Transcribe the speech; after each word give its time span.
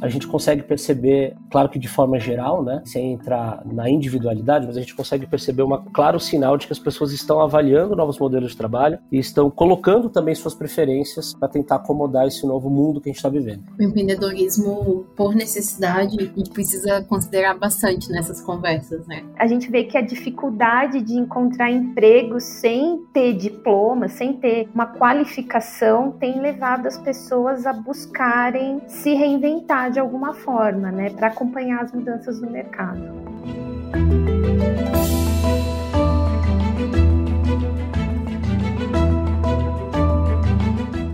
a 0.00 0.08
gente 0.08 0.26
consegue 0.26 0.62
perceber, 0.62 1.34
claro 1.50 1.68
que 1.68 1.78
de 1.78 1.88
forma 1.88 2.18
geral, 2.18 2.62
né, 2.62 2.82
sem 2.84 3.12
entrar 3.12 3.62
na 3.64 3.88
individualidade, 3.88 4.66
mas 4.66 4.76
a 4.76 4.80
gente 4.80 4.94
consegue 4.94 5.26
perceber 5.26 5.62
um 5.62 5.76
claro 5.92 6.20
sinal 6.20 6.56
de 6.56 6.66
que 6.66 6.72
as 6.72 6.78
pessoas 6.78 7.12
estão 7.12 7.40
avaliando 7.40 7.96
novos 7.96 8.18
modelos 8.18 8.52
de 8.52 8.56
trabalho 8.56 8.98
e 9.10 9.18
estão 9.18 9.50
colocando 9.50 10.08
também 10.08 10.34
suas 10.34 10.54
preferências 10.54 11.34
para 11.34 11.48
tentar 11.48 11.76
acomodar 11.76 12.26
esse 12.26 12.46
novo 12.46 12.70
mundo 12.70 13.00
que 13.00 13.08
a 13.08 13.10
gente 13.10 13.18
está 13.18 13.28
vivendo. 13.28 13.62
O 13.78 13.82
empreendedorismo, 13.82 15.06
por 15.16 15.34
necessidade, 15.34 16.16
a 16.20 16.38
gente 16.38 16.50
precisa 16.50 17.02
considerar 17.02 17.58
bastante 17.58 18.10
nessas 18.10 18.40
conversas, 18.40 19.06
né? 19.06 19.24
A 19.38 19.46
gente 19.46 19.70
vê 19.70 19.84
que 19.84 19.96
a 19.96 20.02
dificuldade 20.02 21.00
de 21.02 21.14
encontrar 21.14 21.70
emprego 21.70 22.40
sem 22.40 22.98
ter 23.12 23.34
diploma, 23.34 24.08
sem 24.08 24.34
ter 24.34 24.68
uma 24.74 24.86
qualificação, 24.86 26.12
tem 26.12 26.40
levado 26.40 26.86
as 26.86 26.98
pessoas 26.98 27.66
a 27.66 27.72
buscarem 27.72 28.80
se 28.86 29.14
reinventar 29.14 29.87
de 29.90 29.98
alguma 29.98 30.34
forma, 30.34 30.90
né, 30.90 31.10
para 31.10 31.28
acompanhar 31.28 31.82
as 31.82 31.92
mudanças 31.92 32.40
no 32.40 32.50
mercado. 32.50 33.00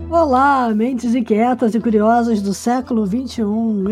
Olá, 0.09 0.69
mentes 0.73 1.13
inquietas 1.13 1.75
e 1.75 1.79
curiosas 1.79 2.41
do 2.41 2.53
século 2.53 3.05
XXI. 3.05 3.43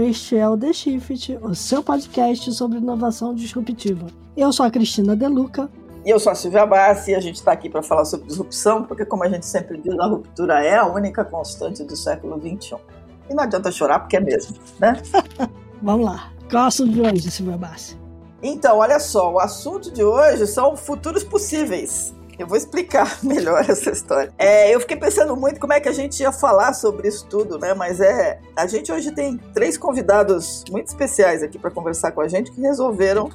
Este 0.10 0.38
é 0.38 0.48
o 0.48 0.58
The 0.58 0.72
Shift, 0.72 1.38
o 1.42 1.54
seu 1.54 1.84
podcast 1.84 2.52
sobre 2.54 2.78
inovação 2.78 3.36
disruptiva. 3.36 4.08
Eu 4.36 4.52
sou 4.52 4.66
a 4.66 4.72
Cristina 4.72 5.16
Deluca. 5.16 5.70
E 6.06 6.10
eu 6.10 6.20
sou 6.20 6.32
a 6.32 6.36
Silvia 6.36 6.66
Bassi 6.66 7.12
e 7.12 7.16
a 7.16 7.20
gente 7.20 7.36
está 7.36 7.52
aqui 7.52 7.70
para 7.70 7.84
falar 7.84 8.06
sobre 8.06 8.28
disrupção, 8.28 8.84
porque, 8.84 9.06
como 9.06 9.24
a 9.24 9.30
gente 9.30 9.46
sempre 9.46 9.78
diz, 9.78 9.98
a 10.00 10.06
ruptura 10.06 10.64
é 10.64 10.78
a 10.78 10.86
única 10.86 11.24
constante 11.24 11.84
do 11.84 11.96
século 11.96 12.40
XXI. 12.40 12.76
E 13.34 13.36
não 13.36 13.44
adianta 13.44 13.72
chorar, 13.72 14.00
porque 14.00 14.16
é 14.16 14.20
mesmo, 14.20 14.56
né? 14.80 15.02
Vamos 15.82 16.06
lá. 16.06 16.32
Qual 16.50 16.62
é 16.62 16.66
o 16.66 16.68
assunto 16.68 16.92
de 16.92 17.02
hoje, 17.02 17.32
Silvia 17.32 17.58
Bassi? 17.58 17.98
Então, 18.44 18.78
olha 18.78 19.00
só, 19.00 19.34
o 19.34 19.40
assunto 19.40 19.92
de 19.92 20.04
hoje 20.04 20.46
são 20.46 20.78
futuros 20.78 21.24
possíveis. 21.24 22.14
Eu 22.38 22.46
vou 22.46 22.56
explicar 22.56 23.18
melhor 23.26 23.68
essa 23.68 23.90
história. 23.90 24.32
É, 24.38 24.74
eu 24.74 24.80
fiquei 24.80 24.98
pensando 24.98 25.36
muito 25.36 25.60
como 25.60 25.74
é 25.74 25.80
que 25.80 25.90
a 25.90 25.92
gente 25.92 26.22
ia 26.22 26.32
falar 26.32 26.74
sobre 26.74 27.08
isso 27.08 27.26
tudo, 27.28 27.58
né? 27.58 27.74
Mas 27.74 28.00
é, 28.00 28.40
a 28.56 28.68
gente 28.68 28.92
hoje 28.92 29.12
tem 29.12 29.36
três 29.52 29.80
convidados 29.80 30.64
muito 30.70 30.90
especiais 30.90 31.42
aqui 31.42 31.58
para 31.58 31.72
conversar 31.72 32.12
com 32.12 32.22
a 32.22 32.28
gente 32.28 32.52
que 32.52 32.62
resolveram 32.62 33.32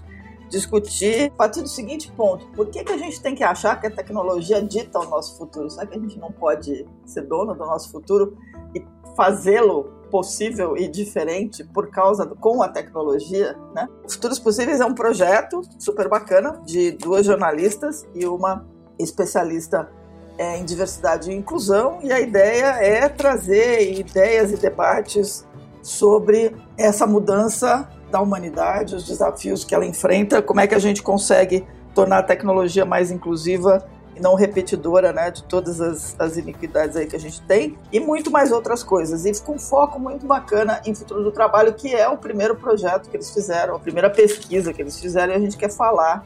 discutir 0.49 1.27
a 1.27 1.37
partir 1.37 1.63
do 1.63 1.69
seguinte 1.69 2.11
ponto: 2.13 2.47
por 2.49 2.69
que, 2.69 2.85
que 2.85 2.93
a 2.93 2.99
gente 2.99 3.21
tem 3.21 3.35
que 3.35 3.43
achar 3.43 3.81
que 3.81 3.89
a 3.89 3.91
tecnologia 3.91 4.63
dita 4.63 5.01
o 5.01 5.09
nosso 5.09 5.37
futuro? 5.37 5.69
Será 5.69 5.87
que 5.87 5.99
a 5.99 6.01
gente 6.01 6.19
não 6.21 6.31
pode 6.31 6.87
ser 7.05 7.23
dono 7.23 7.53
do 7.53 7.67
nosso 7.67 7.91
futuro 7.91 8.39
e 8.75 8.81
fazê-lo 9.19 9.93
possível 10.13 10.77
e 10.77 10.87
diferente 10.87 11.65
por 11.65 11.91
causa 11.91 12.25
do, 12.25 12.37
com 12.37 12.63
a 12.63 12.69
tecnologia, 12.69 13.59
né? 13.75 13.89
Futuros 14.09 14.39
Possíveis 14.39 14.81
é 14.81 14.87
um 14.87 14.95
projeto 14.95 15.61
super 15.77 16.09
bacana 16.09 16.63
de 16.65 16.93
duas 16.93 17.27
jornalistas 17.27 18.07
e 18.15 18.25
uma 18.25 18.65
especialista 18.97 19.91
é, 20.39 20.57
em 20.57 20.65
diversidade 20.65 21.33
e 21.33 21.35
inclusão 21.35 21.99
e 22.01 22.13
a 22.13 22.21
ideia 22.21 22.67
é 22.81 23.09
trazer 23.09 23.99
ideias 23.99 24.53
e 24.53 24.57
debates 24.57 25.45
sobre 25.83 26.55
essa 26.77 27.05
mudança 27.05 27.89
da 28.13 28.21
humanidade, 28.21 28.95
os 28.95 29.05
desafios 29.05 29.65
que 29.65 29.75
ela 29.75 29.85
enfrenta, 29.85 30.41
como 30.41 30.61
é 30.61 30.67
que 30.69 30.77
a 30.77 30.79
gente 30.79 31.03
consegue 31.03 31.67
tornar 31.93 32.19
a 32.19 32.23
tecnologia 32.23 32.85
mais 32.85 33.11
inclusiva 33.11 33.85
não 34.21 34.35
repetidora 34.35 35.13
né, 35.13 35.31
de 35.31 35.43
todas 35.45 35.81
as, 35.81 36.19
as 36.19 36.37
iniquidades 36.37 36.97
aí 36.97 37.07
que 37.07 37.17
a 37.17 37.21
gente 37.21 37.41
tem, 37.43 37.79
e 37.93 38.01
muito 38.01 38.31
mais 38.31 38.53
outras 38.53 38.83
coisas. 38.83 39.25
E 39.25 39.43
com 39.43 39.55
um 39.55 39.59
foco 39.59 39.99
muito 39.99 40.27
bacana 40.27 40.81
em 40.87 40.95
futuro 40.95 41.23
do 41.23 41.33
trabalho, 41.33 41.75
que 41.75 41.95
é 41.95 42.09
o 42.09 42.17
primeiro 42.17 42.57
projeto 42.57 43.09
que 43.09 43.17
eles 43.17 43.31
fizeram, 43.31 43.77
a 43.77 43.79
primeira 43.79 44.11
pesquisa 44.11 44.73
que 44.73 44.83
eles 44.83 44.99
fizeram, 44.99 45.33
e 45.33 45.37
a 45.37 45.41
gente 45.41 45.57
quer 45.57 45.71
falar 45.71 46.25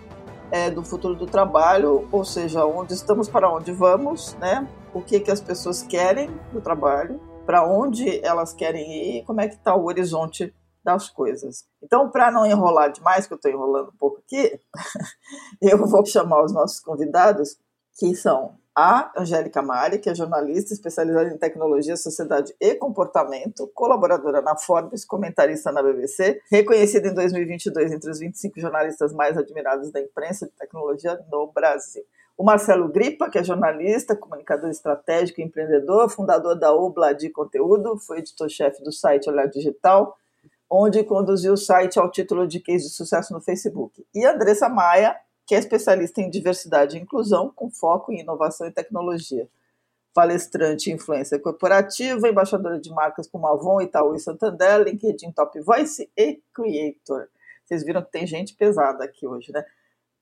é, 0.50 0.70
do 0.70 0.84
futuro 0.84 1.14
do 1.14 1.26
trabalho, 1.26 2.06
ou 2.12 2.24
seja, 2.24 2.64
onde 2.64 2.92
estamos, 2.92 3.28
para 3.28 3.50
onde 3.50 3.72
vamos, 3.72 4.34
né? 4.34 4.68
O 4.92 5.00
que, 5.00 5.18
que 5.18 5.30
as 5.30 5.40
pessoas 5.40 5.82
querem 5.82 6.30
do 6.52 6.60
trabalho, 6.60 7.18
para 7.46 7.66
onde 7.66 8.24
elas 8.24 8.52
querem 8.52 9.18
ir, 9.18 9.24
como 9.24 9.40
é 9.40 9.48
que 9.48 9.54
está 9.54 9.74
o 9.74 9.86
horizonte 9.86 10.54
das 10.84 11.08
coisas. 11.08 11.64
Então, 11.82 12.10
para 12.10 12.30
não 12.30 12.44
enrolar 12.44 12.90
demais, 12.92 13.26
que 13.26 13.32
eu 13.32 13.36
estou 13.36 13.50
enrolando 13.50 13.88
um 13.88 13.96
pouco 13.96 14.18
aqui, 14.18 14.60
eu 15.62 15.78
vou 15.86 16.04
chamar 16.04 16.44
os 16.44 16.52
nossos 16.52 16.80
convidados 16.80 17.56
que 17.98 18.14
são 18.14 18.56
a 18.74 19.12
Angélica 19.20 19.60
Mari, 19.60 19.98
que 19.98 20.08
é 20.08 20.14
jornalista 20.14 20.72
especializada 20.72 21.28
em 21.28 21.36
tecnologia, 21.36 21.96
sociedade 21.96 22.54
e 22.58 22.74
comportamento, 22.74 23.70
colaboradora 23.74 24.40
na 24.40 24.56
Forbes, 24.56 25.04
comentarista 25.04 25.70
na 25.70 25.82
BBC, 25.82 26.40
reconhecida 26.50 27.08
em 27.08 27.14
2022 27.14 27.92
entre 27.92 28.10
os 28.10 28.18
25 28.18 28.58
jornalistas 28.58 29.12
mais 29.12 29.36
admirados 29.36 29.90
da 29.90 30.00
imprensa 30.00 30.46
de 30.46 30.52
tecnologia 30.52 31.20
no 31.30 31.52
Brasil. 31.52 32.02
O 32.36 32.44
Marcelo 32.44 32.88
Gripa, 32.88 33.28
que 33.28 33.38
é 33.38 33.44
jornalista, 33.44 34.16
comunicador 34.16 34.70
estratégico 34.70 35.40
e 35.40 35.44
empreendedor, 35.44 36.08
fundador 36.08 36.58
da 36.58 36.72
Obla 36.72 37.12
de 37.12 37.28
Conteúdo, 37.28 37.98
foi 37.98 38.18
editor-chefe 38.18 38.82
do 38.82 38.90
site 38.90 39.28
Olhar 39.28 39.46
Digital, 39.48 40.16
onde 40.68 41.04
conduziu 41.04 41.52
o 41.52 41.58
site 41.58 41.98
ao 41.98 42.10
título 42.10 42.48
de 42.48 42.58
case 42.58 42.88
de 42.88 42.94
sucesso 42.94 43.34
no 43.34 43.40
Facebook. 43.42 44.02
E 44.14 44.24
Andressa 44.24 44.70
Maia, 44.70 45.14
que 45.52 45.56
é 45.56 45.58
especialista 45.58 46.18
em 46.22 46.30
diversidade 46.30 46.96
e 46.96 47.00
inclusão, 47.02 47.52
com 47.54 47.70
foco 47.70 48.10
em 48.10 48.20
inovação 48.20 48.66
e 48.66 48.70
tecnologia. 48.70 49.46
Palestrante 50.14 50.90
em 50.90 50.94
influência 50.94 51.38
corporativa, 51.38 52.26
embaixadora 52.26 52.80
de 52.80 52.88
marcas 52.88 53.28
como 53.28 53.46
Avon, 53.46 53.82
Itaú 53.82 54.14
e 54.14 54.18
Santander, 54.18 54.80
LinkedIn 54.80 55.30
Top 55.32 55.60
Voice 55.60 56.10
e 56.16 56.40
Creator. 56.54 57.28
Vocês 57.66 57.84
viram 57.84 58.02
que 58.02 58.10
tem 58.10 58.26
gente 58.26 58.54
pesada 58.54 59.04
aqui 59.04 59.26
hoje, 59.26 59.52
né? 59.52 59.62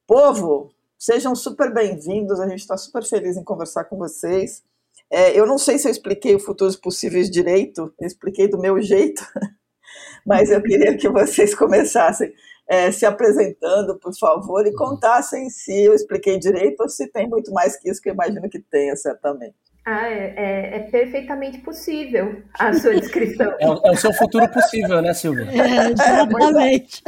Povo, 0.05 0.75
sejam 0.99 1.37
super 1.37 1.73
bem-vindos, 1.73 2.41
a 2.41 2.49
gente 2.49 2.63
está 2.63 2.77
super 2.77 3.05
feliz 3.05 3.37
em 3.37 3.45
conversar 3.45 3.85
com 3.85 3.97
vocês. 3.97 4.65
É, 5.09 5.39
eu 5.39 5.47
não 5.47 5.59
sei 5.59 5.79
se 5.79 5.87
eu 5.87 5.93
expliquei 5.93 6.35
o 6.35 6.41
Futuros 6.41 6.75
Possíveis 6.75 7.31
direito, 7.31 7.95
eu 8.01 8.07
expliquei 8.09 8.49
do 8.49 8.59
meu 8.59 8.83
jeito, 8.83 9.25
mas 10.27 10.51
eu 10.51 10.61
queria 10.61 10.99
que 10.99 11.09
vocês 11.09 11.55
começassem 11.55 12.35
é, 12.71 12.93
se 12.93 13.05
apresentando, 13.05 13.99
por 13.99 14.17
favor, 14.17 14.65
e 14.65 14.73
contassem 14.73 15.51
se 15.51 15.87
eu 15.87 15.93
expliquei 15.93 16.39
direito 16.39 16.81
ou 16.81 16.89
se 16.89 17.09
tem 17.09 17.29
muito 17.29 17.53
mais 17.53 17.77
que 17.77 17.91
isso, 17.91 18.01
que 18.01 18.09
eu 18.09 18.15
imagino 18.15 18.49
que 18.49 18.61
tenha, 18.61 18.95
certamente. 18.95 19.57
Ah, 19.85 20.07
é, 20.09 20.35
é, 20.37 20.77
é 20.77 20.79
perfeitamente 20.89 21.59
possível 21.59 22.41
a 22.57 22.73
sua 22.73 22.95
descrição. 22.95 23.53
é, 23.59 23.69
o, 23.69 23.81
é, 23.85 23.91
o 23.91 23.97
seu 23.97 24.13
futuro 24.13 24.49
possível, 24.49 25.03
né, 25.03 25.13
Silvia? 25.13 25.49
É, 25.51 25.91
exatamente. 25.91 27.03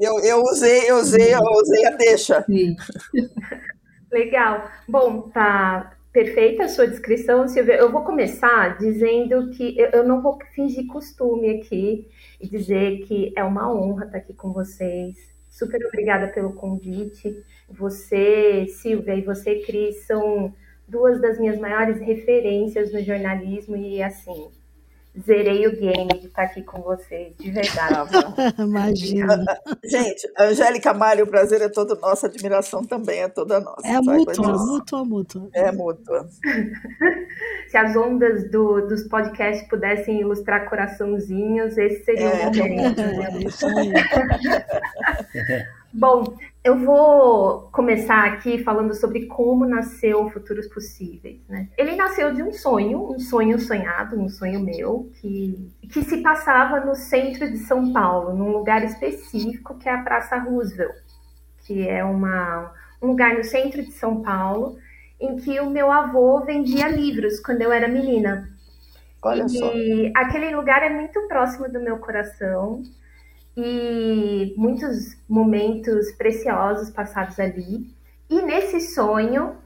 eu, 0.00 0.18
eu, 0.20 0.42
usei, 0.44 0.90
eu 0.90 0.96
usei, 0.96 1.34
eu 1.34 1.40
usei 1.40 1.84
a 1.84 1.90
deixa. 1.90 2.42
Sim. 2.44 2.74
Legal. 4.10 4.70
Bom, 4.88 5.28
tá 5.28 5.94
perfeita 6.10 6.64
a 6.64 6.68
sua 6.68 6.86
descrição, 6.86 7.46
Silvia. 7.48 7.74
Eu 7.74 7.92
vou 7.92 8.02
começar 8.02 8.78
dizendo 8.78 9.50
que 9.50 9.78
eu, 9.78 9.90
eu 9.90 10.08
não 10.08 10.22
vou 10.22 10.38
fingir 10.54 10.86
costume 10.86 11.60
aqui 11.60 12.08
e 12.40 12.48
dizer 12.48 13.00
que 13.06 13.32
é 13.36 13.42
uma 13.42 13.72
honra 13.72 14.06
estar 14.06 14.18
aqui 14.18 14.34
com 14.34 14.52
vocês. 14.52 15.16
Super 15.48 15.84
obrigada 15.86 16.28
pelo 16.28 16.52
convite. 16.52 17.42
Você, 17.68 18.66
Silvia, 18.68 19.14
e 19.14 19.22
você, 19.22 19.60
Cris, 19.60 20.06
são 20.06 20.54
duas 20.86 21.20
das 21.20 21.38
minhas 21.38 21.58
maiores 21.58 21.98
referências 21.98 22.92
no 22.92 23.02
jornalismo 23.02 23.76
e, 23.76 24.02
assim, 24.02 24.50
zerei 25.24 25.66
o 25.66 25.76
game 25.76 26.08
de 26.20 26.26
estar 26.26 26.42
aqui 26.42 26.62
com 26.62 26.82
vocês, 26.82 27.34
de 27.38 27.50
verdade. 27.50 28.10
Imagina. 28.58 29.44
Gente, 29.84 30.30
Angélica 30.38 30.92
Mário, 30.92 31.24
o 31.24 31.28
prazer 31.28 31.62
é 31.62 31.68
todo 31.68 31.98
nosso, 32.00 32.26
a 32.26 32.28
admiração 32.28 32.84
também 32.84 33.22
é 33.22 33.28
toda 33.28 33.60
nossa. 33.60 33.86
É 33.86 34.00
mútua, 34.00 34.52
mútua, 34.52 35.04
mútua. 35.04 35.48
É 35.52 35.72
mútua. 35.72 36.28
Se 37.68 37.76
as 37.76 37.96
ondas 37.96 38.50
do, 38.50 38.86
dos 38.86 39.04
podcasts 39.08 39.66
pudessem 39.68 40.20
ilustrar 40.20 40.68
coraçãozinhos, 40.68 41.76
esse 41.78 42.04
seria 42.04 42.28
é. 42.28 42.48
o 42.48 42.56
momento. 42.56 43.00
É 43.00 43.38
isso 43.42 43.66
aí. 43.66 43.92
Bom, 45.92 46.36
eu 46.66 46.76
vou 46.80 47.68
começar 47.70 48.24
aqui 48.24 48.58
falando 48.64 48.92
sobre 48.92 49.26
como 49.26 49.64
nasceu 49.64 50.28
Futuros 50.30 50.66
Possíveis. 50.66 51.38
Né? 51.48 51.68
Ele 51.78 51.94
nasceu 51.94 52.34
de 52.34 52.42
um 52.42 52.52
sonho, 52.52 53.08
um 53.08 53.20
sonho 53.20 53.56
sonhado, 53.60 54.20
um 54.20 54.28
sonho 54.28 54.58
meu, 54.58 55.08
que, 55.20 55.70
que 55.92 56.02
se 56.02 56.16
passava 56.22 56.80
no 56.80 56.96
centro 56.96 57.48
de 57.48 57.58
São 57.58 57.92
Paulo, 57.92 58.34
num 58.34 58.50
lugar 58.50 58.82
específico 58.84 59.78
que 59.78 59.88
é 59.88 59.94
a 59.94 60.02
Praça 60.02 60.38
Roosevelt, 60.38 60.96
que 61.64 61.88
é 61.88 62.02
uma, 62.02 62.72
um 63.00 63.06
lugar 63.06 63.36
no 63.36 63.44
centro 63.44 63.80
de 63.80 63.92
São 63.92 64.20
Paulo 64.20 64.76
em 65.20 65.36
que 65.36 65.60
o 65.60 65.70
meu 65.70 65.92
avô 65.92 66.40
vendia 66.40 66.88
livros 66.88 67.38
quando 67.38 67.62
eu 67.62 67.70
era 67.70 67.86
menina. 67.86 68.50
Olha 69.22 69.44
e 69.44 69.48
só. 69.48 69.72
aquele 70.16 70.54
lugar 70.54 70.82
é 70.82 70.90
muito 70.90 71.28
próximo 71.28 71.70
do 71.70 71.78
meu 71.78 71.98
coração 71.98 72.82
e 73.56 74.54
muitos 74.56 75.16
momentos 75.28 76.12
preciosos 76.12 76.90
passados 76.90 77.40
ali. 77.40 77.94
E 78.28 78.42
nesse 78.42 78.80
sonho, 78.80 79.56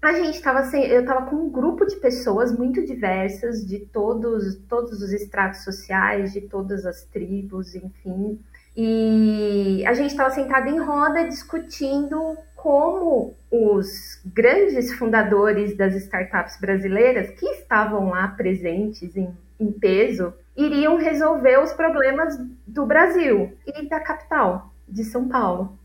a 0.00 0.12
gente 0.12 0.36
estava 0.36 0.60
eu 0.76 1.00
estava 1.00 1.26
com 1.26 1.36
um 1.36 1.50
grupo 1.50 1.86
de 1.86 1.96
pessoas 1.96 2.56
muito 2.56 2.84
diversas 2.84 3.66
de 3.66 3.80
todos 3.80 4.56
todos 4.68 5.00
os 5.00 5.12
estratos 5.12 5.64
sociais, 5.64 6.32
de 6.32 6.42
todas 6.42 6.84
as 6.84 7.04
tribos, 7.04 7.74
enfim. 7.74 8.38
E 8.76 9.84
a 9.86 9.94
gente 9.94 10.10
estava 10.10 10.30
sentado 10.30 10.68
em 10.68 10.78
roda 10.78 11.28
discutindo 11.28 12.36
como 12.54 13.34
os 13.50 14.20
grandes 14.24 14.92
fundadores 14.94 15.76
das 15.76 15.94
startups 15.94 16.58
brasileiras 16.60 17.30
que 17.38 17.46
estavam 17.46 18.10
lá 18.10 18.28
presentes 18.28 19.16
em, 19.16 19.34
em 19.58 19.72
peso 19.72 20.32
iriam 20.56 20.96
resolver 20.96 21.58
os 21.58 21.72
problemas 21.72 22.36
do 22.66 22.86
Brasil 22.86 23.52
e 23.66 23.88
da 23.88 24.00
capital, 24.00 24.72
de 24.88 25.04
São 25.04 25.28
Paulo. 25.28 25.78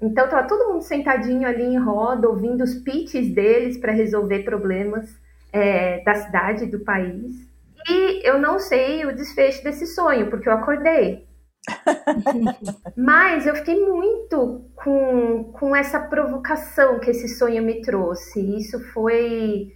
Então 0.00 0.24
estava 0.24 0.46
todo 0.46 0.72
mundo 0.72 0.82
sentadinho 0.82 1.46
ali 1.46 1.62
em 1.62 1.78
roda, 1.78 2.28
ouvindo 2.28 2.62
os 2.64 2.74
pitches 2.74 3.32
deles 3.32 3.76
para 3.76 3.92
resolver 3.92 4.40
problemas 4.40 5.08
é, 5.52 6.02
da 6.02 6.14
cidade, 6.14 6.66
do 6.66 6.80
país. 6.80 7.48
E 7.88 8.26
eu 8.26 8.38
não 8.38 8.58
sei 8.58 9.04
o 9.04 9.14
desfecho 9.14 9.62
desse 9.62 9.86
sonho, 9.86 10.28
porque 10.30 10.48
eu 10.48 10.52
acordei. 10.52 11.26
Mas 12.96 13.46
eu 13.46 13.54
fiquei 13.54 13.86
muito 13.86 14.64
com, 14.74 15.44
com 15.52 15.76
essa 15.76 15.98
provocação 15.98 16.98
que 16.98 17.10
esse 17.10 17.28
sonho 17.28 17.62
me 17.62 17.80
trouxe. 17.80 18.40
Isso 18.58 18.80
foi 18.92 19.72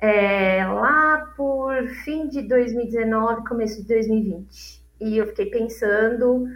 é, 0.00 0.64
lá 0.64 1.32
por 1.36 1.86
fim 2.04 2.28
de 2.28 2.42
2019, 2.42 3.46
começo 3.46 3.82
de 3.82 3.88
2020. 3.88 4.82
E 5.00 5.18
eu 5.18 5.26
fiquei 5.26 5.46
pensando 5.46 6.46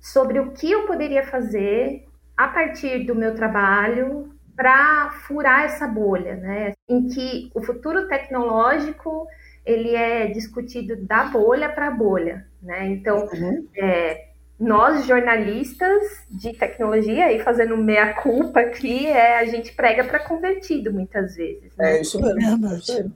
sobre 0.00 0.38
o 0.38 0.52
que 0.52 0.70
eu 0.70 0.86
poderia 0.86 1.24
fazer 1.24 2.06
a 2.36 2.48
partir 2.48 3.06
do 3.06 3.14
meu 3.14 3.34
trabalho 3.34 4.34
para 4.54 5.10
furar 5.26 5.64
essa 5.64 5.86
bolha, 5.86 6.36
né? 6.36 6.72
Em 6.88 7.08
que 7.08 7.50
o 7.54 7.62
futuro 7.62 8.06
tecnológico 8.06 9.26
ele 9.64 9.94
é 9.94 10.26
discutido 10.26 10.96
da 10.96 11.24
bolha 11.24 11.70
para 11.70 11.88
a 11.88 11.90
bolha, 11.90 12.46
né? 12.62 12.86
Então, 12.88 13.26
uhum. 13.32 13.66
é, 13.76 14.28
nós 14.58 15.06
jornalistas 15.06 16.02
de 16.30 16.52
tecnologia 16.52 17.32
e 17.32 17.40
fazendo 17.40 17.76
meia 17.76 18.14
culpa 18.14 18.60
aqui 18.60 19.06
é 19.06 19.38
a 19.38 19.44
gente 19.46 19.72
prega 19.72 20.04
para 20.04 20.20
convertido 20.20 20.92
muitas 20.92 21.34
vezes. 21.34 21.76
Né? 21.76 21.96
É 21.96 22.00
isso 22.00 22.20
mesmo. 22.20 23.12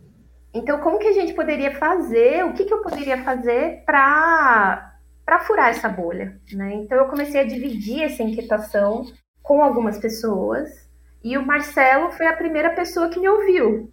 Então, 0.52 0.81
como 0.81 0.99
que 0.99 1.06
a 1.06 1.12
gente 1.12 1.35
poderia 1.35 1.76
fazer? 1.76 2.44
O 2.44 2.55
que, 2.55 2.64
que 2.64 2.73
eu 2.73 2.82
poderia 2.82 3.23
fazer 3.23 3.82
para 3.85 4.94
para 5.25 5.40
furar 5.40 5.69
essa 5.69 5.90
bolha, 5.90 6.40
né? 6.55 6.73
Então 6.76 6.96
eu 6.96 7.05
comecei 7.05 7.43
a 7.43 7.44
dividir 7.44 8.02
essa 8.02 8.23
inquietação 8.23 9.05
com 9.43 9.62
algumas 9.62 9.99
pessoas 9.99 10.88
e 11.23 11.37
o 11.37 11.44
Marcelo 11.44 12.11
foi 12.12 12.26
a 12.26 12.32
primeira 12.32 12.70
pessoa 12.70 13.11
que 13.11 13.20
me 13.20 13.29
ouviu. 13.29 13.93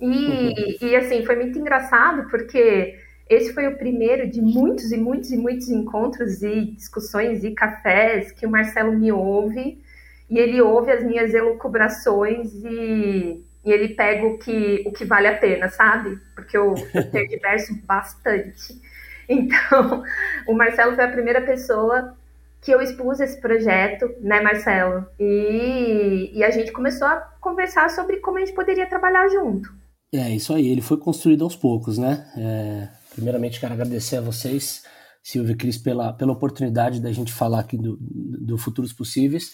E, 0.00 0.82
e 0.82 0.96
assim, 0.96 1.22
foi 1.26 1.36
muito 1.36 1.58
engraçado 1.58 2.30
porque 2.30 2.96
esse 3.30 3.54
foi 3.54 3.68
o 3.68 3.78
primeiro 3.78 4.28
de 4.28 4.42
muitos 4.42 4.90
e 4.90 4.96
muitos 4.96 5.30
e 5.30 5.36
muitos 5.36 5.68
encontros 5.68 6.42
e 6.42 6.72
discussões 6.72 7.44
e 7.44 7.52
cafés 7.52 8.32
que 8.32 8.44
o 8.44 8.50
Marcelo 8.50 8.92
me 8.92 9.12
ouve 9.12 9.80
e 10.28 10.36
ele 10.36 10.60
ouve 10.60 10.90
as 10.90 11.04
minhas 11.04 11.32
elucubrações 11.32 12.52
e, 12.54 13.44
e 13.64 13.72
ele 13.72 13.90
pega 13.94 14.26
o 14.26 14.36
que, 14.36 14.82
o 14.84 14.90
que 14.90 15.04
vale 15.04 15.28
a 15.28 15.38
pena, 15.38 15.68
sabe? 15.68 16.18
Porque 16.34 16.56
eu, 16.56 16.74
eu 17.14 17.76
bastante. 17.84 18.80
Então, 19.28 20.02
o 20.48 20.52
Marcelo 20.52 20.96
foi 20.96 21.04
a 21.04 21.12
primeira 21.12 21.40
pessoa 21.40 22.16
que 22.60 22.72
eu 22.72 22.80
expus 22.80 23.20
esse 23.20 23.40
projeto, 23.40 24.12
né, 24.20 24.40
Marcelo? 24.40 25.06
E, 25.20 26.32
e 26.34 26.42
a 26.42 26.50
gente 26.50 26.72
começou 26.72 27.06
a 27.06 27.16
conversar 27.40 27.90
sobre 27.90 28.16
como 28.16 28.38
a 28.38 28.40
gente 28.40 28.54
poderia 28.54 28.88
trabalhar 28.88 29.28
junto. 29.28 29.72
É, 30.12 30.28
isso 30.30 30.52
aí, 30.52 30.68
ele 30.68 30.82
foi 30.82 30.96
construído 30.96 31.44
aos 31.44 31.54
poucos, 31.54 31.96
né? 31.96 32.26
É, 32.36 32.99
primeiramente, 33.20 33.60
quero 33.60 33.74
agradecer 33.74 34.16
a 34.16 34.22
vocês, 34.22 34.82
Silvia 35.22 35.52
e 35.52 35.56
Cris, 35.56 35.76
pela, 35.76 36.14
pela 36.14 36.32
oportunidade 36.32 37.00
da 37.00 37.12
gente 37.12 37.30
falar 37.30 37.60
aqui 37.60 37.76
do, 37.76 37.98
do 38.00 38.56
Futuros 38.56 38.94
Possíveis, 38.94 39.52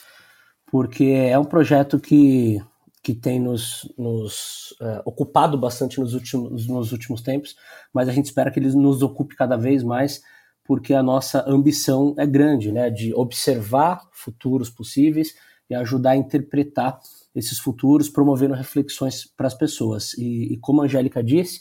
porque 0.71 1.05
é 1.05 1.37
um 1.39 1.45
projeto 1.45 1.99
que 1.99 2.61
que 3.03 3.15
tem 3.15 3.39
nos, 3.39 3.89
nos 3.97 4.73
uh, 4.81 5.01
ocupado 5.05 5.57
bastante 5.57 6.01
nos 6.01 6.13
últimos, 6.13 6.67
nos 6.67 6.91
últimos 6.91 7.23
tempos, 7.23 7.55
mas 7.95 8.09
a 8.09 8.13
gente 8.13 8.25
espera 8.25 8.51
que 8.51 8.59
ele 8.59 8.75
nos 8.75 9.01
ocupe 9.01 9.37
cada 9.37 9.57
vez 9.57 9.85
mais, 9.85 10.21
porque 10.65 10.93
a 10.93 11.05
nossa 11.05 11.45
ambição 11.47 12.17
é 12.19 12.27
grande, 12.27 12.73
né, 12.73 12.91
de 12.91 13.15
observar 13.15 14.03
futuros 14.11 14.69
possíveis 14.71 15.37
e 15.71 15.75
ajudar 15.77 16.11
a 16.11 16.17
interpretar 16.17 16.99
esses 17.33 17.61
futuros, 17.61 18.09
promovendo 18.09 18.55
reflexões 18.55 19.25
para 19.37 19.47
as 19.47 19.55
pessoas. 19.55 20.15
E, 20.15 20.55
e, 20.55 20.57
como 20.57 20.83
a 20.83 20.87
Angélica 20.87 21.23
disse, 21.23 21.61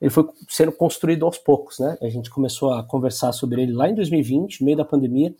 ele 0.00 0.10
foi 0.10 0.28
sendo 0.48 0.72
construído 0.72 1.24
aos 1.24 1.38
poucos, 1.38 1.78
né? 1.78 1.96
A 2.02 2.08
gente 2.08 2.30
começou 2.30 2.72
a 2.72 2.82
conversar 2.82 3.32
sobre 3.32 3.62
ele 3.62 3.72
lá 3.72 3.88
em 3.88 3.94
2020, 3.94 4.60
no 4.60 4.66
meio 4.66 4.76
da 4.76 4.84
pandemia, 4.84 5.34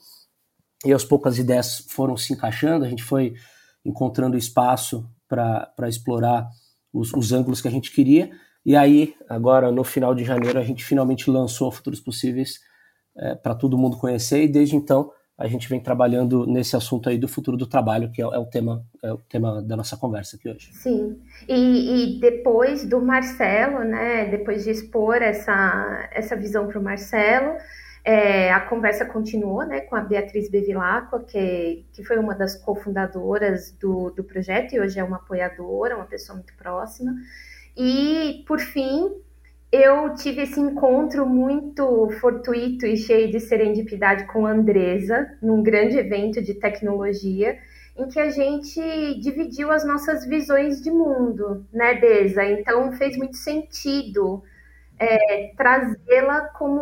e 0.84 0.92
aos 0.92 1.04
poucos 1.04 1.32
as 1.32 1.38
ideias 1.38 1.84
foram 1.88 2.16
se 2.16 2.32
encaixando, 2.32 2.84
a 2.84 2.88
gente 2.88 3.02
foi 3.02 3.34
encontrando 3.84 4.36
espaço 4.36 5.08
para 5.28 5.88
explorar 5.88 6.48
os, 6.92 7.12
os, 7.12 7.32
ângulos 7.32 7.60
que 7.60 7.68
a 7.68 7.70
gente 7.70 7.92
queria. 7.92 8.30
E 8.64 8.74
aí, 8.74 9.14
agora 9.28 9.70
no 9.70 9.84
final 9.84 10.14
de 10.14 10.24
janeiro, 10.24 10.58
a 10.58 10.64
gente 10.64 10.84
finalmente 10.84 11.30
lançou 11.30 11.70
Futuros 11.70 12.00
Possíveis 12.00 12.60
é, 13.16 13.34
para 13.34 13.54
todo 13.54 13.78
mundo 13.78 13.96
conhecer, 13.96 14.42
e 14.42 14.48
desde 14.48 14.76
então 14.76 15.10
a 15.38 15.46
gente 15.46 15.68
vem 15.68 15.78
trabalhando 15.78 16.46
nesse 16.46 16.74
assunto 16.76 17.08
aí 17.08 17.18
do 17.18 17.28
futuro 17.28 17.56
do 17.56 17.66
trabalho, 17.66 18.10
que 18.10 18.22
é, 18.22 18.24
é 18.24 18.38
o, 18.38 18.46
tema, 18.46 18.82
é 19.02 19.12
o 19.12 19.18
tema 19.18 19.62
da 19.62 19.76
nossa 19.76 19.96
conversa 19.96 20.36
aqui 20.36 20.48
hoje. 20.48 20.70
Sim, 20.72 21.20
e, 21.46 22.16
e 22.16 22.20
depois 22.20 22.88
do 22.88 23.02
Marcelo, 23.02 23.84
né, 23.84 24.26
depois 24.26 24.64
de 24.64 24.70
expor 24.70 25.16
essa, 25.16 26.08
essa 26.10 26.34
visão 26.34 26.66
para 26.66 26.78
o 26.78 26.82
Marcelo, 26.82 27.56
é, 28.02 28.52
a 28.52 28.60
conversa 28.60 29.04
continuou 29.04 29.66
né, 29.66 29.80
com 29.80 29.96
a 29.96 30.00
Beatriz 30.00 30.48
Bevilacqua, 30.48 31.24
que, 31.24 31.84
que 31.92 32.04
foi 32.04 32.18
uma 32.18 32.34
das 32.34 32.56
cofundadoras 32.56 33.72
do, 33.72 34.10
do 34.10 34.24
projeto 34.24 34.74
e 34.74 34.80
hoje 34.80 34.98
é 34.98 35.04
uma 35.04 35.16
apoiadora, 35.16 35.96
uma 35.96 36.06
pessoa 36.06 36.36
muito 36.36 36.54
próxima. 36.56 37.14
E, 37.76 38.44
por 38.46 38.60
fim, 38.60 39.10
eu 39.72 40.14
tive 40.14 40.42
esse 40.42 40.60
encontro 40.60 41.26
muito 41.26 42.08
fortuito 42.20 42.86
e 42.86 42.96
cheio 42.96 43.30
de 43.30 43.40
serendipidade 43.40 44.26
com 44.26 44.46
a 44.46 44.52
Andresa, 44.52 45.36
num 45.42 45.62
grande 45.62 45.96
evento 45.98 46.42
de 46.42 46.54
tecnologia, 46.54 47.58
em 47.96 48.08
que 48.08 48.20
a 48.20 48.30
gente 48.30 48.80
dividiu 49.20 49.70
as 49.70 49.84
nossas 49.84 50.26
visões 50.26 50.80
de 50.82 50.90
mundo, 50.90 51.66
né, 51.72 51.94
Deza? 51.94 52.44
Então 52.44 52.92
fez 52.92 53.16
muito 53.16 53.36
sentido 53.36 54.42
é, 54.98 55.52
trazê-la 55.56 56.42
como 56.50 56.80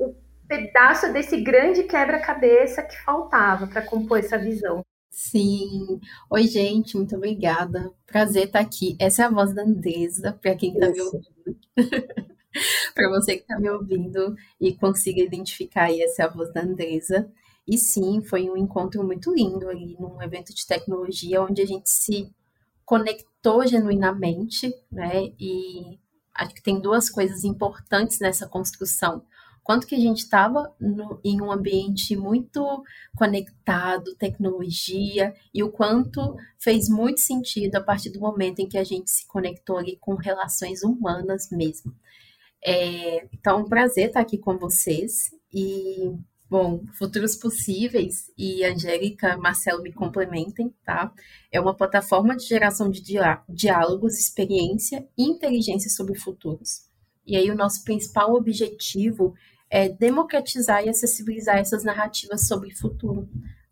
o 0.00 0.14
pedaço 0.48 1.12
desse 1.12 1.40
grande 1.40 1.84
quebra-cabeça 1.84 2.82
que 2.82 3.00
faltava 3.02 3.66
para 3.68 3.82
compor 3.82 4.18
essa 4.18 4.36
visão. 4.36 4.84
Sim. 5.10 6.00
Oi, 6.30 6.46
gente, 6.46 6.96
muito 6.96 7.16
obrigada. 7.16 7.92
Prazer 8.06 8.46
estar 8.46 8.60
aqui. 8.60 8.96
Essa 8.98 9.22
é 9.22 9.24
a 9.26 9.30
voz 9.30 9.52
da 9.54 9.62
Andresa, 9.62 10.32
para 10.40 10.54
quem 10.54 10.72
está 10.72 10.88
me 10.90 11.00
ouvindo. 11.00 11.58
para 12.94 13.08
você 13.10 13.36
que 13.36 13.42
está 13.42 13.58
me 13.58 13.70
ouvindo 13.70 14.36
e 14.60 14.74
consiga 14.76 15.20
identificar 15.22 15.84
aí, 15.84 16.02
essa 16.02 16.22
é 16.22 16.26
a 16.26 16.28
voz 16.28 16.52
da 16.52 16.62
Andresa. 16.62 17.30
E 17.66 17.76
sim, 17.78 18.22
foi 18.22 18.48
um 18.50 18.56
encontro 18.56 19.04
muito 19.04 19.32
lindo 19.32 19.68
ali 19.68 19.96
num 19.98 20.20
evento 20.22 20.54
de 20.54 20.66
tecnologia 20.66 21.42
onde 21.42 21.62
a 21.62 21.66
gente 21.66 21.90
se 21.90 22.30
conectou 22.84 23.66
genuinamente, 23.66 24.72
né? 24.90 25.32
E 25.38 25.98
acho 26.34 26.54
que 26.54 26.62
tem 26.62 26.80
duas 26.80 27.10
coisas 27.10 27.44
importantes 27.44 28.18
nessa 28.20 28.46
construção 28.48 29.24
quanto 29.70 29.86
que 29.86 29.94
a 29.94 30.00
gente 30.00 30.18
estava 30.18 30.74
em 31.22 31.40
um 31.40 31.52
ambiente 31.52 32.16
muito 32.16 32.82
conectado, 33.16 34.16
tecnologia, 34.16 35.32
e 35.54 35.62
o 35.62 35.70
quanto 35.70 36.36
fez 36.58 36.88
muito 36.88 37.20
sentido 37.20 37.76
a 37.76 37.80
partir 37.80 38.10
do 38.10 38.18
momento 38.18 38.58
em 38.58 38.68
que 38.68 38.76
a 38.76 38.82
gente 38.82 39.08
se 39.08 39.28
conectou 39.28 39.78
ali 39.78 39.96
com 40.00 40.16
relações 40.16 40.82
humanas 40.82 41.50
mesmo. 41.52 41.94
É, 42.66 43.28
então, 43.32 43.60
um 43.60 43.68
prazer 43.68 44.08
estar 44.08 44.18
aqui 44.18 44.38
com 44.38 44.58
vocês 44.58 45.30
e 45.54 46.16
Bom, 46.48 46.82
Futuros 46.94 47.36
Possíveis 47.36 48.28
e 48.36 48.64
Angélica 48.64 49.36
Marcelo 49.36 49.84
me 49.84 49.92
complementem, 49.92 50.74
tá? 50.84 51.14
É 51.52 51.60
uma 51.60 51.76
plataforma 51.76 52.36
de 52.36 52.44
geração 52.44 52.90
de 52.90 53.00
diálogos, 53.48 54.18
experiência 54.18 55.06
e 55.16 55.22
inteligência 55.22 55.88
sobre 55.88 56.18
futuros. 56.18 56.90
E 57.24 57.36
aí 57.36 57.48
o 57.48 57.56
nosso 57.56 57.84
principal 57.84 58.34
objetivo 58.34 59.36
é 59.70 59.88
democratizar 59.88 60.84
e 60.84 60.88
acessibilizar 60.88 61.56
essas 61.58 61.84
narrativas 61.84 62.48
sobre 62.48 62.74
futuro. 62.74 63.28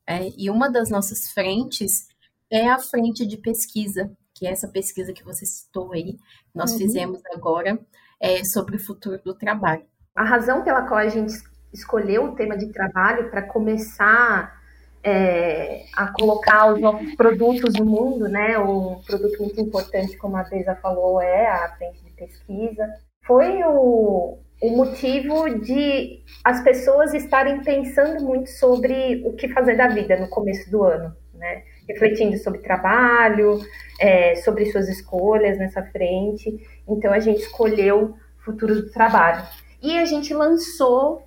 É, 0.07 0.31
e 0.38 0.49
uma 0.49 0.71
das 0.71 0.88
nossas 0.88 1.31
frentes 1.33 2.09
é 2.50 2.69
a 2.69 2.78
frente 2.78 3.26
de 3.26 3.37
pesquisa, 3.37 4.11
que 4.33 4.47
é 4.47 4.52
essa 4.52 4.69
pesquisa 4.69 5.12
que 5.12 5.25
você 5.25 5.45
citou 5.45 5.93
aí, 5.93 6.17
nós 6.55 6.73
uhum. 6.73 6.78
fizemos 6.78 7.21
agora, 7.35 7.78
é, 8.21 8.45
sobre 8.45 8.76
o 8.76 8.81
futuro 8.81 9.21
do 9.23 9.35
trabalho. 9.35 9.85
A 10.14 10.25
razão 10.25 10.62
pela 10.62 10.83
qual 10.83 11.00
a 11.00 11.09
gente 11.09 11.35
escolheu 11.73 12.25
o 12.25 12.35
tema 12.35 12.57
de 12.57 12.73
trabalho 12.73 13.31
para 13.31 13.43
começar 13.43 14.59
é, 15.02 15.85
a 15.95 16.12
colocar 16.12 16.73
os 16.73 16.81
novos 16.81 17.14
produtos 17.14 17.75
no 17.75 17.85
mundo, 17.85 18.28
né? 18.28 18.59
Um 18.59 19.00
produto 19.02 19.40
muito 19.40 19.61
importante, 19.61 20.17
como 20.17 20.37
a 20.37 20.43
Deisa 20.43 20.75
falou, 20.76 21.21
é 21.21 21.47
a 21.47 21.76
frente 21.76 22.02
de 22.05 22.11
pesquisa. 22.12 22.88
Foi 23.25 23.62
o, 23.64 24.38
o 24.61 24.71
motivo 24.71 25.49
de 25.61 26.21
as 26.43 26.62
pessoas 26.62 27.15
estarem 27.15 27.62
pensando 27.62 28.25
muito 28.25 28.50
sobre 28.50 29.23
o 29.25 29.33
que 29.35 29.49
fazer 29.49 29.77
da 29.77 29.88
vida 29.88 30.17
no 30.17 30.29
começo 30.29 30.71
do 30.71 30.83
ano, 30.83 31.15
né? 31.35 31.62
Refletindo 31.88 32.37
sobre 32.38 32.61
trabalho, 32.61 33.61
é, 34.00 34.35
sobre 34.37 34.67
suas 34.67 34.88
escolhas 34.88 35.59
nessa 35.59 35.83
frente. 35.85 36.59
Então 36.88 37.12
a 37.12 37.21
gente 37.21 37.41
escolheu 37.41 38.17
Futuro 38.38 38.75
do 38.75 38.91
Trabalho. 38.91 39.47
E 39.81 39.99
a 39.99 40.05
gente 40.05 40.35
lançou 40.35 41.23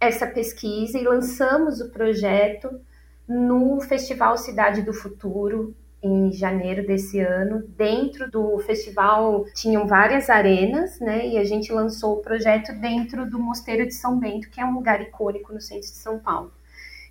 essa 0.00 0.26
pesquisa 0.26 0.98
e 0.98 1.04
lançamos 1.04 1.80
o 1.80 1.90
projeto 1.90 2.80
no 3.26 3.80
Festival 3.80 4.36
Cidade 4.36 4.82
do 4.82 4.92
Futuro, 4.92 5.74
em 6.02 6.32
janeiro 6.32 6.86
desse 6.86 7.20
ano. 7.20 7.64
Dentro 7.76 8.30
do 8.30 8.58
festival 8.60 9.44
tinham 9.54 9.86
várias 9.86 10.28
arenas, 10.30 11.00
né? 11.00 11.26
E 11.26 11.38
a 11.38 11.44
gente 11.44 11.72
lançou 11.72 12.14
o 12.14 12.22
projeto 12.22 12.72
dentro 12.80 13.28
do 13.28 13.38
Mosteiro 13.38 13.86
de 13.86 13.94
São 13.94 14.18
Bento, 14.18 14.50
que 14.50 14.60
é 14.60 14.64
um 14.64 14.74
lugar 14.74 15.00
icônico 15.00 15.52
no 15.52 15.60
centro 15.60 15.88
de 15.88 15.96
São 15.96 16.18
Paulo. 16.18 16.52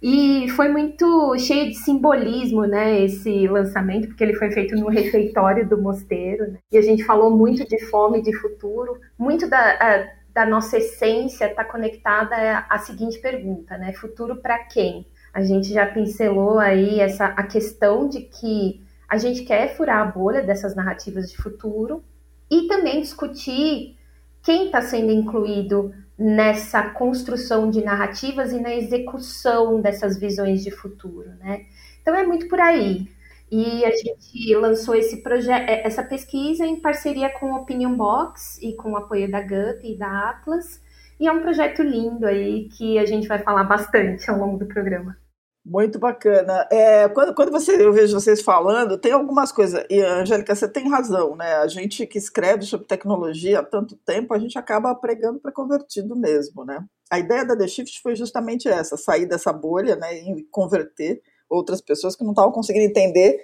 E 0.01 0.47
foi 0.49 0.69
muito 0.69 1.35
cheio 1.39 1.69
de 1.69 1.75
simbolismo, 1.75 2.65
né, 2.65 3.01
esse 3.01 3.47
lançamento, 3.47 4.07
porque 4.07 4.23
ele 4.23 4.35
foi 4.35 4.51
feito 4.51 4.75
no 4.75 4.87
refeitório 4.87 5.67
do 5.67 5.81
mosteiro. 5.81 6.51
Né? 6.51 6.59
E 6.71 6.77
a 6.77 6.81
gente 6.81 7.03
falou 7.03 7.35
muito 7.35 7.67
de 7.67 7.79
fome, 7.85 8.21
de 8.21 8.31
futuro, 8.33 8.99
muito 9.17 9.49
da, 9.49 9.57
a, 9.57 10.07
da 10.33 10.45
nossa 10.45 10.77
essência 10.77 11.45
está 11.45 11.63
conectada 11.63 12.65
à 12.69 12.77
seguinte 12.77 13.17
pergunta, 13.19 13.77
né? 13.77 13.93
Futuro 13.93 14.35
para 14.35 14.59
quem? 14.65 15.07
A 15.35 15.43
gente 15.43 15.73
já 15.73 15.85
pincelou 15.85 16.59
aí 16.59 17.01
essa 17.01 17.25
a 17.25 17.43
questão 17.43 18.07
de 18.07 18.21
que 18.21 18.81
a 19.05 19.17
gente 19.17 19.43
quer 19.43 19.75
furar 19.75 20.01
a 20.01 20.09
bolha 20.09 20.41
dessas 20.41 20.73
narrativas 20.73 21.29
de 21.29 21.35
futuro 21.35 22.01
e 22.49 22.69
também 22.69 23.01
discutir 23.01 23.97
quem 24.41 24.67
está 24.67 24.81
sendo 24.81 25.11
incluído 25.11 25.93
nessa 26.17 26.83
construção 26.91 27.69
de 27.69 27.83
narrativas 27.83 28.53
e 28.53 28.61
na 28.61 28.73
execução 28.73 29.81
dessas 29.81 30.17
visões 30.17 30.63
de 30.63 30.71
futuro, 30.71 31.29
né? 31.41 31.65
Então 32.01 32.15
é 32.15 32.25
muito 32.25 32.47
por 32.47 32.61
aí. 32.61 33.05
E 33.51 33.83
a 33.83 33.91
gente 33.91 34.55
lançou 34.55 34.95
esse 34.95 35.21
projeto, 35.21 35.69
é, 35.69 35.85
essa 35.85 36.01
pesquisa 36.01 36.65
em 36.65 36.79
parceria 36.79 37.29
com 37.29 37.51
o 37.51 37.57
Opinion 37.57 37.93
Box 37.93 38.57
e 38.61 38.73
com 38.73 38.93
o 38.93 38.95
apoio 38.95 39.29
da 39.29 39.41
GUP 39.41 39.81
e 39.83 39.97
da 39.97 40.29
Atlas. 40.29 40.81
E 41.19 41.27
é 41.27 41.31
um 41.31 41.41
projeto 41.41 41.83
lindo 41.83 42.25
aí 42.25 42.69
que 42.69 42.97
a 42.97 43.05
gente 43.05 43.27
vai 43.27 43.39
falar 43.39 43.65
bastante 43.65 44.29
ao 44.29 44.39
longo 44.39 44.57
do 44.57 44.65
programa. 44.65 45.24
Muito 45.65 45.97
bacana. 45.97 46.67
É, 46.71 47.09
quando 47.09 47.33
quando 47.33 47.51
você, 47.51 47.83
eu 47.83 47.91
vejo 47.91 48.13
vocês 48.13 48.39
falando, 48.39 48.99
tem 48.99 49.11
algumas 49.11 49.51
coisas. 49.51 49.83
E, 49.89 49.99
Angélica, 49.99 50.53
você 50.53 50.67
tem 50.67 50.87
razão, 50.87 51.35
né? 51.35 51.55
A 51.55 51.67
gente 51.67 52.05
que 52.05 52.19
escreve 52.19 52.63
sobre 52.65 52.85
tecnologia 52.85 53.59
há 53.59 53.63
tanto 53.63 53.95
tempo, 53.97 54.31
a 54.31 54.37
gente 54.37 54.59
acaba 54.59 54.93
pregando 54.93 55.39
para 55.39 55.51
convertido 55.51 56.15
mesmo, 56.15 56.63
né? 56.63 56.85
A 57.09 57.17
ideia 57.17 57.43
da 57.43 57.57
The 57.57 57.67
Shift 57.67 57.99
foi 58.03 58.15
justamente 58.15 58.67
essa: 58.67 58.95
sair 58.95 59.25
dessa 59.25 59.51
bolha 59.51 59.95
né, 59.95 60.15
e 60.15 60.43
converter 60.51 61.19
outras 61.49 61.81
pessoas 61.81 62.15
que 62.15 62.23
não 62.23 62.33
estavam 62.33 62.51
conseguindo 62.51 62.85
entender 62.85 63.43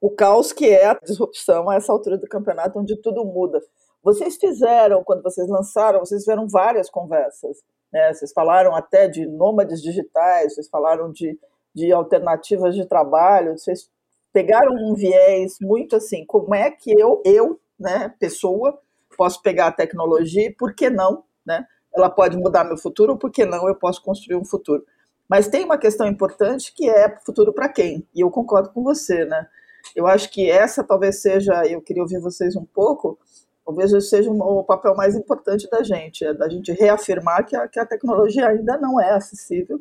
o 0.00 0.08
caos 0.08 0.54
que 0.54 0.70
é 0.70 0.86
a 0.86 0.94
disrupção 0.94 1.68
a 1.68 1.76
essa 1.76 1.92
altura 1.92 2.16
do 2.16 2.26
campeonato, 2.26 2.78
onde 2.78 2.96
tudo 2.96 3.26
muda. 3.26 3.60
Vocês 4.02 4.36
fizeram, 4.36 5.04
quando 5.04 5.22
vocês 5.22 5.46
lançaram, 5.48 6.00
vocês 6.00 6.22
fizeram 6.22 6.48
várias 6.48 6.88
conversas. 6.88 7.58
Né? 7.92 8.14
Vocês 8.14 8.32
falaram 8.32 8.74
até 8.74 9.06
de 9.06 9.26
nômades 9.26 9.82
digitais, 9.82 10.54
vocês 10.54 10.68
falaram 10.68 11.12
de 11.12 11.38
de 11.78 11.92
alternativas 11.92 12.74
de 12.74 12.84
trabalho, 12.84 13.56
vocês 13.56 13.88
pegaram 14.32 14.74
um 14.74 14.94
viés 14.94 15.56
muito 15.60 15.96
assim, 15.96 16.24
como 16.26 16.54
é 16.54 16.70
que 16.70 16.90
eu, 16.90 17.22
eu, 17.24 17.60
né, 17.78 18.12
pessoa, 18.18 18.78
posso 19.16 19.40
pegar 19.42 19.68
a 19.68 19.72
tecnologia 19.72 20.48
e 20.48 20.54
por 20.54 20.74
que 20.74 20.90
não, 20.90 21.24
né? 21.46 21.66
Ela 21.94 22.10
pode 22.10 22.36
mudar 22.36 22.64
meu 22.64 22.76
futuro, 22.76 23.16
por 23.16 23.30
que 23.30 23.44
não 23.44 23.66
eu 23.66 23.74
posso 23.74 24.02
construir 24.02 24.36
um 24.36 24.44
futuro? 24.44 24.84
Mas 25.28 25.48
tem 25.48 25.64
uma 25.64 25.78
questão 25.78 26.06
importante 26.06 26.72
que 26.74 26.88
é 26.88 27.18
futuro 27.24 27.52
para 27.52 27.68
quem? 27.68 28.06
E 28.14 28.20
eu 28.20 28.30
concordo 28.30 28.70
com 28.70 28.82
você, 28.82 29.24
né? 29.24 29.46
Eu 29.94 30.06
acho 30.06 30.30
que 30.30 30.50
essa 30.50 30.84
talvez 30.84 31.20
seja, 31.22 31.64
eu 31.66 31.80
queria 31.80 32.02
ouvir 32.02 32.20
vocês 32.20 32.54
um 32.56 32.64
pouco, 32.64 33.18
talvez 33.64 34.08
seja 34.08 34.30
o 34.30 34.64
papel 34.64 34.94
mais 34.94 35.14
importante 35.14 35.68
da 35.70 35.82
gente, 35.82 36.24
é 36.24 36.34
da 36.34 36.48
gente 36.48 36.72
reafirmar 36.72 37.46
que 37.46 37.56
a, 37.56 37.66
que 37.68 37.78
a 37.78 37.86
tecnologia 37.86 38.48
ainda 38.48 38.76
não 38.78 39.00
é 39.00 39.10
acessível, 39.10 39.80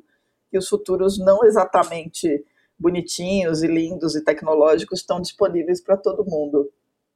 que 0.49 0.57
os 0.57 0.67
futuros 0.67 1.17
não 1.19 1.43
exatamente 1.43 2.43
bonitinhos 2.79 3.63
e 3.63 3.67
lindos 3.67 4.15
e 4.15 4.23
tecnológicos 4.23 4.99
estão 4.99 5.19
disponíveis 5.19 5.81
para 5.81 5.97
todo 5.97 6.25
mundo. 6.25 6.71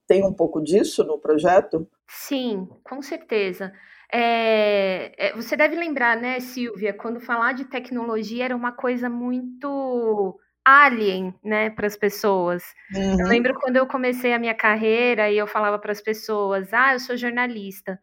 Tem 0.08 0.26
um 0.26 0.34
pouco 0.34 0.62
disso 0.62 1.04
no 1.04 1.18
projeto? 1.20 1.88
Sim, 2.08 2.68
com 2.84 3.02
certeza. 3.02 3.72
É, 4.12 5.30
é, 5.30 5.36
você 5.36 5.56
deve 5.56 5.76
lembrar, 5.76 6.18
né, 6.18 6.40
Silvia, 6.42 6.94
quando 6.94 7.22
falar 7.22 7.54
de 7.54 7.66
tecnologia 7.66 8.44
era 8.46 8.56
uma 8.56 8.74
coisa 8.74 9.10
muito 9.10 10.38
alien, 10.66 11.34
né, 11.44 11.70
para 11.70 11.88
as 11.88 11.96
pessoas. 11.96 12.64
Uhum. 12.94 13.22
Eu 13.22 13.28
lembro 13.28 13.54
quando 13.60 13.78
eu 13.78 13.88
comecei 13.88 14.34
a 14.34 14.40
minha 14.40 14.54
carreira 14.54 15.32
e 15.32 15.38
eu 15.38 15.48
falava 15.48 15.80
para 15.80 15.94
as 15.94 16.02
pessoas: 16.02 16.74
"Ah, 16.74 16.94
eu 16.94 17.00
sou 17.00 17.16
jornalista". 17.16 18.00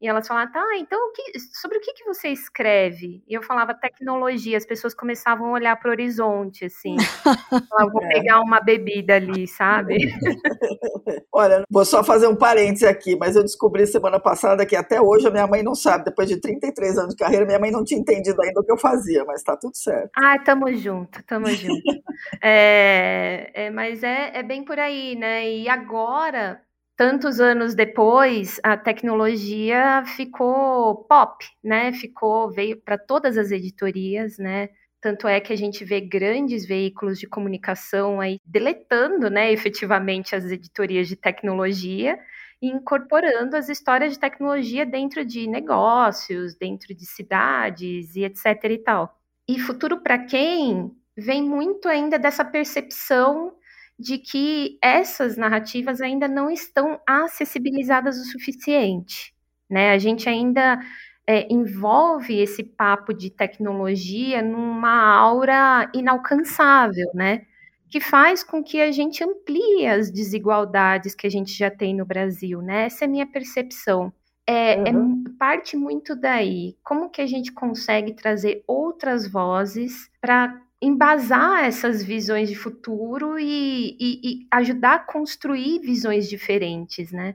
E 0.00 0.06
elas 0.06 0.28
falavam, 0.28 0.52
tá, 0.52 0.64
então 0.78 1.12
que, 1.12 1.40
sobre 1.60 1.78
o 1.78 1.80
que, 1.80 1.92
que 1.92 2.04
você 2.04 2.28
escreve? 2.28 3.20
E 3.26 3.34
eu 3.34 3.42
falava 3.42 3.74
tecnologia, 3.74 4.56
as 4.56 4.64
pessoas 4.64 4.94
começavam 4.94 5.48
a 5.48 5.52
olhar 5.52 5.76
para 5.76 5.88
o 5.88 5.90
horizonte, 5.90 6.66
assim. 6.66 6.96
Falavam, 7.68 7.92
vou 7.92 8.04
é. 8.04 8.08
pegar 8.08 8.40
uma 8.40 8.60
bebida 8.60 9.16
ali, 9.16 9.48
sabe? 9.48 9.96
Olha, 11.34 11.64
vou 11.68 11.84
só 11.84 12.04
fazer 12.04 12.28
um 12.28 12.36
parêntese 12.36 12.86
aqui, 12.86 13.16
mas 13.16 13.34
eu 13.34 13.42
descobri 13.42 13.88
semana 13.88 14.20
passada 14.20 14.64
que 14.64 14.76
até 14.76 15.00
hoje 15.00 15.26
a 15.26 15.32
minha 15.32 15.48
mãe 15.48 15.64
não 15.64 15.74
sabe. 15.74 16.04
Depois 16.04 16.28
de 16.28 16.40
33 16.40 16.98
anos 16.98 17.14
de 17.14 17.24
carreira, 17.24 17.44
minha 17.44 17.58
mãe 17.58 17.72
não 17.72 17.82
tinha 17.82 18.00
entendido 18.00 18.40
ainda 18.40 18.60
o 18.60 18.64
que 18.64 18.70
eu 18.70 18.78
fazia, 18.78 19.24
mas 19.24 19.42
tá 19.42 19.56
tudo 19.56 19.76
certo. 19.76 20.10
Ah, 20.16 20.38
tamo 20.38 20.72
junto, 20.74 21.20
tamo 21.24 21.48
junto. 21.48 21.82
é, 22.40 23.50
é, 23.52 23.70
mas 23.70 24.04
é, 24.04 24.30
é 24.32 24.42
bem 24.44 24.64
por 24.64 24.78
aí, 24.78 25.16
né? 25.16 25.48
E 25.48 25.68
agora 25.68 26.60
tantos 26.98 27.38
anos 27.38 27.76
depois, 27.76 28.60
a 28.64 28.76
tecnologia 28.76 30.02
ficou 30.04 31.04
pop, 31.04 31.46
né? 31.62 31.92
Ficou, 31.92 32.50
veio 32.50 32.76
para 32.76 32.98
todas 32.98 33.38
as 33.38 33.52
editorias, 33.52 34.36
né? 34.36 34.68
Tanto 35.00 35.28
é 35.28 35.38
que 35.40 35.52
a 35.52 35.56
gente 35.56 35.84
vê 35.84 36.00
grandes 36.00 36.66
veículos 36.66 37.20
de 37.20 37.28
comunicação 37.28 38.20
aí 38.20 38.40
deletando, 38.44 39.30
né, 39.30 39.52
efetivamente 39.52 40.34
as 40.34 40.46
editorias 40.46 41.06
de 41.06 41.14
tecnologia 41.14 42.18
e 42.60 42.66
incorporando 42.66 43.56
as 43.56 43.68
histórias 43.68 44.14
de 44.14 44.18
tecnologia 44.18 44.84
dentro 44.84 45.24
de 45.24 45.46
negócios, 45.46 46.56
dentro 46.56 46.92
de 46.96 47.06
cidades 47.06 48.16
e 48.16 48.24
etc 48.24 48.64
e 48.64 48.78
tal. 48.78 49.16
E 49.48 49.60
futuro 49.60 50.00
para 50.00 50.18
quem 50.18 50.90
vem 51.16 51.44
muito 51.44 51.88
ainda 51.88 52.18
dessa 52.18 52.44
percepção 52.44 53.52
de 53.98 54.18
que 54.18 54.78
essas 54.82 55.36
narrativas 55.36 56.00
ainda 56.00 56.28
não 56.28 56.50
estão 56.50 57.00
acessibilizadas 57.06 58.18
o 58.18 58.24
suficiente. 58.24 59.34
Né? 59.68 59.90
A 59.90 59.98
gente 59.98 60.28
ainda 60.28 60.80
é, 61.26 61.52
envolve 61.52 62.38
esse 62.38 62.62
papo 62.62 63.12
de 63.12 63.28
tecnologia 63.28 64.40
numa 64.40 65.16
aura 65.16 65.90
inalcançável, 65.92 67.10
né? 67.12 67.42
que 67.90 68.00
faz 68.00 68.44
com 68.44 68.62
que 68.62 68.80
a 68.80 68.92
gente 68.92 69.24
amplie 69.24 69.86
as 69.86 70.10
desigualdades 70.10 71.14
que 71.14 71.26
a 71.26 71.30
gente 71.30 71.52
já 71.52 71.70
tem 71.70 71.94
no 71.94 72.04
Brasil. 72.04 72.60
Né? 72.62 72.84
Essa 72.84 73.04
é 73.04 73.06
a 73.06 73.10
minha 73.10 73.26
percepção. 73.26 74.12
É, 74.46 74.74
é 74.74 74.92
uhum. 74.92 75.24
é, 75.26 75.38
parte 75.38 75.76
muito 75.76 76.14
daí. 76.14 76.76
Como 76.84 77.10
que 77.10 77.20
a 77.20 77.26
gente 77.26 77.52
consegue 77.52 78.14
trazer 78.14 78.62
outras 78.66 79.30
vozes 79.30 80.10
para 80.20 80.60
embasar 80.80 81.64
essas 81.64 82.02
visões 82.02 82.48
de 82.48 82.54
futuro 82.54 83.38
e, 83.38 83.96
e, 83.98 84.20
e, 84.22 84.46
ajudar 84.50 84.94
a 84.94 84.98
construir 84.98 85.80
visões 85.80 86.28
diferentes, 86.28 87.10
né, 87.10 87.34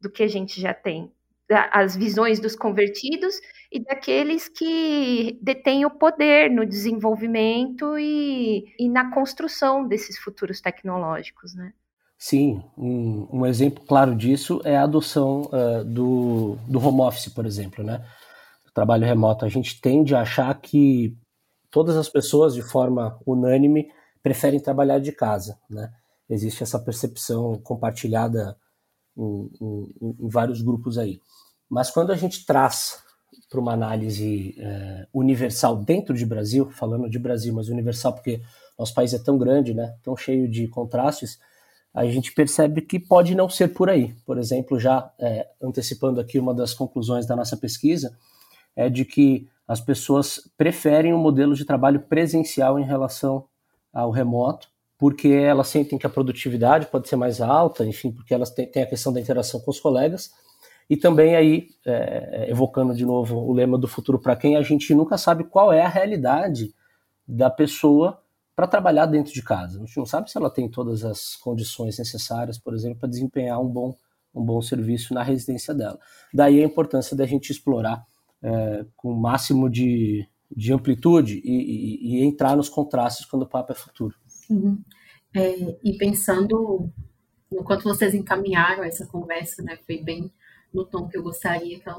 do 0.00 0.08
que 0.08 0.22
a 0.22 0.28
gente 0.28 0.60
já 0.60 0.72
tem, 0.72 1.10
as 1.72 1.96
visões 1.96 2.40
dos 2.40 2.54
convertidos 2.56 3.34
e 3.70 3.80
daqueles 3.80 4.48
que 4.48 5.38
detêm 5.42 5.84
o 5.84 5.90
poder 5.90 6.50
no 6.50 6.64
desenvolvimento 6.64 7.98
e, 7.98 8.64
e 8.78 8.88
na 8.88 9.12
construção 9.12 9.86
desses 9.86 10.18
futuros 10.18 10.60
tecnológicos, 10.60 11.54
né. 11.54 11.72
Sim, 12.16 12.62
um, 12.78 13.28
um 13.30 13.46
exemplo 13.46 13.84
claro 13.84 14.14
disso 14.14 14.60
é 14.64 14.76
a 14.76 14.84
adoção 14.84 15.42
uh, 15.42 15.84
do, 15.84 16.56
do 16.68 16.78
home 16.78 17.02
office, 17.02 17.28
por 17.28 17.44
exemplo, 17.44 17.84
né, 17.84 18.02
trabalho 18.74 19.06
remoto. 19.06 19.44
A 19.44 19.48
gente 19.48 19.80
tende 19.80 20.14
a 20.14 20.20
achar 20.20 20.52
que 20.60 21.16
todas 21.74 21.96
as 21.96 22.08
pessoas, 22.08 22.54
de 22.54 22.62
forma 22.62 23.18
unânime, 23.26 23.90
preferem 24.22 24.60
trabalhar 24.60 25.00
de 25.00 25.10
casa. 25.10 25.58
Né? 25.68 25.92
Existe 26.30 26.62
essa 26.62 26.78
percepção 26.78 27.58
compartilhada 27.58 28.56
em, 29.18 29.50
em, 29.60 30.16
em 30.20 30.28
vários 30.28 30.62
grupos 30.62 30.96
aí. 30.96 31.20
Mas 31.68 31.90
quando 31.90 32.12
a 32.12 32.16
gente 32.16 32.46
traz 32.46 33.02
para 33.50 33.58
uma 33.58 33.72
análise 33.72 34.54
é, 34.56 35.08
universal 35.12 35.74
dentro 35.76 36.14
de 36.14 36.24
Brasil, 36.24 36.70
falando 36.70 37.10
de 37.10 37.18
Brasil, 37.18 37.52
mas 37.52 37.68
universal 37.68 38.12
porque 38.12 38.40
nosso 38.78 38.94
país 38.94 39.12
é 39.12 39.18
tão 39.18 39.36
grande, 39.36 39.74
né, 39.74 39.96
tão 40.00 40.16
cheio 40.16 40.48
de 40.48 40.68
contrastes, 40.68 41.40
a 41.92 42.04
gente 42.06 42.32
percebe 42.32 42.82
que 42.82 43.00
pode 43.00 43.34
não 43.34 43.48
ser 43.48 43.74
por 43.74 43.90
aí. 43.90 44.14
Por 44.24 44.38
exemplo, 44.38 44.78
já 44.78 45.12
é, 45.18 45.48
antecipando 45.60 46.20
aqui 46.20 46.38
uma 46.38 46.54
das 46.54 46.72
conclusões 46.72 47.26
da 47.26 47.34
nossa 47.34 47.56
pesquisa, 47.56 48.16
é 48.76 48.88
de 48.88 49.04
que 49.04 49.48
as 49.66 49.80
pessoas 49.80 50.40
preferem 50.56 51.12
o 51.12 51.16
um 51.16 51.20
modelo 51.20 51.54
de 51.54 51.64
trabalho 51.64 52.00
presencial 52.00 52.78
em 52.78 52.84
relação 52.84 53.44
ao 53.92 54.10
remoto, 54.10 54.68
porque 54.98 55.28
elas 55.28 55.68
sentem 55.68 55.98
que 55.98 56.06
a 56.06 56.10
produtividade 56.10 56.86
pode 56.86 57.08
ser 57.08 57.16
mais 57.16 57.40
alta, 57.40 57.84
enfim, 57.86 58.12
porque 58.12 58.34
elas 58.34 58.50
têm, 58.50 58.70
a 58.76 58.86
questão 58.86 59.12
da 59.12 59.20
interação 59.20 59.60
com 59.60 59.70
os 59.70 59.80
colegas, 59.80 60.30
e 60.88 60.96
também 60.96 61.34
aí, 61.34 61.68
é, 61.86 62.46
evocando 62.50 62.94
de 62.94 63.04
novo 63.04 63.38
o 63.38 63.52
lema 63.52 63.78
do 63.78 63.88
futuro 63.88 64.18
para 64.18 64.36
quem, 64.36 64.56
a 64.56 64.62
gente 64.62 64.94
nunca 64.94 65.16
sabe 65.16 65.44
qual 65.44 65.72
é 65.72 65.82
a 65.82 65.88
realidade 65.88 66.74
da 67.26 67.48
pessoa 67.48 68.20
para 68.54 68.66
trabalhar 68.66 69.06
dentro 69.06 69.32
de 69.32 69.42
casa. 69.42 69.78
A 69.78 69.84
gente 69.84 69.96
não 69.96 70.06
sabe 70.06 70.30
se 70.30 70.36
ela 70.36 70.50
tem 70.50 70.68
todas 70.68 71.04
as 71.04 71.36
condições 71.36 71.98
necessárias, 71.98 72.58
por 72.58 72.74
exemplo, 72.74 73.00
para 73.00 73.08
desempenhar 73.08 73.60
um 73.60 73.68
bom, 73.68 73.94
um 74.34 74.44
bom 74.44 74.60
serviço 74.60 75.14
na 75.14 75.22
residência 75.22 75.74
dela. 75.74 75.98
Daí 76.32 76.62
a 76.62 76.66
importância 76.66 77.16
da 77.16 77.26
gente 77.26 77.50
explorar 77.50 78.04
é, 78.44 78.84
com 78.94 79.10
o 79.10 79.16
máximo 79.18 79.70
de, 79.70 80.28
de 80.54 80.70
amplitude 80.70 81.40
e, 81.42 81.50
e, 81.50 82.20
e, 82.20 82.24
entrar 82.24 82.54
nos 82.54 82.68
contrastes 82.68 83.24
quando 83.24 83.44
o 83.44 83.48
papo 83.48 83.72
é 83.72 83.74
futuro. 83.74 84.14
Uhum. 84.50 84.78
É, 85.34 85.78
e 85.82 85.96
pensando, 85.96 86.90
enquanto 87.50 87.84
vocês 87.84 88.14
encaminharam 88.14 88.84
essa 88.84 89.06
conversa, 89.06 89.62
né, 89.62 89.78
foi 89.86 90.02
bem 90.02 90.30
no 90.72 90.84
tom 90.84 91.08
que 91.08 91.16
eu 91.16 91.22
gostaria 91.22 91.80
que, 91.80 91.90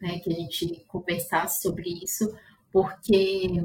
né, 0.00 0.18
que 0.20 0.32
a 0.32 0.34
gente 0.34 0.84
conversasse 0.88 1.60
sobre 1.60 1.90
isso, 2.02 2.34
porque 2.72 3.62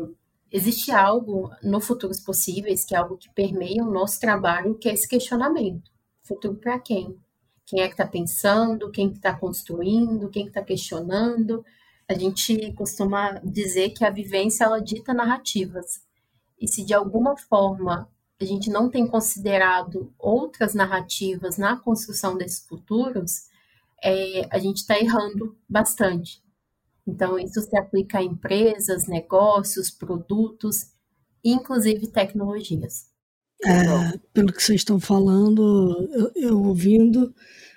existe 0.51 0.91
algo 0.91 1.49
no 1.63 1.79
Futuros 1.79 2.19
Possíveis, 2.19 2.83
que 2.83 2.95
é 2.95 2.97
algo 2.97 3.17
que 3.17 3.33
permeia 3.33 3.81
o 3.81 3.91
nosso 3.91 4.19
trabalho, 4.19 4.75
que 4.75 4.89
é 4.89 4.93
esse 4.93 5.07
questionamento. 5.07 5.89
Futuro 6.21 6.55
para 6.55 6.79
quem? 6.79 7.17
Quem 7.65 7.81
é 7.81 7.87
que 7.87 7.93
está 7.93 8.05
pensando? 8.05 8.91
Quem 8.91 9.11
está 9.11 9.33
construindo? 9.33 10.29
Quem 10.29 10.47
está 10.47 10.61
questionando? 10.61 11.63
A 12.07 12.13
gente 12.13 12.71
costuma 12.73 13.39
dizer 13.43 13.89
que 13.91 14.05
a 14.05 14.09
vivência 14.09 14.63
ela 14.63 14.79
dita 14.79 15.13
narrativas. 15.13 16.01
E 16.59 16.67
se 16.67 16.85
de 16.85 16.93
alguma 16.93 17.35
forma 17.37 18.09
a 18.39 18.45
gente 18.45 18.69
não 18.69 18.89
tem 18.89 19.07
considerado 19.07 20.13
outras 20.19 20.73
narrativas 20.73 21.57
na 21.57 21.77
construção 21.77 22.37
desses 22.37 22.65
futuros, 22.67 23.47
é, 24.03 24.47
a 24.51 24.59
gente 24.59 24.77
está 24.77 24.99
errando 24.99 25.57
bastante. 25.69 26.43
Então, 27.07 27.39
isso 27.39 27.61
se 27.61 27.77
aplica 27.77 28.17
a 28.17 28.23
empresas, 28.23 29.07
negócios, 29.07 29.89
produtos, 29.89 30.91
inclusive 31.43 32.07
tecnologias. 32.07 33.05
É, 33.63 34.17
pelo 34.33 34.51
que 34.51 34.61
vocês 34.61 34.81
estão 34.81 34.99
falando, 34.99 36.09
eu, 36.11 36.31
eu 36.35 36.61
ouvindo, 36.63 37.27
o 37.27 37.33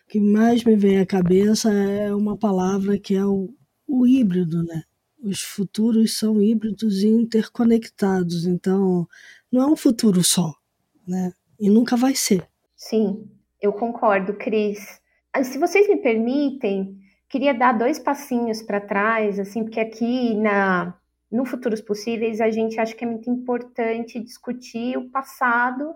que 0.08 0.18
mais 0.18 0.64
me 0.64 0.76
vem 0.76 0.99
à 0.99 1.06
cabeça 1.06 1.73
é 1.73 2.12
uma 2.12 2.37
palavra 2.37 2.99
que 2.99 3.14
é 3.14 3.25
o, 3.25 3.54
o 3.88 4.07
híbrido, 4.07 4.62
né? 4.62 4.83
Os 5.21 5.42
futuros 5.42 6.16
são 6.16 6.40
híbridos 6.40 7.02
e 7.02 7.09
interconectados, 7.09 8.47
então 8.47 9.09
não 9.50 9.62
é 9.62 9.66
um 9.66 9.76
futuro 9.76 10.23
só, 10.23 10.54
né? 11.07 11.33
E 11.59 11.68
nunca 11.68 11.97
vai 11.97 12.14
ser. 12.14 12.47
Sim, 12.76 13.28
eu 13.61 13.73
concordo, 13.73 14.35
Cris. 14.35 15.00
Se 15.42 15.59
vocês 15.59 15.88
me 15.88 15.97
permitem, 15.97 16.97
queria 17.28 17.52
dar 17.52 17.73
dois 17.73 17.99
passinhos 17.99 18.62
para 18.62 18.80
trás, 18.80 19.40
assim, 19.40 19.64
porque 19.64 19.80
aqui 19.80 20.35
na 20.37 20.95
no 21.30 21.45
Futuros 21.45 21.83
Possíveis 21.83 22.40
a 22.40 22.50
gente 22.50 22.80
acha 22.80 22.95
que 22.95 23.04
é 23.04 23.07
muito 23.07 23.28
importante 23.28 24.18
discutir 24.18 24.97
o 24.97 25.11
passado 25.11 25.95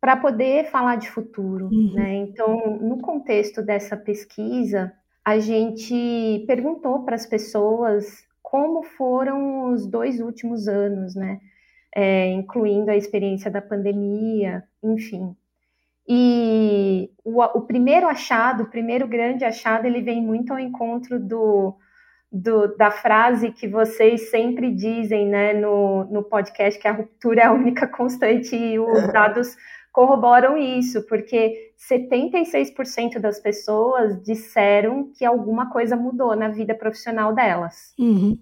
para 0.00 0.16
poder 0.16 0.68
falar 0.70 0.96
de 0.96 1.08
futuro, 1.08 1.66
uhum. 1.66 1.92
né? 1.94 2.14
Então, 2.16 2.78
no 2.80 2.98
contexto 2.98 3.62
dessa 3.62 3.96
pesquisa, 3.96 4.92
a 5.24 5.38
gente 5.38 6.44
perguntou 6.46 7.04
para 7.04 7.14
as 7.14 7.26
pessoas 7.26 8.26
como 8.42 8.82
foram 8.82 9.72
os 9.72 9.86
dois 9.86 10.20
últimos 10.20 10.68
anos, 10.68 11.14
né? 11.14 11.40
É, 11.94 12.28
incluindo 12.28 12.90
a 12.90 12.96
experiência 12.96 13.50
da 13.50 13.60
pandemia, 13.60 14.64
enfim. 14.82 15.36
E 16.08 17.10
o, 17.24 17.42
o, 17.42 17.60
primeiro 17.62 18.06
achado, 18.08 18.64
o 18.64 18.70
primeiro 18.70 19.06
grande 19.06 19.44
achado, 19.44 19.86
ele 19.86 20.00
vem 20.02 20.20
muito 20.20 20.52
ao 20.52 20.58
encontro 20.58 21.20
do, 21.20 21.76
do, 22.30 22.76
da 22.76 22.90
frase 22.90 23.52
que 23.52 23.68
vocês 23.68 24.30
sempre 24.30 24.72
dizem 24.72 25.28
né, 25.28 25.52
no, 25.52 26.04
no 26.04 26.22
podcast, 26.24 26.80
que 26.80 26.88
a 26.88 26.92
ruptura 26.92 27.42
é 27.42 27.44
a 27.44 27.52
única 27.52 27.86
constante, 27.86 28.56
e 28.56 28.78
os 28.78 29.12
dados 29.12 29.56
corroboram 29.92 30.56
isso, 30.56 31.06
porque 31.06 31.74
76% 31.78 33.18
das 33.20 33.38
pessoas 33.38 34.20
disseram 34.22 35.12
que 35.12 35.24
alguma 35.24 35.70
coisa 35.70 35.94
mudou 35.94 36.34
na 36.34 36.48
vida 36.48 36.74
profissional 36.74 37.34
delas. 37.34 37.94
Uhum. 37.98 38.38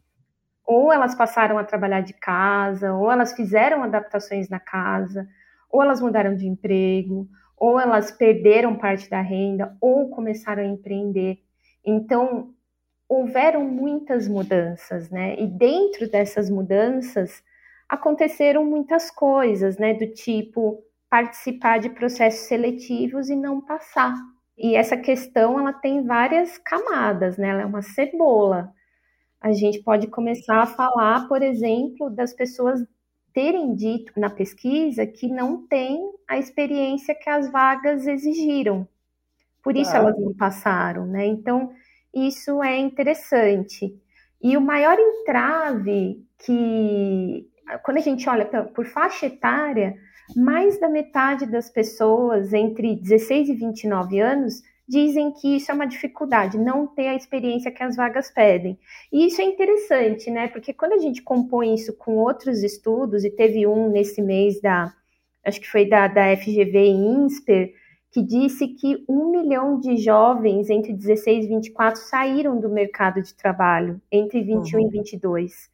Ou 0.64 0.92
elas 0.92 1.16
passaram 1.16 1.58
a 1.58 1.64
trabalhar 1.64 2.02
de 2.02 2.14
casa, 2.14 2.94
ou 2.94 3.10
elas 3.10 3.32
fizeram 3.32 3.82
adaptações 3.82 4.48
na 4.48 4.60
casa, 4.60 5.26
ou 5.68 5.82
elas 5.82 6.00
mudaram 6.00 6.36
de 6.36 6.46
emprego, 6.46 7.28
ou 7.56 7.80
elas 7.80 8.12
perderam 8.12 8.76
parte 8.76 9.10
da 9.10 9.20
renda, 9.20 9.76
ou 9.80 10.08
começaram 10.10 10.62
a 10.62 10.66
empreender. 10.66 11.38
Então, 11.84 12.54
houveram 13.08 13.64
muitas 13.64 14.28
mudanças, 14.28 15.10
né? 15.10 15.34
E 15.40 15.48
dentro 15.48 16.08
dessas 16.08 16.48
mudanças 16.48 17.42
aconteceram 17.88 18.64
muitas 18.64 19.10
coisas, 19.10 19.76
né? 19.76 19.94
Do 19.94 20.06
tipo 20.12 20.84
participar 21.10 21.78
de 21.80 21.90
processos 21.90 22.46
seletivos 22.46 23.28
e 23.28 23.34
não 23.36 23.60
passar. 23.60 24.14
E 24.56 24.76
essa 24.76 24.96
questão 24.96 25.58
ela 25.58 25.72
tem 25.72 26.06
várias 26.06 26.56
camadas, 26.58 27.36
né? 27.36 27.48
Ela 27.48 27.62
é 27.62 27.66
uma 27.66 27.82
cebola. 27.82 28.72
A 29.40 29.52
gente 29.52 29.82
pode 29.82 30.06
começar 30.06 30.62
a 30.62 30.66
falar, 30.66 31.26
por 31.26 31.42
exemplo, 31.42 32.10
das 32.10 32.32
pessoas 32.32 32.80
terem 33.32 33.74
dito 33.74 34.12
na 34.18 34.30
pesquisa 34.30 35.06
que 35.06 35.28
não 35.28 35.66
tem 35.66 35.98
a 36.28 36.38
experiência 36.38 37.14
que 37.14 37.28
as 37.28 37.50
vagas 37.50 38.06
exigiram. 38.06 38.86
Por 39.62 39.76
isso 39.76 39.94
elas 39.94 40.18
não 40.18 40.34
passaram, 40.34 41.06
né? 41.06 41.26
Então, 41.26 41.72
isso 42.14 42.62
é 42.62 42.78
interessante. 42.78 43.94
E 44.42 44.56
o 44.56 44.60
maior 44.60 44.98
entrave 44.98 46.24
que, 46.38 47.48
quando 47.82 47.98
a 47.98 48.00
gente 48.00 48.28
olha 48.28 48.46
por 48.46 48.86
faixa 48.86 49.26
etária, 49.26 49.96
mais 50.36 50.78
da 50.78 50.88
metade 50.88 51.46
das 51.46 51.70
pessoas 51.70 52.52
entre 52.52 52.96
16 52.96 53.48
e 53.48 53.54
29 53.54 54.20
anos 54.20 54.62
dizem 54.90 55.32
que 55.32 55.56
isso 55.56 55.70
é 55.70 55.74
uma 55.74 55.86
dificuldade, 55.86 56.58
não 56.58 56.84
ter 56.84 57.06
a 57.06 57.14
experiência 57.14 57.70
que 57.70 57.82
as 57.82 57.94
vagas 57.94 58.28
pedem. 58.28 58.76
E 59.12 59.26
isso 59.26 59.40
é 59.40 59.44
interessante, 59.44 60.28
né? 60.30 60.48
Porque 60.48 60.72
quando 60.72 60.94
a 60.94 60.98
gente 60.98 61.22
compõe 61.22 61.74
isso 61.74 61.96
com 61.96 62.16
outros 62.16 62.64
estudos, 62.64 63.24
e 63.24 63.30
teve 63.30 63.66
um 63.68 63.88
nesse 63.88 64.20
mês 64.20 64.60
da, 64.60 64.92
acho 65.46 65.60
que 65.60 65.70
foi 65.70 65.88
da, 65.88 66.08
da 66.08 66.36
FGV 66.36 66.88
INSPER, 66.88 67.72
que 68.10 68.20
disse 68.20 68.66
que 68.66 69.04
um 69.08 69.30
milhão 69.30 69.78
de 69.78 69.96
jovens 69.96 70.68
entre 70.68 70.92
16 70.92 71.44
e 71.44 71.48
24 71.48 72.00
saíram 72.00 72.58
do 72.58 72.68
mercado 72.68 73.22
de 73.22 73.32
trabalho 73.34 74.00
entre 74.10 74.42
21 74.42 74.80
uhum. 74.80 74.86
e 74.88 74.90
22. 74.90 75.70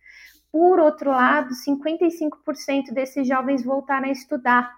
Por 0.59 0.79
outro 0.79 1.11
lado, 1.11 1.51
55% 1.55 2.91
desses 2.91 3.29
jovens 3.29 3.63
voltaram 3.63 4.09
a 4.09 4.11
estudar. 4.11 4.75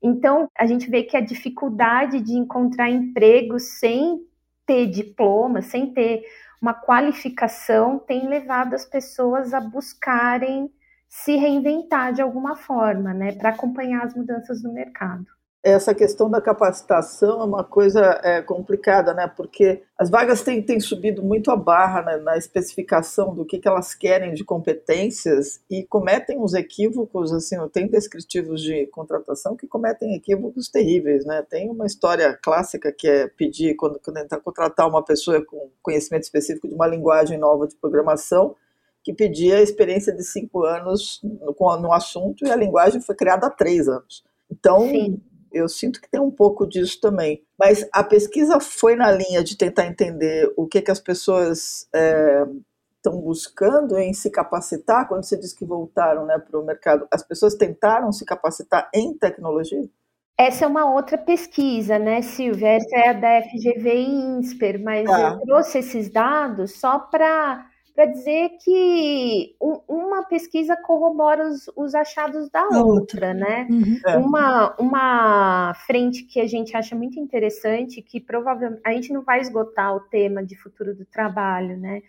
Então, 0.00 0.48
a 0.56 0.64
gente 0.64 0.88
vê 0.88 1.02
que 1.02 1.16
a 1.16 1.20
dificuldade 1.20 2.20
de 2.20 2.34
encontrar 2.34 2.88
emprego 2.88 3.58
sem 3.58 4.20
ter 4.64 4.86
diploma, 4.86 5.60
sem 5.60 5.92
ter 5.92 6.22
uma 6.62 6.72
qualificação, 6.72 7.98
tem 7.98 8.28
levado 8.28 8.74
as 8.74 8.84
pessoas 8.84 9.52
a 9.52 9.60
buscarem 9.60 10.70
se 11.08 11.34
reinventar 11.34 12.12
de 12.12 12.22
alguma 12.22 12.54
forma, 12.54 13.12
né, 13.12 13.32
para 13.32 13.48
acompanhar 13.48 14.04
as 14.04 14.14
mudanças 14.14 14.62
no 14.62 14.72
mercado 14.72 15.37
essa 15.62 15.92
questão 15.92 16.30
da 16.30 16.40
capacitação 16.40 17.40
é 17.40 17.44
uma 17.44 17.64
coisa 17.64 18.20
é, 18.22 18.40
complicada, 18.40 19.12
né? 19.12 19.26
Porque 19.26 19.82
as 19.98 20.08
vagas 20.08 20.42
têm, 20.42 20.62
têm 20.62 20.78
subido 20.78 21.22
muito 21.22 21.50
a 21.50 21.56
barra 21.56 22.02
né, 22.02 22.16
na 22.18 22.36
especificação 22.36 23.34
do 23.34 23.44
que, 23.44 23.58
que 23.58 23.66
elas 23.66 23.92
querem 23.92 24.34
de 24.34 24.44
competências 24.44 25.60
e 25.68 25.82
cometem 25.84 26.38
uns 26.38 26.54
equívocos, 26.54 27.32
assim, 27.32 27.56
tem 27.72 27.88
descritivos 27.88 28.62
de 28.62 28.86
contratação 28.86 29.56
que 29.56 29.66
cometem 29.66 30.14
equívocos 30.14 30.68
terríveis, 30.68 31.24
né? 31.24 31.44
Tem 31.48 31.68
uma 31.68 31.86
história 31.86 32.38
clássica 32.40 32.92
que 32.92 33.08
é 33.08 33.26
pedir, 33.26 33.74
quando, 33.74 33.98
quando 33.98 34.16
tentar 34.16 34.38
contratar 34.40 34.88
uma 34.88 35.04
pessoa 35.04 35.44
com 35.44 35.70
conhecimento 35.82 36.22
específico 36.22 36.68
de 36.68 36.74
uma 36.74 36.86
linguagem 36.86 37.36
nova 37.36 37.66
de 37.66 37.74
programação, 37.74 38.54
que 39.02 39.12
pedia 39.12 39.60
experiência 39.60 40.12
de 40.12 40.22
cinco 40.22 40.64
anos 40.64 41.20
no, 41.22 41.80
no 41.80 41.92
assunto 41.92 42.46
e 42.46 42.50
a 42.50 42.56
linguagem 42.56 43.00
foi 43.00 43.16
criada 43.16 43.48
há 43.48 43.50
três 43.50 43.88
anos. 43.88 44.22
Então, 44.50 44.88
Sim 44.88 45.20
eu 45.52 45.68
sinto 45.68 46.00
que 46.00 46.10
tem 46.10 46.20
um 46.20 46.30
pouco 46.30 46.66
disso 46.66 47.00
também. 47.00 47.42
Mas 47.58 47.88
a 47.92 48.02
pesquisa 48.02 48.60
foi 48.60 48.96
na 48.96 49.10
linha 49.10 49.42
de 49.42 49.56
tentar 49.56 49.86
entender 49.86 50.52
o 50.56 50.66
que, 50.66 50.82
que 50.82 50.90
as 50.90 51.00
pessoas 51.00 51.88
estão 51.92 52.60
estão 52.98 53.20
buscando 53.20 53.96
em 53.96 54.12
se 54.12 54.30
capacitar? 54.30 55.08
Quando 55.08 55.24
você 55.24 55.36
diz 55.36 55.52
que 55.52 55.64
voltaram 55.64 56.26
né, 56.26 56.38
para 56.38 56.58
o 56.58 56.64
mercado, 56.64 57.06
as 57.10 57.22
pessoas 57.22 57.54
tentaram 57.54 58.12
se 58.12 58.24
capacitar 58.24 58.90
em 58.94 59.16
tecnologia? 59.16 59.88
Essa 60.36 60.64
é 60.64 60.68
uma 60.68 60.92
outra 60.92 61.18
pesquisa, 61.18 61.98
né, 61.98 62.22
Silvia? 62.22 62.68
Essa 62.68 62.96
é 62.96 63.08
a 63.08 63.12
da 63.12 63.42
FGV 63.42 63.94
INSPER, 63.94 64.80
mas 64.82 65.08
ah. 65.08 65.32
eu 65.32 65.40
trouxe 65.40 65.78
esses 65.78 66.08
dados 66.08 66.78
só 66.78 66.98
para 66.98 67.67
para 67.98 68.06
dizer 68.06 68.50
que 68.62 69.56
um, 69.60 69.80
uma 69.88 70.22
pesquisa 70.22 70.76
corrobora 70.76 71.48
os, 71.48 71.68
os 71.74 71.96
achados 71.96 72.48
da 72.48 72.62
outra, 72.62 72.84
outra. 72.84 73.34
né? 73.34 73.66
Uhum. 73.68 74.00
É. 74.06 74.16
Uma, 74.16 74.76
uma 74.78 75.74
frente 75.84 76.22
que 76.22 76.38
a 76.38 76.46
gente 76.46 76.76
acha 76.76 76.94
muito 76.94 77.18
interessante, 77.18 78.00
que 78.00 78.20
provavelmente 78.20 78.82
a 78.84 78.92
gente 78.92 79.12
não 79.12 79.22
vai 79.22 79.40
esgotar 79.40 79.96
o 79.96 79.98
tema 79.98 80.44
de 80.44 80.54
futuro 80.54 80.94
do 80.94 81.04
trabalho, 81.04 81.76
né? 81.76 82.02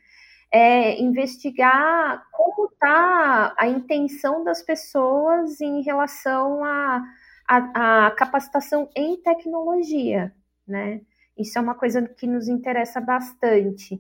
É 0.52 1.02
investigar 1.02 2.24
como 2.32 2.68
está 2.68 3.56
a 3.58 3.68
intenção 3.68 4.44
das 4.44 4.62
pessoas 4.62 5.60
em 5.60 5.82
relação 5.82 6.64
à 6.64 7.04
a, 7.48 7.58
a, 7.58 8.08
a 8.08 8.12
capacitação 8.12 8.88
em 8.96 9.18
tecnologia, 9.18 10.32
né? 10.68 11.02
Isso 11.36 11.58
é 11.58 11.62
uma 11.62 11.74
coisa 11.74 12.08
que 12.08 12.28
nos 12.28 12.48
interessa 12.48 13.02
bastante. 13.02 14.00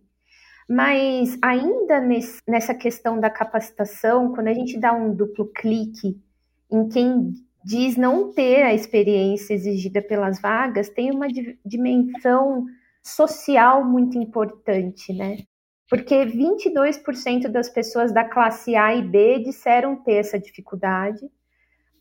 Mas 0.69 1.35
ainda 1.41 1.99
nesse, 1.99 2.39
nessa 2.47 2.75
questão 2.75 3.19
da 3.19 3.29
capacitação, 3.29 4.31
quando 4.33 4.49
a 4.49 4.53
gente 4.53 4.79
dá 4.79 4.93
um 4.93 5.15
duplo 5.15 5.47
clique 5.47 6.21
em 6.71 6.87
quem 6.87 7.33
diz 7.65 7.97
não 7.97 8.31
ter 8.31 8.61
a 8.61 8.73
experiência 8.73 9.55
exigida 9.55 9.99
pelas 9.99 10.39
vagas, 10.39 10.87
tem 10.87 11.09
uma 11.09 11.27
dimensão 11.65 12.67
social 13.03 13.83
muito 13.83 14.17
importante, 14.19 15.11
né? 15.11 15.37
Porque 15.89 16.23
22% 16.23 17.47
das 17.47 17.67
pessoas 17.67 18.13
da 18.13 18.23
classe 18.23 18.75
A 18.75 18.93
e 18.93 19.01
B 19.01 19.39
disseram 19.39 19.95
ter 19.95 20.17
essa 20.17 20.39
dificuldade, 20.39 21.27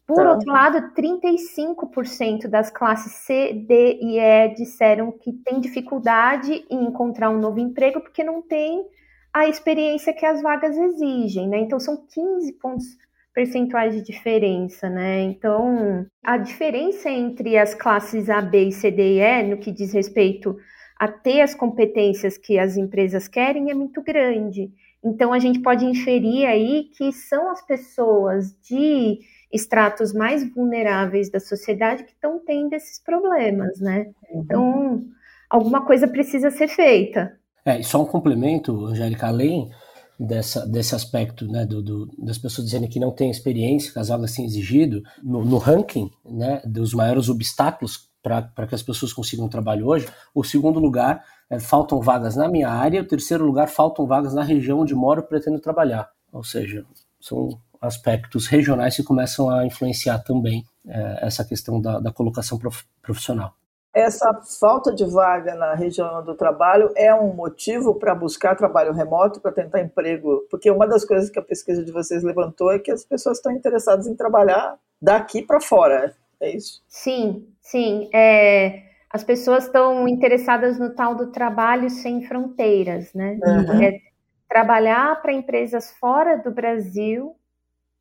por 0.08 0.24
tá. 0.24 0.32
outro 0.32 0.50
lado, 0.50 0.94
35% 0.94 2.48
das 2.48 2.70
classes 2.70 3.12
C, 3.12 3.52
D 3.52 3.98
e 4.00 4.18
E 4.18 4.48
disseram 4.54 5.12
que 5.12 5.30
tem 5.44 5.60
dificuldade 5.60 6.64
em 6.70 6.86
encontrar 6.86 7.28
um 7.28 7.38
novo 7.38 7.60
emprego 7.60 8.00
porque 8.00 8.24
não 8.24 8.40
tem 8.40 8.86
a 9.34 9.46
experiência 9.46 10.14
que 10.14 10.24
as 10.24 10.40
vagas 10.40 10.78
exigem, 10.78 11.46
né? 11.46 11.58
Então 11.58 11.78
são 11.78 12.06
15 12.06 12.54
pontos 12.54 12.86
percentuais 13.34 13.94
de 13.94 14.00
diferença, 14.00 14.88
né? 14.88 15.20
Então, 15.20 16.06
a 16.24 16.38
diferença 16.38 17.10
entre 17.10 17.58
as 17.58 17.74
classes 17.74 18.30
A, 18.30 18.40
B 18.40 18.68
e 18.68 18.72
C, 18.72 18.90
D 18.90 19.16
e 19.16 19.20
E 19.20 19.42
no 19.42 19.58
que 19.58 19.70
diz 19.70 19.92
respeito 19.92 20.56
a 20.98 21.06
ter 21.06 21.42
as 21.42 21.54
competências 21.54 22.38
que 22.38 22.58
as 22.58 22.78
empresas 22.78 23.28
querem 23.28 23.70
é 23.70 23.74
muito 23.74 24.02
grande. 24.02 24.72
Então, 25.04 25.34
a 25.34 25.38
gente 25.38 25.60
pode 25.60 25.84
inferir 25.84 26.46
aí 26.46 26.84
que 26.96 27.12
são 27.12 27.50
as 27.50 27.64
pessoas 27.64 28.58
de 28.62 29.20
estratos 29.52 30.12
mais 30.12 30.48
vulneráveis 30.54 31.30
da 31.30 31.40
sociedade 31.40 32.04
que 32.04 32.12
estão 32.12 32.40
tendo 32.44 32.72
esses 32.74 33.02
problemas, 33.02 33.80
né? 33.80 34.10
Uhum. 34.30 34.40
Então, 34.40 35.04
alguma 35.48 35.84
coisa 35.84 36.06
precisa 36.06 36.50
ser 36.50 36.68
feita. 36.68 37.38
É, 37.64 37.80
e 37.80 37.84
só 37.84 38.02
um 38.02 38.06
complemento, 38.06 38.86
Angélica, 38.86 39.26
além 39.26 39.70
dessa, 40.18 40.66
desse 40.66 40.94
aspecto 40.94 41.46
né, 41.46 41.64
do, 41.64 41.82
do, 41.82 42.06
das 42.18 42.38
pessoas 42.38 42.66
dizendo 42.66 42.88
que 42.88 42.98
não 42.98 43.10
têm 43.10 43.30
experiência, 43.30 43.92
que 43.92 43.98
as 43.98 44.08
vagas 44.08 44.34
têm 44.34 44.44
exigido, 44.44 45.02
no, 45.22 45.44
no 45.44 45.58
ranking 45.58 46.10
né, 46.24 46.60
dos 46.64 46.92
maiores 46.92 47.28
obstáculos 47.28 48.08
para 48.22 48.66
que 48.66 48.74
as 48.74 48.82
pessoas 48.82 49.12
consigam 49.12 49.48
trabalho 49.48 49.86
hoje, 49.86 50.06
o 50.34 50.44
segundo 50.44 50.78
lugar 50.80 51.24
é, 51.48 51.58
faltam 51.58 52.00
vagas 52.00 52.36
na 52.36 52.48
minha 52.48 52.68
área, 52.68 53.00
o 53.00 53.06
terceiro 53.06 53.44
lugar 53.44 53.68
faltam 53.68 54.06
vagas 54.06 54.34
na 54.34 54.42
região 54.42 54.80
onde 54.80 54.94
moro 54.94 55.20
e 55.20 55.26
pretendo 55.26 55.60
trabalhar. 55.60 56.10
Ou 56.32 56.44
seja, 56.44 56.84
são 57.20 57.48
aspectos 57.80 58.46
regionais 58.46 58.96
que 58.96 59.02
começam 59.02 59.50
a 59.50 59.64
influenciar 59.64 60.18
também 60.18 60.64
é, 60.86 61.26
essa 61.26 61.44
questão 61.44 61.80
da, 61.80 61.98
da 61.98 62.12
colocação 62.12 62.58
prof, 62.58 62.84
profissional. 63.02 63.52
Essa 63.94 64.32
falta 64.60 64.94
de 64.94 65.04
vaga 65.04 65.54
na 65.54 65.74
região 65.74 66.22
do 66.24 66.34
trabalho 66.34 66.92
é 66.94 67.12
um 67.14 67.34
motivo 67.34 67.94
para 67.94 68.14
buscar 68.14 68.54
trabalho 68.54 68.92
remoto, 68.92 69.40
para 69.40 69.50
tentar 69.50 69.80
emprego? 69.80 70.46
Porque 70.50 70.70
uma 70.70 70.86
das 70.86 71.04
coisas 71.04 71.30
que 71.30 71.38
a 71.38 71.42
pesquisa 71.42 71.84
de 71.84 71.90
vocês 71.90 72.22
levantou 72.22 72.70
é 72.70 72.78
que 72.78 72.90
as 72.90 73.04
pessoas 73.04 73.38
estão 73.38 73.50
interessadas 73.50 74.06
em 74.06 74.14
trabalhar 74.14 74.76
daqui 75.00 75.42
para 75.42 75.60
fora, 75.60 76.14
é 76.40 76.54
isso? 76.54 76.82
Sim, 76.86 77.46
sim. 77.60 78.08
É, 78.14 78.82
as 79.10 79.24
pessoas 79.24 79.64
estão 79.64 80.06
interessadas 80.06 80.78
no 80.78 80.94
tal 80.94 81.14
do 81.14 81.32
trabalho 81.32 81.88
sem 81.88 82.22
fronteiras, 82.26 83.12
né? 83.14 83.38
Uhum. 83.42 83.82
É, 83.82 84.00
trabalhar 84.48 85.20
para 85.20 85.32
empresas 85.32 85.92
fora 85.98 86.36
do 86.36 86.50
Brasil 86.50 87.34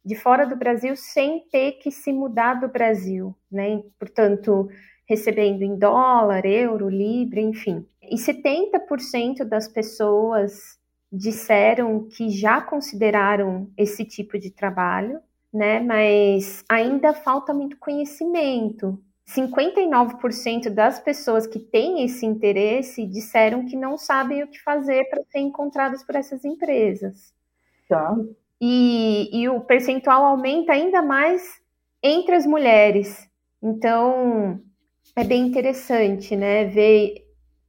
de 0.08 0.16
fora 0.16 0.46
do 0.46 0.56
Brasil 0.56 0.96
sem 0.96 1.42
ter 1.52 1.74
que 1.74 1.92
se 1.92 2.14
mudar 2.14 2.54
do 2.54 2.70
Brasil, 2.70 3.36
né? 3.52 3.84
Portanto, 4.00 4.70
recebendo 5.06 5.64
em 5.64 5.78
dólar, 5.78 6.46
euro, 6.46 6.88
libra, 6.88 7.42
enfim. 7.42 7.86
E 8.02 8.16
70% 8.16 9.44
das 9.44 9.68
pessoas 9.68 10.80
disseram 11.12 12.08
que 12.08 12.30
já 12.30 12.62
consideraram 12.62 13.70
esse 13.78 14.06
tipo 14.06 14.40
de 14.40 14.50
trabalho, 14.50 15.20
né? 15.54 15.82
Mas 15.82 16.64
ainda 16.70 17.14
falta 17.14 17.54
muito 17.54 17.78
conhecimento. 17.78 18.98
59% 19.28 20.70
das 20.70 21.02
pessoas 21.02 21.46
que 21.46 21.60
têm 21.60 22.06
esse 22.06 22.26
interesse 22.26 23.06
disseram 23.06 23.66
que 23.66 23.76
não 23.76 23.98
sabem 23.98 24.42
o 24.42 24.48
que 24.48 24.64
fazer 24.64 25.10
para 25.10 25.22
ser 25.26 25.40
encontradas 25.40 26.02
por 26.02 26.16
essas 26.16 26.46
empresas. 26.46 27.34
Tá 27.90 28.16
e, 28.60 29.30
e 29.32 29.50
o 29.50 29.62
percentual 29.62 30.26
aumenta 30.26 30.74
ainda 30.74 31.02
mais 31.02 31.44
entre 32.02 32.36
as 32.36 32.46
mulheres. 32.46 33.28
Então, 33.62 34.62
é 35.16 35.24
bem 35.24 35.48
interessante, 35.48 36.36
né, 36.36 36.66
ver 36.66 37.26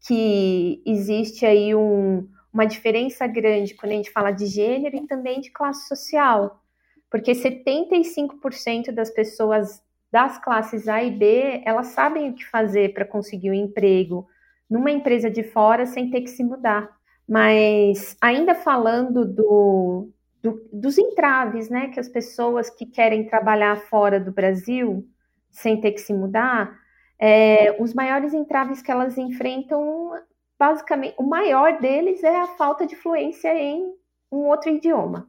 que 0.07 0.83
existe 0.87 1.45
aí 1.45 1.75
um, 1.75 2.29
uma 2.53 2.67
diferença 2.67 3.27
grande 3.27 3.75
quando 3.75 3.93
a 3.93 3.97
gente 3.97 4.11
fala 4.11 4.31
de 4.31 4.47
gênero 4.47 4.97
e 4.97 5.07
também 5.07 5.41
de 5.41 5.51
classe 5.51 5.89
social, 5.89 6.63
porque 7.11 7.33
75% 7.33 8.93
das 8.93 9.11
pessoas 9.11 9.83
das 10.11 10.39
classes 10.39 10.89
A 10.89 11.03
e 11.03 11.11
B, 11.11 11.63
elas 11.65 11.89
sabem 11.89 12.31
o 12.31 12.35
que 12.35 12.45
fazer 12.47 12.95
para 12.95 13.05
conseguir 13.05 13.51
um 13.51 13.55
emprego 13.55 14.27
numa 14.69 14.91
empresa 14.91 15.31
de 15.31 15.43
fora 15.43 15.87
sem 15.87 16.11
ter 16.11 16.23
que 16.23 16.31
se 16.31 16.43
mudar. 16.43 16.89
Mas 17.29 18.17
ainda 18.21 18.55
falando 18.55 19.27
do, 19.27 20.11
do, 20.43 20.69
dos 20.73 20.99
entraves, 20.99 21.69
né, 21.69 21.89
que 21.89 22.01
as 22.01 22.09
pessoas 22.09 22.71
que 22.71 22.87
querem 22.87 23.27
trabalhar 23.27 23.77
fora 23.77 24.21
do 24.21 24.33
Brasil, 24.33 25.07
sem 25.51 25.81
ter 25.81 25.93
que 25.93 26.01
se 26.01 26.13
mudar, 26.13 26.79
é, 27.19 27.77
os 27.83 27.93
maiores 27.93 28.33
entraves 28.33 28.81
que 28.81 28.91
elas 28.91 29.19
enfrentam, 29.19 30.13
basicamente, 30.59 31.15
o 31.19 31.25
maior 31.25 31.81
deles 31.81 32.23
é 32.23 32.37
a 32.37 32.47
falta 32.47 32.87
de 32.87 32.95
fluência 32.95 33.53
em 33.55 33.93
um 34.31 34.47
outro 34.49 34.71
idioma. 34.71 35.29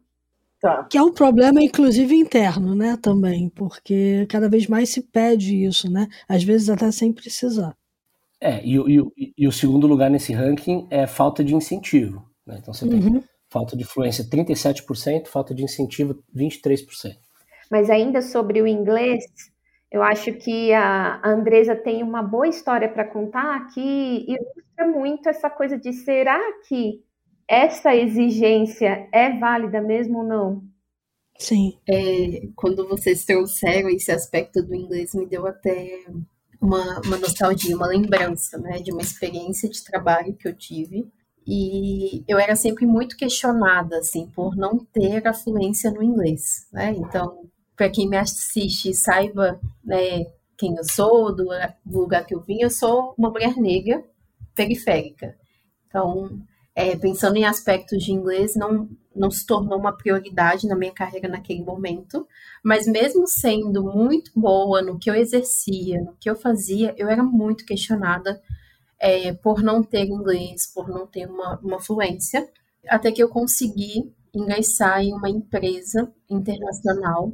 Tá. 0.62 0.84
Que 0.84 0.98
é 0.98 1.02
um 1.02 1.13
problema, 1.13 1.63
inclusive, 1.63 2.13
interno, 2.13 2.76
né, 2.76 2.98
também, 3.02 3.50
porque 3.50 4.28
cada 4.30 4.50
vez 4.50 4.67
mais 4.67 4.89
se 4.89 5.02
pede 5.02 5.63
isso, 5.65 5.91
né, 5.91 6.08
às 6.28 6.43
vezes 6.43 6.69
até 6.69 6.91
sem 6.91 7.13
precisar. 7.13 7.76
É, 8.41 8.63
e, 8.63 8.78
e, 8.78 9.34
e 9.38 9.48
o 9.48 9.52
segundo 9.52 9.88
lugar 9.88 10.10
nesse 10.10 10.34
ranking 10.34 10.88
é 10.89 11.08
falta 11.08 11.43
de 11.43 11.56
incentivo. 11.56 12.30
Né? 12.45 12.58
Então 12.60 12.74
você 12.74 12.88
tem 12.88 13.00
uhum 13.00 13.24
falta 13.50 13.76
de 13.76 13.84
fluência 13.84 14.24
37%, 14.24 15.28
falta 15.28 15.54
de 15.54 15.64
incentivo 15.64 16.24
23%. 16.36 17.16
Mas 17.70 17.90
ainda 17.90 18.22
sobre 18.22 18.62
o 18.62 18.68
inglês, 18.68 19.24
eu 19.92 20.02
acho 20.04 20.34
que 20.34 20.72
a 20.74 21.22
Andresa 21.24 21.76
tem 21.76 22.04
uma 22.04 22.22
boa 22.22 22.48
história 22.48 22.90
para 22.90 23.08
contar 23.08 23.68
que 23.74 24.26
ilustra 24.28 24.88
muito 24.88 25.30
essa 25.30 25.50
coisa 25.50 25.78
de 25.78 25.92
será 25.94 26.40
que 26.68 27.04
essa 27.48 27.96
exigência 27.96 29.08
é 29.12 29.38
válida 29.38 29.82
mesmo 29.82 30.20
ou 30.20 30.24
não? 30.24 30.64
Sim. 31.38 31.80
É, 31.90 32.48
quando 32.56 32.88
vocês 32.88 33.26
trouxeram 33.26 33.90
esse 33.90 34.12
aspecto 34.12 34.62
do 34.62 34.76
inglês, 34.76 35.14
me 35.16 35.26
deu 35.26 35.48
até 35.48 36.06
uma, 36.62 37.02
uma 37.06 37.18
nostalgia, 37.18 37.76
uma 37.76 37.88
lembrança, 37.88 38.58
né, 38.60 38.80
de 38.80 38.92
uma 38.92 39.02
experiência 39.02 39.70
de 39.70 39.84
trabalho 39.84 40.36
que 40.36 40.48
eu 40.48 40.56
tive 40.56 41.08
e 41.52 42.24
eu 42.28 42.38
era 42.38 42.56
sempre 42.56 42.86
muito 42.86 43.18
questionada, 43.18 43.98
assim, 43.98 44.28
por 44.28 44.56
não 44.56 44.78
ter 44.78 45.28
a 45.28 45.34
fluência 45.34 45.90
no 45.90 46.04
inglês, 46.04 46.68
né? 46.72 46.94
Então, 46.96 47.50
para 47.76 47.90
quem 47.90 48.08
me 48.08 48.18
assiste 48.18 48.94
saiba, 48.94 49.60
né, 49.84 50.26
quem 50.56 50.76
eu 50.76 50.84
sou, 50.84 51.36
do, 51.36 51.48
do, 51.84 52.00
lugar 52.02 52.24
que 52.28 52.36
eu 52.36 52.42
vim, 52.42 52.62
eu 52.62 52.70
sou 52.70 53.16
uma 53.18 53.32
mulher 53.32 53.56
negra 53.58 54.04
periférica. 54.54 55.36
Então, 55.88 56.40
é, 56.76 56.96
pensando 56.96 57.38
em 57.38 57.46
aspectos 57.46 58.04
de 58.04 58.12
inglês, 58.12 58.56
não, 58.56 58.88
não 59.16 59.32
se 59.32 59.44
tornou 59.44 59.80
uma 59.80 59.98
prioridade 59.98 60.68
na 60.68 60.76
minha 60.76 60.94
carreira 60.94 61.28
naquele 61.28 61.64
momento, 61.64 62.28
mas 62.64 62.86
mesmo 62.86 63.26
sendo 63.26 63.84
muito 63.84 64.32
boa 64.36 64.84
no 64.84 65.00
que 65.00 65.10
eu 65.10 65.16
exercia, 65.16 66.00
no 66.00 66.16
que 66.20 66.30
eu 66.30 66.36
fazia, 66.36 66.94
eu 66.96 67.10
era 67.10 67.24
muito 67.24 67.66
questionada 67.66 68.40
é, 69.00 69.34
por 69.34 69.64
não 69.64 69.82
ter 69.82 70.06
inglês, 70.06 70.68
por 70.68 70.90
não 70.90 71.08
ter 71.08 71.26
uma, 71.28 71.58
uma 71.64 71.80
fluência, 71.80 72.50
Até 72.88 73.12
que 73.12 73.24
eu 73.24 73.30
consegui 73.30 74.14
ingressar 74.34 75.02
em 75.02 75.14
uma 75.14 75.30
empresa 75.30 76.12
internacional. 76.30 77.34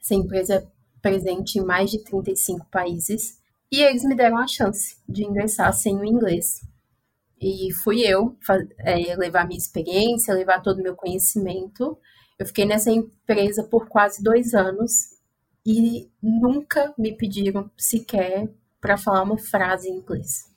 Essa 0.00 0.14
empresa 0.14 0.54
é 0.54 0.66
presente 1.00 1.58
em 1.58 1.64
mais 1.64 1.90
de 1.90 2.02
35 2.02 2.66
países. 2.70 3.38
E 3.70 3.82
eles 3.82 4.04
me 4.04 4.14
deram 4.14 4.38
a 4.38 4.46
chance 4.46 4.96
de 5.08 5.24
ingressar 5.24 5.72
sem 5.72 5.96
o 5.96 6.04
inglês. 6.04 6.60
E 7.40 7.72
fui 7.72 8.00
eu 8.02 8.36
é, 8.78 9.16
levar 9.16 9.46
minha 9.46 9.58
experiência, 9.58 10.34
levar 10.34 10.62
todo 10.62 10.78
o 10.78 10.82
meu 10.82 10.94
conhecimento. 10.94 11.98
Eu 12.38 12.46
fiquei 12.46 12.64
nessa 12.64 12.90
empresa 12.90 13.64
por 13.64 13.88
quase 13.88 14.22
dois 14.22 14.54
anos 14.54 15.14
e 15.66 16.08
nunca 16.22 16.94
me 16.96 17.16
pediram 17.16 17.70
sequer 17.76 18.48
para 18.80 18.96
falar 18.96 19.22
uma 19.22 19.38
frase 19.38 19.88
em 19.88 19.96
inglês. 19.96 20.53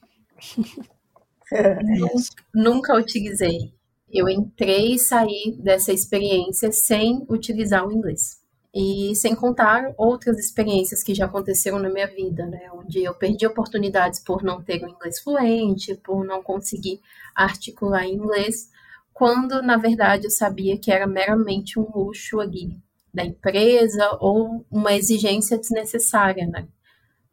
Nunca, 2.54 2.96
utilizei. 2.96 3.74
Eu 4.10 4.30
entrei 4.30 4.94
e 4.94 5.00
saí 5.00 5.56
dessa 5.60 5.92
experiência 5.92 6.72
sem 6.72 7.26
utilizar 7.30 7.86
o 7.86 7.92
inglês. 7.92 8.42
E 8.74 9.16
sem 9.16 9.34
contar 9.34 9.94
outras 9.98 10.38
experiências 10.38 11.02
que 11.02 11.16
já 11.16 11.26
aconteceram 11.26 11.80
na 11.80 11.90
minha 11.90 12.08
vida, 12.08 12.46
né? 12.46 12.70
Onde 12.74 13.04
eu 13.04 13.14
perdi 13.14 13.48
oportunidades 13.48 14.20
por 14.20 14.44
não 14.44 14.62
ter 14.62 14.84
o 14.84 14.90
inglês 14.90 15.20
fluente, 15.20 15.96
por 15.96 16.24
não 16.24 16.44
conseguir 16.44 17.02
articular 17.34 18.06
em 18.06 18.14
inglês, 18.14 18.70
quando 19.14 19.64
na 19.64 19.78
verdade 19.78 20.26
eu 20.26 20.32
sabia 20.32 20.78
que 20.78 20.92
era 20.92 21.08
meramente 21.08 21.80
um 21.80 21.88
luxo 21.92 22.40
ali 22.40 22.78
da 23.12 23.26
empresa 23.26 24.16
ou 24.20 24.64
uma 24.70 24.94
exigência 24.94 25.58
desnecessária, 25.58 26.46
né? 26.46 26.68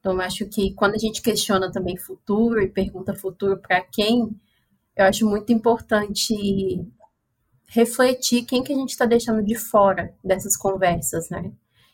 Então, 0.05 0.13
eu 0.13 0.21
acho 0.21 0.45
que 0.45 0.75
quando 0.75 0.97
a 0.97 0.99
gente 0.99 1.23
questiona 1.23 1.73
também 1.73 1.97
futuro 1.97 2.61
e 2.61 2.69
pergunta 2.69 3.15
futuro 3.15 3.57
para 3.57 3.81
quem, 3.81 4.39
eu 4.95 5.07
acho 5.07 5.27
muito 5.27 5.51
importante 5.51 6.87
refletir 7.69 8.45
quem 8.45 8.63
que 8.63 8.71
a 8.71 8.77
gente 8.77 8.91
está 8.91 9.07
deixando 9.07 9.43
de 9.43 9.55
fora 9.55 10.15
dessas 10.23 10.59
conversas, 10.59 11.31
né? 11.31 11.51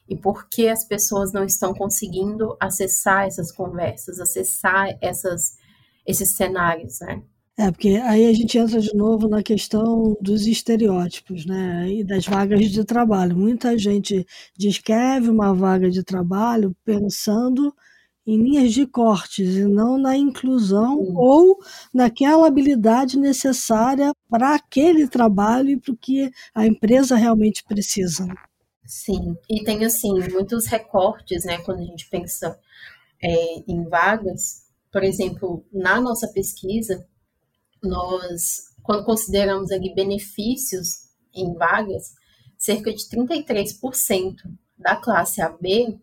E 0.08 0.16
por 0.16 0.48
que 0.48 0.68
as 0.68 0.84
pessoas 0.84 1.32
não 1.32 1.44
estão 1.44 1.72
conseguindo 1.72 2.56
acessar 2.58 3.28
essas 3.28 3.52
conversas, 3.52 4.18
acessar 4.18 4.88
essas, 5.00 5.56
esses 6.04 6.30
cenários, 6.30 6.98
né? 6.98 7.22
É, 7.56 7.70
porque 7.70 7.90
aí 7.90 8.26
a 8.26 8.32
gente 8.32 8.58
entra 8.58 8.80
de 8.80 8.92
novo 8.92 9.28
na 9.28 9.40
questão 9.40 10.16
dos 10.20 10.48
estereótipos, 10.48 11.46
né? 11.46 11.88
E 11.88 12.02
das 12.02 12.26
vagas 12.26 12.68
de 12.70 12.84
trabalho. 12.84 13.36
Muita 13.36 13.78
gente 13.78 14.26
descreve 14.58 15.30
uma 15.30 15.54
vaga 15.54 15.88
de 15.88 16.02
trabalho 16.02 16.74
pensando 16.84 17.72
em 18.30 18.36
linhas 18.36 18.72
de 18.72 18.86
cortes 18.86 19.56
e 19.56 19.64
não 19.64 19.98
na 19.98 20.16
inclusão 20.16 21.04
Sim. 21.04 21.12
ou 21.16 21.58
naquela 21.92 22.46
habilidade 22.46 23.18
necessária 23.18 24.12
para 24.28 24.54
aquele 24.54 25.08
trabalho 25.08 25.70
e 25.70 25.76
para 25.76 25.92
o 25.92 25.96
que 25.96 26.30
a 26.54 26.64
empresa 26.64 27.16
realmente 27.16 27.64
precisa. 27.64 28.26
Sim, 28.86 29.36
e 29.48 29.64
tem 29.64 29.84
assim 29.84 30.12
muitos 30.30 30.66
recortes, 30.66 31.44
né? 31.44 31.58
Quando 31.58 31.80
a 31.80 31.84
gente 31.84 32.08
pensa 32.08 32.56
é, 33.20 33.58
em 33.66 33.88
vagas, 33.88 34.64
por 34.92 35.02
exemplo, 35.02 35.64
na 35.72 36.00
nossa 36.00 36.28
pesquisa, 36.28 37.04
nós, 37.82 38.64
quando 38.82 39.04
consideramos 39.04 39.72
ali 39.72 39.92
benefícios 39.92 41.08
em 41.34 41.52
vagas, 41.54 42.14
cerca 42.56 42.92
de 42.92 43.02
33% 43.08 44.34
da 44.78 44.94
classe 44.96 45.40
AB 45.42 46.00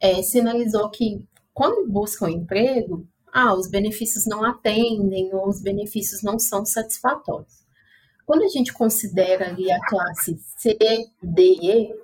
é, 0.00 0.22
sinalizou 0.22 0.90
que 0.90 1.26
quando 1.54 1.88
buscam 1.88 2.28
emprego, 2.28 3.06
ah, 3.32 3.54
os 3.54 3.68
benefícios 3.68 4.26
não 4.26 4.44
atendem 4.44 5.32
ou 5.32 5.48
os 5.48 5.62
benefícios 5.62 6.22
não 6.22 6.38
são 6.38 6.66
satisfatórios. 6.66 7.64
Quando 8.26 8.42
a 8.42 8.48
gente 8.48 8.72
considera 8.72 9.48
ali 9.48 9.70
a 9.70 9.80
classe 9.86 10.38
C, 10.56 10.76
D 11.22 11.42
e 11.42 11.70
E, 11.70 11.94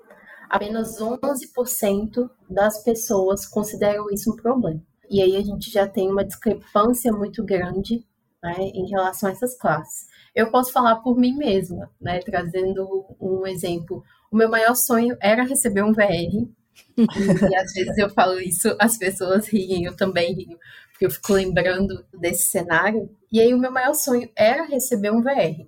apenas 0.49 0.99
11% 0.99 2.31
das 2.49 2.83
pessoas 2.83 3.47
consideram 3.47 4.11
isso 4.11 4.33
um 4.33 4.37
problema. 4.37 4.83
E 5.09 5.21
aí 5.21 5.37
a 5.37 5.43
gente 5.43 5.71
já 5.71 5.89
tem 5.89 6.11
uma 6.11 6.25
discrepância 6.25 7.13
muito 7.13 7.45
grande 7.45 8.05
né, 8.43 8.55
em 8.59 8.89
relação 8.89 9.29
a 9.29 9.33
essas 9.33 9.57
classes. 9.57 10.09
Eu 10.35 10.51
posso 10.51 10.73
falar 10.73 10.97
por 10.97 11.17
mim 11.17 11.37
mesma, 11.37 11.91
né, 12.01 12.21
trazendo 12.21 13.05
um 13.21 13.47
exemplo. 13.47 14.03
O 14.31 14.37
meu 14.37 14.49
maior 14.49 14.75
sonho 14.75 15.17
era 15.21 15.43
receber 15.43 15.83
um 15.83 15.93
VR, 15.93 16.49
e 16.97 17.57
às 17.57 17.73
vezes 17.73 17.99
eu 17.99 18.11
falo 18.11 18.39
isso, 18.41 18.75
as 18.79 18.99
pessoas 18.99 19.49
riem, 19.49 19.85
eu 19.85 19.97
também 19.97 20.35
rio, 20.35 20.59
porque 20.91 21.07
eu 21.07 21.11
fico 21.11 21.33
lembrando 21.33 22.05
desse 22.19 22.49
cenário. 22.51 23.09
E 23.33 23.41
aí 23.41 23.55
o 23.55 23.59
meu 23.59 23.73
maior 23.73 23.95
sonho 23.95 24.31
era 24.37 24.65
receber 24.65 25.11
um 25.11 25.23
VR. 25.23 25.67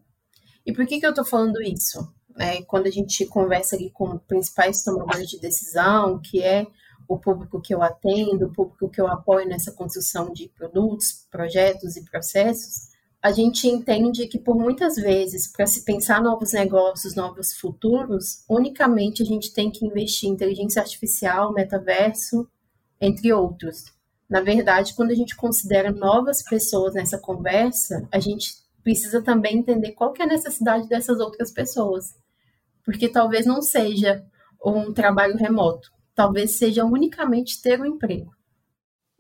E 0.65 0.73
por 0.73 0.87
que, 0.87 1.01
que 1.01 1.07
eu 1.07 1.15
tô 1.15 1.25
falando 1.25 1.61
isso? 1.63 2.13
É, 2.39 2.63
quando 2.63 2.87
a 2.87 2.91
gente 2.91 3.27
conversa 3.27 3.77
ali 3.77 3.91
com 3.91 4.19
principais 4.19 4.83
tomadores 4.83 5.29
de 5.29 5.41
decisão, 5.41 6.21
que 6.21 6.43
é 6.43 6.67
o 7.09 7.19
público 7.19 7.61
que 7.61 7.75
eu 7.75 7.83
atendo, 7.83 8.47
o 8.47 8.53
público 8.53 8.89
que 8.89 9.01
eu 9.01 9.07
apoio 9.07 9.47
nessa 9.47 9.73
construção 9.73 10.33
de 10.33 10.49
produtos, 10.49 11.27
projetos 11.31 11.97
e 11.97 12.05
processos, 12.05 12.92
a 13.23 13.31
gente 13.31 13.69
entende 13.69 14.27
que 14.27 14.39
por 14.39 14.57
muitas 14.57 14.97
vezes, 14.97 15.47
para 15.47 15.65
se 15.65 15.85
pensar 15.85 16.21
novos 16.21 16.53
negócios, 16.53 17.15
novos 17.15 17.53
futuros, 17.53 18.45
unicamente 18.49 19.23
a 19.23 19.25
gente 19.25 19.53
tem 19.53 19.71
que 19.71 19.87
investir 19.87 20.29
em 20.29 20.33
inteligência 20.33 20.83
artificial, 20.83 21.53
metaverso, 21.53 22.49
entre 23.01 23.33
outros. 23.33 23.85
Na 24.29 24.41
verdade, 24.41 24.95
quando 24.95 25.13
a 25.13 25.15
gente 25.15 25.37
considera 25.37 25.93
novas 25.93 26.43
pessoas 26.43 26.95
nessa 26.95 27.17
conversa, 27.17 28.09
a 28.11 28.19
gente 28.19 28.55
precisa 28.83 29.23
também 29.23 29.59
entender 29.59 29.93
qual 29.93 30.13
é 30.19 30.23
a 30.25 30.27
necessidade 30.27 30.89
dessas 30.89 31.21
outras 31.21 31.53
pessoas. 31.53 32.17
Porque 32.85 33.09
talvez 33.09 33.47
não 33.47 33.63
seja 33.63 34.25
um 34.65 34.93
trabalho 34.93 35.37
remoto, 35.37 35.93
talvez 36.13 36.59
seja 36.59 36.85
unicamente 36.85 37.63
ter 37.63 37.81
um 37.81 37.87
emprego. 37.87 38.33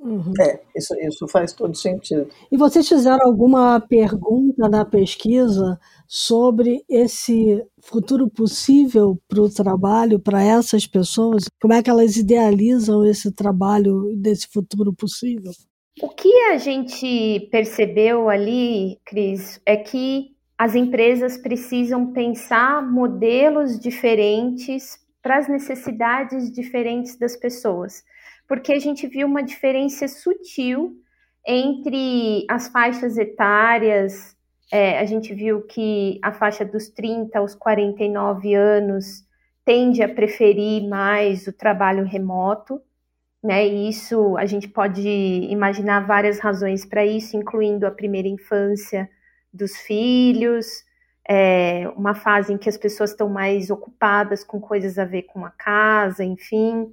Uhum. 0.03 0.33
É, 0.41 0.61
isso, 0.77 0.95
isso 1.01 1.29
faz 1.29 1.53
todo 1.53 1.77
sentido. 1.77 2.29
E 2.51 2.57
vocês 2.57 2.89
fizeram 2.89 3.25
alguma 3.25 3.79
pergunta 3.81 4.69
na 4.69 4.85
pesquisa 4.85 5.79
sobre 6.09 6.85
esse 6.91 7.65
futuro 7.81 8.29
possível 8.29 9.17
para 9.29 9.41
o 9.41 9.49
trabalho, 9.49 10.19
para 10.19 10.43
essas 10.43 10.87
pessoas? 10.89 11.45
Como 11.61 11.73
é 11.73 11.81
que 11.81 11.89
elas 11.89 12.17
idealizam 12.17 13.07
esse 13.07 13.33
trabalho 13.33 14.13
desse 14.17 14.49
futuro 14.53 14.93
possível? 14.93 15.53
O 16.03 16.09
que 16.09 16.33
a 16.51 16.59
gente 16.59 17.49
percebeu 17.53 18.29
ali, 18.29 18.99
Cris, 19.07 19.61
é 19.65 19.77
que 19.77 20.33
as 20.59 20.75
empresas 20.75 21.37
precisam 21.37 22.13
pensar 22.13 22.83
modelos 22.91 23.79
diferentes 23.79 24.99
para 25.23 25.39
as 25.39 25.49
necessidades 25.49 26.51
diferentes 26.51 27.17
das 27.17 27.37
pessoas 27.37 28.03
porque 28.53 28.75
a 28.75 28.79
gente 28.79 29.07
viu 29.07 29.27
uma 29.27 29.43
diferença 29.43 30.07
sutil 30.07 30.95
entre 31.49 32.45
as 32.51 32.69
faixas 32.69 33.17
etárias. 33.17 34.37
É, 34.71 34.99
a 34.99 35.07
gente 35.07 35.33
viu 35.33 35.63
que 35.63 36.19
a 36.23 36.33
faixa 36.33 36.63
dos 36.63 36.91
30 36.91 37.39
aos 37.39 37.55
49 37.55 38.53
anos 38.53 39.25
tende 39.65 40.03
a 40.03 40.15
preferir 40.15 40.87
mais 40.87 41.47
o 41.47 41.53
trabalho 41.55 42.05
remoto, 42.05 42.79
né? 43.43 43.67
E 43.67 43.89
isso 43.89 44.37
a 44.37 44.45
gente 44.45 44.69
pode 44.69 45.01
imaginar 45.01 46.07
várias 46.07 46.39
razões 46.39 46.85
para 46.85 47.07
isso, 47.07 47.39
incluindo 47.39 47.87
a 47.87 47.91
primeira 47.91 48.29
infância 48.29 49.09
dos 49.51 49.79
filhos, 49.79 50.67
é, 51.27 51.89
uma 51.97 52.15
fase 52.15 52.53
em 52.53 52.59
que 52.59 52.69
as 52.69 52.77
pessoas 52.77 53.13
estão 53.13 53.31
mais 53.31 53.71
ocupadas 53.71 54.45
com 54.45 54.61
coisas 54.61 54.99
a 54.99 55.07
ver 55.07 55.23
com 55.23 55.43
a 55.43 55.51
casa, 55.51 56.23
enfim. 56.23 56.93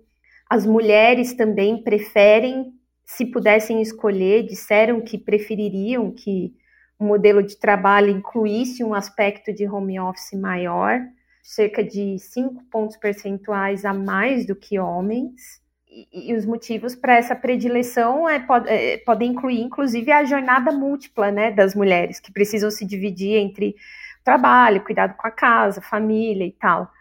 As 0.49 0.65
mulheres 0.65 1.33
também 1.33 1.83
preferem, 1.83 2.73
se 3.05 3.25
pudessem 3.25 3.81
escolher, 3.81 4.43
disseram 4.43 4.99
que 4.99 5.17
prefeririam 5.17 6.11
que 6.11 6.53
o 6.97 7.05
modelo 7.05 7.43
de 7.43 7.57
trabalho 7.57 8.09
incluísse 8.09 8.83
um 8.83 8.93
aspecto 8.93 9.53
de 9.53 9.67
home 9.67 9.99
office 9.99 10.33
maior, 10.33 10.99
cerca 11.43 11.83
de 11.83 12.17
5 12.17 12.63
pontos 12.65 12.97
percentuais 12.97 13.85
a 13.85 13.93
mais 13.93 14.45
do 14.45 14.55
que 14.55 14.79
homens. 14.79 15.61
E, 15.87 16.31
e 16.31 16.35
os 16.35 16.45
motivos 16.45 16.95
para 16.95 17.15
essa 17.15 17.35
predileção 17.35 18.27
é, 18.27 18.45
é, 18.67 18.97
podem 18.97 19.31
incluir, 19.31 19.61
inclusive, 19.61 20.11
a 20.11 20.23
jornada 20.23 20.71
múltipla 20.71 21.31
né, 21.31 21.51
das 21.51 21.73
mulheres, 21.73 22.19
que 22.19 22.33
precisam 22.33 22.69
se 22.69 22.85
dividir 22.85 23.37
entre 23.37 23.75
trabalho, 24.23 24.83
cuidado 24.83 25.15
com 25.15 25.27
a 25.27 25.31
casa, 25.31 25.81
família 25.81 26.45
e 26.45 26.51
tal. 26.51 26.91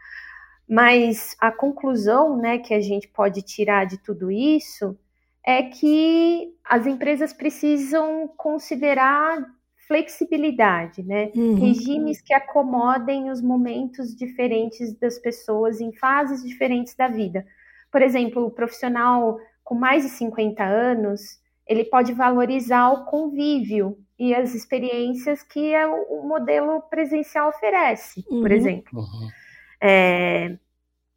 Mas 0.68 1.34
a 1.40 1.50
conclusão 1.50 2.36
né, 2.36 2.58
que 2.58 2.74
a 2.74 2.80
gente 2.80 3.08
pode 3.08 3.40
tirar 3.42 3.86
de 3.86 3.96
tudo 3.98 4.30
isso 4.30 4.98
é 5.46 5.62
que 5.62 6.52
as 6.62 6.86
empresas 6.86 7.32
precisam 7.32 8.28
considerar 8.36 9.38
flexibilidade, 9.86 11.02
né? 11.02 11.32
Uhum. 11.34 11.54
Regimes 11.54 12.20
que 12.20 12.34
acomodem 12.34 13.30
os 13.30 13.40
momentos 13.40 14.14
diferentes 14.14 14.92
das 14.98 15.18
pessoas 15.18 15.80
em 15.80 15.90
fases 15.92 16.44
diferentes 16.44 16.94
da 16.94 17.08
vida. 17.08 17.46
Por 17.90 18.02
exemplo, 18.02 18.44
o 18.44 18.50
profissional 18.50 19.38
com 19.64 19.74
mais 19.74 20.02
de 20.02 20.10
50 20.10 20.62
anos, 20.62 21.40
ele 21.66 21.84
pode 21.84 22.12
valorizar 22.12 22.90
o 22.90 23.04
convívio 23.06 23.98
e 24.18 24.34
as 24.34 24.54
experiências 24.54 25.42
que 25.42 25.72
é 25.72 25.86
o, 25.86 26.20
o 26.20 26.28
modelo 26.28 26.82
presencial 26.90 27.48
oferece, 27.48 28.24
uhum. 28.30 28.40
por 28.42 28.52
exemplo. 28.52 29.00
Uhum. 29.00 29.28
É, 29.80 30.56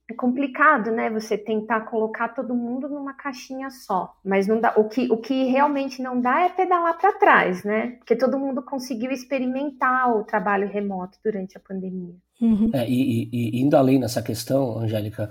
é, 0.10 0.13
complicado, 0.13 0.91
né? 0.91 1.10
Você 1.10 1.38
tentar 1.38 1.82
colocar 1.82 2.30
todo 2.30 2.54
mundo 2.54 2.88
numa 2.88 3.13
caixinha 3.13 3.69
só, 3.69 4.13
mas 4.24 4.47
não 4.47 4.60
dá. 4.60 4.74
O 4.78 4.88
que, 4.88 5.12
o 5.12 5.17
que 5.17 5.45
realmente 5.45 6.02
não 6.02 6.19
dá 6.19 6.41
é 6.41 6.50
pedalar 6.50 6.97
para 7.00 7.13
trás, 7.13 7.63
né? 7.63 7.95
Porque 8.00 8.15
todo 8.15 8.38
mundo 8.38 8.62
conseguiu 8.62 9.12
experimentar 9.12 10.15
o 10.15 10.24
trabalho 10.24 10.67
remoto 10.67 11.17
durante 11.24 11.58
a 11.58 11.60
pandemia. 11.60 12.15
Uhum. 12.41 12.69
É, 12.74 12.88
e, 12.89 13.30
e, 13.32 13.62
indo 13.62 13.76
além 13.76 14.00
nessa 14.00 14.21
questão, 14.21 14.80
Angélica, 14.80 15.30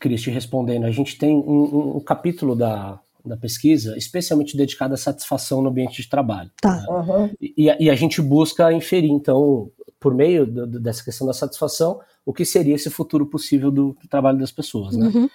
Cristi 0.00 0.30
respondendo, 0.30 0.84
a 0.84 0.90
gente 0.90 1.16
tem 1.18 1.34
um, 1.36 1.96
um 1.96 2.00
capítulo 2.00 2.54
da, 2.54 3.00
da 3.26 3.36
pesquisa, 3.36 3.96
especialmente 3.96 4.56
dedicada 4.56 4.94
à 4.94 4.96
satisfação 4.96 5.60
no 5.60 5.68
ambiente 5.68 6.00
de 6.02 6.08
trabalho. 6.08 6.50
Tá. 6.60 6.84
Uhum. 6.88 7.30
E, 7.40 7.70
e, 7.78 7.90
a 7.90 7.94
gente 7.94 8.22
busca 8.22 8.72
inferir, 8.72 9.10
então, 9.10 9.70
por 9.98 10.14
meio 10.14 10.46
do, 10.46 10.80
dessa 10.80 11.04
questão 11.04 11.26
da 11.26 11.32
satisfação, 11.32 12.00
o 12.24 12.32
que 12.32 12.44
seria 12.44 12.74
esse 12.74 12.90
futuro 12.90 13.26
possível 13.26 13.70
do, 13.70 13.96
do 14.00 14.08
trabalho 14.08 14.38
das 14.38 14.52
pessoas. 14.52 14.96
Né? 14.96 15.06
Uhum. 15.06 15.28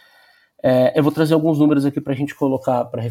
É, 0.64 0.98
eu 0.98 1.04
vou 1.04 1.12
trazer 1.12 1.34
alguns 1.34 1.58
números 1.58 1.86
aqui 1.86 2.00
para 2.00 2.14
a 2.14 2.16
gente 2.16 2.36
colocar 2.36 2.86
para 2.86 3.02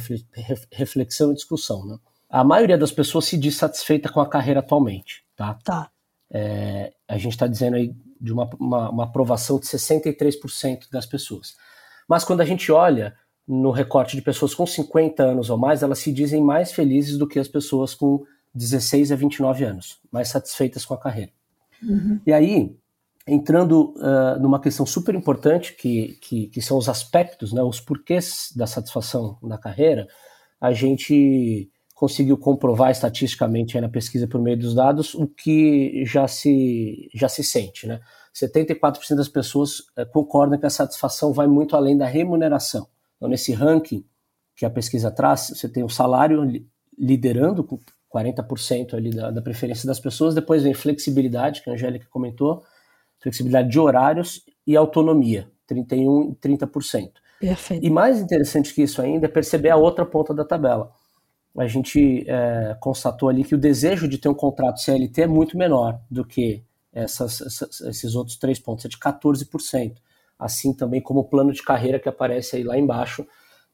reflexão 0.70 1.32
e 1.32 1.34
discussão. 1.34 1.84
Né? 1.86 1.98
A 2.28 2.44
maioria 2.44 2.78
das 2.78 2.92
pessoas 2.92 3.24
se 3.24 3.36
diz 3.36 3.56
satisfeita 3.56 4.08
com 4.08 4.20
a 4.20 4.28
carreira 4.28 4.60
atualmente. 4.60 5.24
Tá? 5.36 5.58
tá. 5.64 5.90
É, 6.30 6.92
a 7.08 7.18
gente 7.18 7.32
está 7.32 7.46
dizendo 7.46 7.76
aí 7.76 7.92
de 8.20 8.32
uma, 8.32 8.48
uma, 8.58 8.90
uma 8.90 9.04
aprovação 9.04 9.58
de 9.58 9.66
63% 9.66 10.90
das 10.92 11.06
pessoas. 11.06 11.56
Mas 12.08 12.24
quando 12.24 12.40
a 12.40 12.44
gente 12.44 12.70
olha 12.70 13.16
no 13.46 13.72
recorte 13.72 14.14
de 14.14 14.22
pessoas 14.22 14.54
com 14.54 14.64
50 14.64 15.22
anos 15.22 15.50
ou 15.50 15.58
mais, 15.58 15.82
elas 15.82 15.98
se 15.98 16.12
dizem 16.12 16.40
mais 16.40 16.70
felizes 16.70 17.18
do 17.18 17.26
que 17.26 17.38
as 17.38 17.48
pessoas 17.48 17.94
com 17.94 18.24
16 18.54 19.10
a 19.10 19.16
29 19.16 19.64
anos, 19.64 19.98
mais 20.10 20.28
satisfeitas 20.28 20.84
com 20.84 20.94
a 20.94 20.98
carreira. 20.98 21.32
Uhum. 21.82 22.20
E 22.26 22.32
aí, 22.32 22.76
entrando 23.26 23.94
uh, 23.96 24.40
numa 24.40 24.60
questão 24.60 24.84
super 24.84 25.14
importante, 25.14 25.74
que, 25.74 26.18
que, 26.20 26.46
que, 26.48 26.62
são 26.62 26.76
os 26.76 26.88
aspectos, 26.88 27.52
né, 27.52 27.62
os 27.62 27.80
porquês 27.80 28.52
da 28.56 28.66
satisfação 28.66 29.38
na 29.42 29.58
carreira, 29.58 30.06
a 30.60 30.72
gente 30.72 31.70
conseguiu 31.94 32.38
comprovar 32.38 32.90
estatisticamente 32.90 33.78
na 33.78 33.88
pesquisa 33.88 34.26
por 34.26 34.40
meio 34.40 34.58
dos 34.58 34.74
dados 34.74 35.14
o 35.14 35.26
que 35.26 36.02
já 36.06 36.26
se, 36.26 37.10
já 37.14 37.28
se 37.28 37.44
sente. 37.44 37.86
Né? 37.86 38.00
74% 38.34 39.16
das 39.16 39.28
pessoas 39.28 39.80
uh, 39.80 40.06
concordam 40.12 40.58
que 40.58 40.66
a 40.66 40.70
satisfação 40.70 41.32
vai 41.32 41.46
muito 41.46 41.76
além 41.76 41.96
da 41.96 42.06
remuneração. 42.06 42.88
Então, 43.16 43.28
nesse 43.28 43.52
ranking 43.52 44.04
que 44.56 44.64
a 44.64 44.70
pesquisa 44.70 45.10
traz, 45.10 45.52
você 45.54 45.68
tem 45.68 45.84
o 45.84 45.88
salário 45.88 46.42
liderando 46.98 47.66
40% 48.14 48.94
ali 48.94 49.10
da, 49.10 49.30
da, 49.30 49.42
preferência 49.42 49.86
das 49.86 50.00
pessoas, 50.00 50.34
depois 50.34 50.62
vem 50.62 50.74
flexibilidade, 50.74 51.62
que 51.62 51.70
a 51.70 51.72
Angélica 51.72 52.06
comentou, 52.10 52.62
flexibilidade 53.20 53.70
de 53.70 53.78
horários 53.78 54.44
e 54.66 54.76
autonomia, 54.76 55.48
31% 55.70 56.32
e 56.32 56.48
30%. 56.48 57.12
Perfeito. 57.40 57.86
E 57.86 57.90
mais 57.90 58.20
interessante 58.20 58.74
que 58.74 58.82
isso 58.82 59.00
ainda 59.00 59.26
é 59.26 59.28
perceber 59.28 59.70
a 59.70 59.76
outra 59.76 60.04
ponta 60.04 60.34
da 60.34 60.44
tabela. 60.44 60.92
A 61.56 61.66
gente 61.66 62.24
é, 62.28 62.76
constatou 62.80 63.28
ali 63.28 63.44
que 63.44 63.54
o 63.54 63.58
desejo 63.58 64.06
de 64.06 64.18
ter 64.18 64.28
um 64.28 64.34
contrato 64.34 64.80
CLT 64.80 65.22
é 65.22 65.26
muito 65.26 65.56
menor 65.56 66.00
do 66.10 66.24
que 66.24 66.62
essas, 66.92 67.40
essas, 67.40 67.80
esses 67.80 68.14
outros 68.14 68.36
três 68.36 68.58
pontos, 68.58 68.84
é 68.84 68.88
de 68.88 68.98
14% 68.98 69.94
assim 70.40 70.72
também 70.72 71.02
como 71.02 71.20
o 71.20 71.24
plano 71.24 71.52
de 71.52 71.62
carreira 71.62 72.00
que 72.00 72.08
aparece 72.08 72.56
aí 72.56 72.64
lá 72.64 72.78
embaixo 72.78 73.26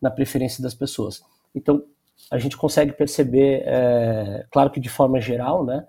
na 0.03 0.11
preferência 0.11 0.63
das 0.63 0.75
pessoas. 0.75 1.23
Então, 1.55 1.83
a 2.31 2.39
gente 2.39 2.57
consegue 2.57 2.93
perceber, 2.93 3.63
é, 3.67 4.47
claro 4.51 4.71
que 4.71 4.81
de 4.81 4.89
forma 4.89 5.21
geral, 5.21 5.65
né, 5.65 5.87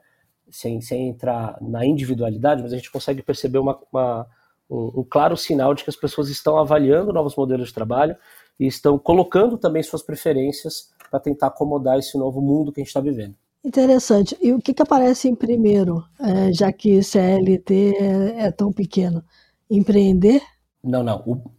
sem, 0.49 0.79
sem 0.81 1.09
entrar 1.09 1.57
na 1.61 1.85
individualidade, 1.85 2.61
mas 2.61 2.73
a 2.73 2.77
gente 2.77 2.91
consegue 2.91 3.21
perceber 3.21 3.57
uma, 3.57 3.79
uma, 3.91 4.27
um, 4.69 4.99
um 5.01 5.03
claro 5.03 5.35
sinal 5.35 5.73
de 5.73 5.83
que 5.83 5.89
as 5.89 5.95
pessoas 5.95 6.29
estão 6.29 6.57
avaliando 6.57 7.13
novos 7.13 7.35
modelos 7.35 7.69
de 7.69 7.73
trabalho 7.73 8.15
e 8.59 8.67
estão 8.67 8.97
colocando 8.97 9.57
também 9.57 9.83
suas 9.83 10.01
preferências 10.01 10.91
para 11.09 11.19
tentar 11.19 11.47
acomodar 11.47 11.97
esse 11.97 12.17
novo 12.17 12.41
mundo 12.41 12.71
que 12.71 12.79
a 12.79 12.83
gente 12.83 12.89
está 12.89 13.01
vivendo. 13.01 13.35
Interessante. 13.63 14.37
E 14.41 14.53
o 14.53 14.61
que, 14.61 14.73
que 14.73 14.81
aparece 14.81 15.27
em 15.27 15.35
primeiro, 15.35 16.03
é, 16.19 16.53
já 16.53 16.71
que 16.71 17.01
CLT 17.03 17.95
é, 17.99 18.45
é 18.45 18.51
tão 18.51 18.71
pequeno? 18.71 19.23
Empreender? 19.69 20.41
Não, 20.83 21.03
não. 21.03 21.23
O, 21.25 21.51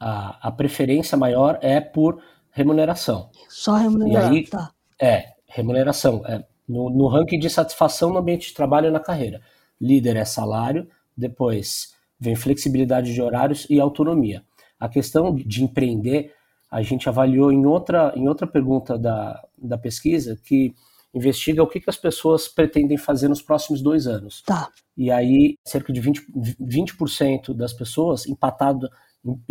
a, 0.00 0.48
a 0.48 0.50
preferência 0.50 1.16
maior 1.16 1.58
é 1.62 1.80
por 1.80 2.20
remuneração. 2.52 3.30
Só 3.48 3.76
remuneração, 3.76 4.30
aí, 4.30 4.46
tá. 4.46 4.70
É, 5.00 5.32
remuneração. 5.46 6.22
É, 6.26 6.44
no, 6.68 6.88
no 6.88 7.08
ranking 7.08 7.38
de 7.38 7.50
satisfação 7.50 8.10
no 8.10 8.18
ambiente 8.18 8.48
de 8.48 8.54
trabalho 8.54 8.88
e 8.88 8.90
na 8.90 9.00
carreira. 9.00 9.40
Líder 9.80 10.16
é 10.16 10.24
salário, 10.24 10.88
depois 11.16 11.94
vem 12.18 12.36
flexibilidade 12.36 13.12
de 13.12 13.20
horários 13.20 13.66
e 13.68 13.80
autonomia. 13.80 14.44
A 14.78 14.88
questão 14.88 15.34
de 15.34 15.64
empreender, 15.64 16.32
a 16.70 16.80
gente 16.82 17.08
avaliou 17.08 17.52
em 17.52 17.66
outra, 17.66 18.12
em 18.16 18.28
outra 18.28 18.46
pergunta 18.46 18.96
da, 18.96 19.42
da 19.58 19.76
pesquisa 19.76 20.38
que 20.44 20.74
investiga 21.12 21.62
o 21.62 21.66
que, 21.66 21.80
que 21.80 21.90
as 21.90 21.96
pessoas 21.96 22.48
pretendem 22.48 22.96
fazer 22.96 23.28
nos 23.28 23.42
próximos 23.42 23.82
dois 23.82 24.06
anos. 24.06 24.42
Tá. 24.42 24.70
E 24.96 25.10
aí, 25.10 25.58
cerca 25.64 25.92
de 25.92 26.00
20%, 26.00 26.22
20 26.58 27.54
das 27.54 27.72
pessoas, 27.72 28.26
empatado 28.26 28.88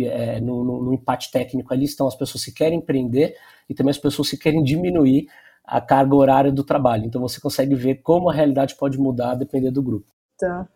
é, 0.00 0.40
no, 0.40 0.64
no, 0.64 0.82
no, 0.84 0.94
empate 0.94 1.30
técnico 1.30 1.72
ali, 1.72 1.84
estão 1.84 2.06
as 2.06 2.14
pessoas 2.14 2.44
que 2.44 2.52
querem 2.52 2.78
empreender 2.78 3.34
e 3.68 3.74
também 3.74 3.90
as 3.90 3.98
pessoas 3.98 4.30
que 4.30 4.36
querem 4.36 4.62
diminuir 4.62 5.26
a 5.64 5.80
carga 5.80 6.14
horária 6.14 6.52
do 6.52 6.64
trabalho. 6.64 7.06
Então 7.06 7.20
você 7.20 7.40
consegue 7.40 7.74
ver 7.74 7.96
como 8.02 8.30
a 8.30 8.34
realidade 8.34 8.76
pode 8.76 8.98
mudar 8.98 9.34
dependendo 9.34 9.74
do 9.74 9.82
grupo. 9.82 10.06
Tá. 10.38 10.68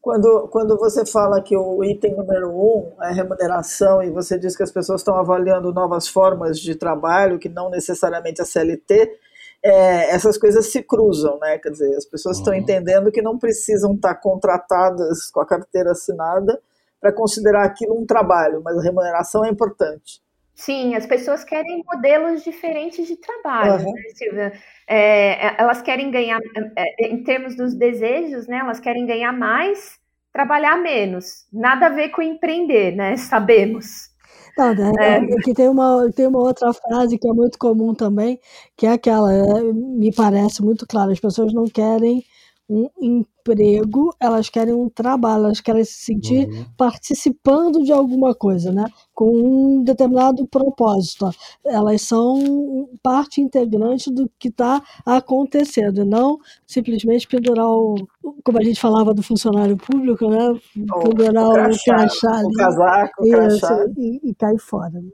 Quando, 0.00 0.48
quando 0.48 0.76
você 0.76 1.06
fala 1.06 1.40
que 1.40 1.56
o 1.56 1.82
item 1.82 2.14
número 2.14 2.50
um 2.50 2.92
é 3.02 3.12
remuneração 3.12 4.02
e 4.02 4.10
você 4.10 4.38
diz 4.38 4.54
que 4.54 4.62
as 4.62 4.70
pessoas 4.70 5.00
estão 5.00 5.16
avaliando 5.16 5.72
novas 5.72 6.06
formas 6.06 6.60
de 6.60 6.74
trabalho, 6.74 7.38
que 7.38 7.48
não 7.48 7.70
necessariamente 7.70 8.42
a 8.42 8.44
CLT, 8.44 9.18
é, 9.64 10.10
essas 10.14 10.36
coisas 10.36 10.66
se 10.66 10.82
cruzam, 10.82 11.38
né? 11.40 11.56
Quer 11.56 11.70
dizer, 11.70 11.96
as 11.96 12.04
pessoas 12.04 12.36
estão 12.36 12.52
uhum. 12.52 12.60
entendendo 12.60 13.10
que 13.10 13.22
não 13.22 13.38
precisam 13.38 13.94
estar 13.94 14.14
contratadas 14.16 15.30
com 15.30 15.40
a 15.40 15.46
carteira 15.46 15.92
assinada 15.92 16.60
para 17.04 17.12
considerar 17.12 17.64
aquilo 17.64 18.00
um 18.00 18.06
trabalho, 18.06 18.62
mas 18.64 18.78
a 18.78 18.82
remuneração 18.82 19.44
é 19.44 19.50
importante. 19.50 20.22
Sim, 20.54 20.94
as 20.94 21.04
pessoas 21.04 21.44
querem 21.44 21.84
modelos 21.84 22.42
diferentes 22.42 23.06
de 23.06 23.16
trabalho, 23.16 23.84
uhum. 23.84 23.92
né, 23.92 24.02
Silvia? 24.14 24.52
É, 24.88 25.48
é, 25.48 25.56
elas 25.58 25.82
querem 25.82 26.10
ganhar, 26.10 26.40
é, 26.74 27.04
é, 27.04 27.08
em 27.08 27.22
termos 27.22 27.54
dos 27.56 27.74
desejos, 27.74 28.46
né? 28.46 28.56
Elas 28.56 28.80
querem 28.80 29.04
ganhar 29.04 29.34
mais, 29.34 29.98
trabalhar 30.32 30.78
menos. 30.78 31.44
Nada 31.52 31.86
a 31.86 31.90
ver 31.90 32.08
com 32.08 32.22
empreender, 32.22 32.96
né? 32.96 33.16
Sabemos. 33.18 34.08
Não, 34.56 34.70
é. 34.98 35.16
Aqui 35.16 35.52
tem 35.52 35.68
uma, 35.68 36.10
tem 36.14 36.26
uma 36.26 36.38
outra 36.38 36.72
frase 36.72 37.18
que 37.18 37.28
é 37.28 37.32
muito 37.34 37.58
comum 37.58 37.94
também, 37.94 38.40
que 38.78 38.86
é 38.86 38.92
aquela, 38.92 39.30
é, 39.30 39.62
me 39.62 40.10
parece 40.14 40.62
muito 40.62 40.86
clara, 40.86 41.12
as 41.12 41.20
pessoas 41.20 41.52
não 41.52 41.66
querem 41.66 42.24
um 42.68 42.88
emprego, 43.00 44.14
elas 44.18 44.48
querem 44.48 44.72
um 44.72 44.88
trabalho, 44.88 45.44
elas 45.44 45.60
querem 45.60 45.84
se 45.84 46.04
sentir 46.04 46.48
uhum. 46.48 46.64
participando 46.76 47.82
de 47.82 47.92
alguma 47.92 48.34
coisa, 48.34 48.72
né? 48.72 48.86
Com 49.12 49.30
um 49.30 49.84
determinado 49.84 50.46
propósito. 50.46 51.30
Elas 51.64 52.02
são 52.02 52.88
parte 53.02 53.40
integrante 53.40 54.10
do 54.10 54.30
que 54.38 54.48
está 54.48 54.82
acontecendo, 55.04 56.02
e 56.02 56.04
não 56.04 56.38
simplesmente 56.66 57.28
pendurar 57.28 57.68
o, 57.68 57.96
como 58.42 58.58
a 58.58 58.64
gente 58.64 58.80
falava 58.80 59.12
do 59.12 59.22
funcionário 59.22 59.76
público, 59.76 60.28
né? 60.28 60.58
Pendurar 60.74 61.44
o, 61.44 61.70
o 61.70 61.78
crachá, 61.84 62.38
ali, 62.38 62.46
o 62.46 62.52
casaco, 62.52 63.22
o 63.22 63.30
crachá. 63.30 63.86
E, 63.96 64.30
e 64.30 64.34
cair 64.34 64.58
fora. 64.58 65.00
Né? 65.00 65.10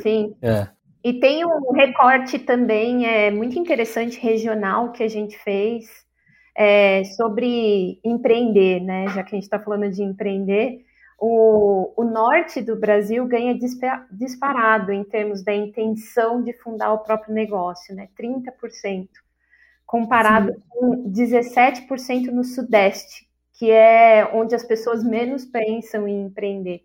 Sim. 0.00 0.34
É. 0.40 0.68
E 1.02 1.12
tem 1.12 1.44
um 1.44 1.72
recorte 1.72 2.38
também 2.38 3.04
é 3.06 3.30
muito 3.30 3.58
interessante 3.58 4.18
regional 4.18 4.90
que 4.90 5.02
a 5.02 5.08
gente 5.08 5.36
fez 5.36 6.03
é, 6.54 7.02
sobre 7.04 7.98
empreender, 8.04 8.80
né? 8.80 9.08
Já 9.08 9.22
que 9.22 9.34
a 9.34 9.36
gente 9.36 9.44
está 9.44 9.58
falando 9.58 9.90
de 9.90 10.02
empreender, 10.02 10.84
o, 11.18 11.92
o, 11.96 12.04
norte 12.04 12.60
do 12.60 12.76
Brasil 12.76 13.26
ganha 13.26 13.58
disparado 14.10 14.92
em 14.92 15.02
termos 15.04 15.42
da 15.42 15.54
intenção 15.54 16.42
de 16.42 16.52
fundar 16.52 16.92
o 16.92 16.98
próprio 16.98 17.34
negócio, 17.34 17.94
né? 17.94 18.08
30%, 18.18 19.08
comparado 19.86 20.52
Sim. 20.52 20.62
com 20.68 21.10
17% 21.10 22.26
no 22.26 22.44
sudeste, 22.44 23.28
que 23.52 23.70
é 23.70 24.28
onde 24.32 24.54
as 24.54 24.64
pessoas 24.64 25.02
menos 25.02 25.44
pensam 25.44 26.06
em 26.06 26.26
empreender. 26.26 26.84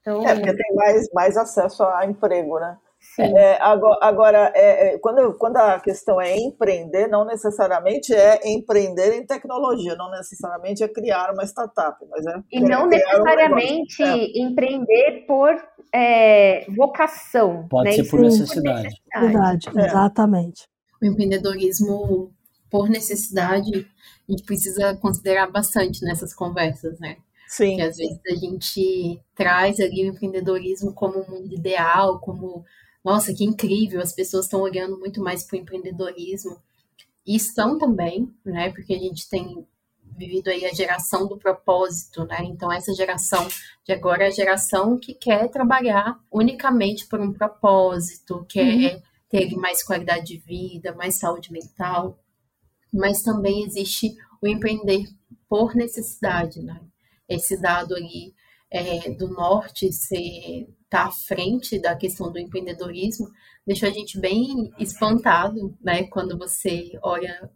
Então, 0.00 0.26
é, 0.26 0.34
porque 0.34 0.54
tem 0.54 0.74
mais, 0.74 1.08
mais 1.12 1.36
acesso 1.36 1.82
a 1.82 2.06
emprego, 2.06 2.58
né? 2.60 2.78
É, 3.18 3.62
agora, 3.62 3.98
agora 4.02 4.52
é, 4.54 4.94
é, 4.94 4.98
quando, 4.98 5.34
quando 5.38 5.56
a 5.56 5.80
questão 5.80 6.20
é 6.20 6.36
empreender, 6.36 7.08
não 7.08 7.24
necessariamente 7.24 8.14
é 8.14 8.40
empreender 8.44 9.14
em 9.14 9.24
tecnologia, 9.24 9.94
não 9.96 10.10
necessariamente 10.10 10.82
é 10.84 10.88
criar 10.88 11.32
uma 11.32 11.44
startup, 11.44 11.96
mas 12.10 12.26
é. 12.26 12.42
E 12.52 12.60
não 12.60 12.86
necessariamente 12.86 14.02
um 14.02 14.06
é. 14.06 14.38
empreender 14.38 15.24
por 15.26 15.54
é, 15.92 16.66
vocação. 16.76 17.66
Pode 17.68 17.90
né? 17.90 17.92
ser 17.96 18.10
por 18.10 18.20
necessidade. 18.20 18.94
Por 19.12 19.22
necessidade. 19.22 19.68
Exatamente. 19.78 20.68
O 21.02 21.06
empreendedorismo 21.06 22.32
por 22.70 22.88
necessidade, 22.88 23.86
a 24.28 24.32
gente 24.32 24.44
precisa 24.44 24.94
considerar 24.96 25.50
bastante 25.50 26.04
nessas 26.04 26.34
conversas, 26.34 26.98
né? 26.98 27.16
Sim. 27.48 27.76
Que 27.76 27.82
às 27.82 27.96
vezes 27.96 28.18
a 28.26 28.34
gente 28.34 29.20
traz 29.34 29.78
ali 29.78 30.04
o 30.04 30.12
empreendedorismo 30.12 30.92
como 30.92 31.20
um 31.20 31.30
mundo 31.30 31.54
ideal, 31.54 32.18
como, 32.20 32.64
nossa, 33.06 33.32
que 33.32 33.44
incrível, 33.44 34.00
as 34.00 34.12
pessoas 34.12 34.46
estão 34.46 34.60
olhando 34.60 34.98
muito 34.98 35.22
mais 35.22 35.44
para 35.44 35.56
o 35.56 35.60
empreendedorismo. 35.60 36.60
E 37.24 37.36
estão 37.36 37.78
também, 37.78 38.34
né? 38.44 38.72
Porque 38.72 38.92
a 38.92 38.98
gente 38.98 39.28
tem 39.28 39.64
vivido 40.02 40.48
aí 40.48 40.66
a 40.66 40.74
geração 40.74 41.28
do 41.28 41.36
propósito, 41.36 42.24
né? 42.24 42.38
Então 42.42 42.72
essa 42.72 42.92
geração 42.92 43.46
de 43.84 43.92
agora 43.92 44.24
é 44.24 44.26
a 44.26 44.32
geração 44.32 44.98
que 44.98 45.14
quer 45.14 45.48
trabalhar 45.48 46.18
unicamente 46.32 47.06
por 47.06 47.20
um 47.20 47.32
propósito, 47.32 48.44
quer 48.48 48.94
uhum. 48.94 49.02
ter 49.28 49.54
mais 49.54 49.84
qualidade 49.84 50.26
de 50.26 50.38
vida, 50.38 50.92
mais 50.92 51.16
saúde 51.16 51.52
mental, 51.52 52.18
mas 52.92 53.22
também 53.22 53.64
existe 53.64 54.16
o 54.42 54.48
empreender 54.48 55.04
por 55.48 55.76
necessidade, 55.76 56.60
né? 56.60 56.80
Esse 57.28 57.56
dado 57.56 57.94
ali 57.94 58.34
é, 58.76 59.10
do 59.10 59.28
norte 59.28 59.92
ser 59.92 60.68
tá 60.88 61.06
à 61.06 61.10
frente 61.10 61.80
da 61.80 61.96
questão 61.96 62.30
do 62.30 62.38
empreendedorismo 62.38 63.28
deixou 63.66 63.88
a 63.88 63.92
gente 63.92 64.18
bem 64.20 64.72
espantado, 64.78 65.76
né? 65.82 66.04
Quando 66.04 66.38
você 66.38 66.96
olha 67.02 67.50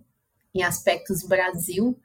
em 0.52 0.62
aspectos 0.62 1.22
Brasil, 1.22 1.96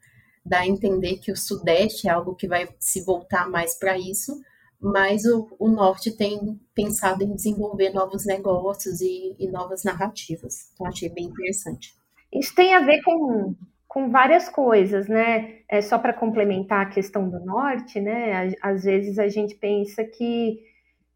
dá 0.46 0.60
a 0.60 0.68
entender 0.68 1.18
que 1.18 1.32
o 1.32 1.36
Sudeste 1.36 2.08
é 2.08 2.12
algo 2.12 2.36
que 2.36 2.48
vai 2.48 2.70
se 2.80 3.02
voltar 3.04 3.50
mais 3.50 3.78
para 3.80 3.98
isso, 3.98 4.40
mas 4.80 5.26
o, 5.26 5.48
o, 5.58 5.68
Norte 5.68 6.12
tem 6.12 6.60
pensado 6.76 7.24
em 7.24 7.34
desenvolver 7.34 7.90
novos 7.92 8.26
negócios 8.26 9.02
e, 9.02 9.36
e 9.40 9.48
novas 9.48 9.84
narrativas. 9.84 10.70
Então, 10.74 10.86
achei 10.86 11.10
bem 11.10 11.26
interessante. 11.26 11.96
Isso 12.32 12.54
tem 12.54 12.76
a 12.76 12.82
ver 12.82 13.02
com, 13.02 13.56
com 13.96 14.10
várias 14.10 14.50
coisas, 14.50 15.08
né? 15.08 15.60
É 15.70 15.82
só 15.82 15.98
para 15.98 16.12
complementar 16.12 16.82
a 16.82 16.90
questão 16.90 17.30
do 17.30 17.40
Norte, 17.40 18.02
né? 18.02 18.54
Às 18.62 18.84
vezes 18.84 19.18
a 19.18 19.30
gente 19.30 19.56
pensa 19.56 20.04
que 20.04 20.60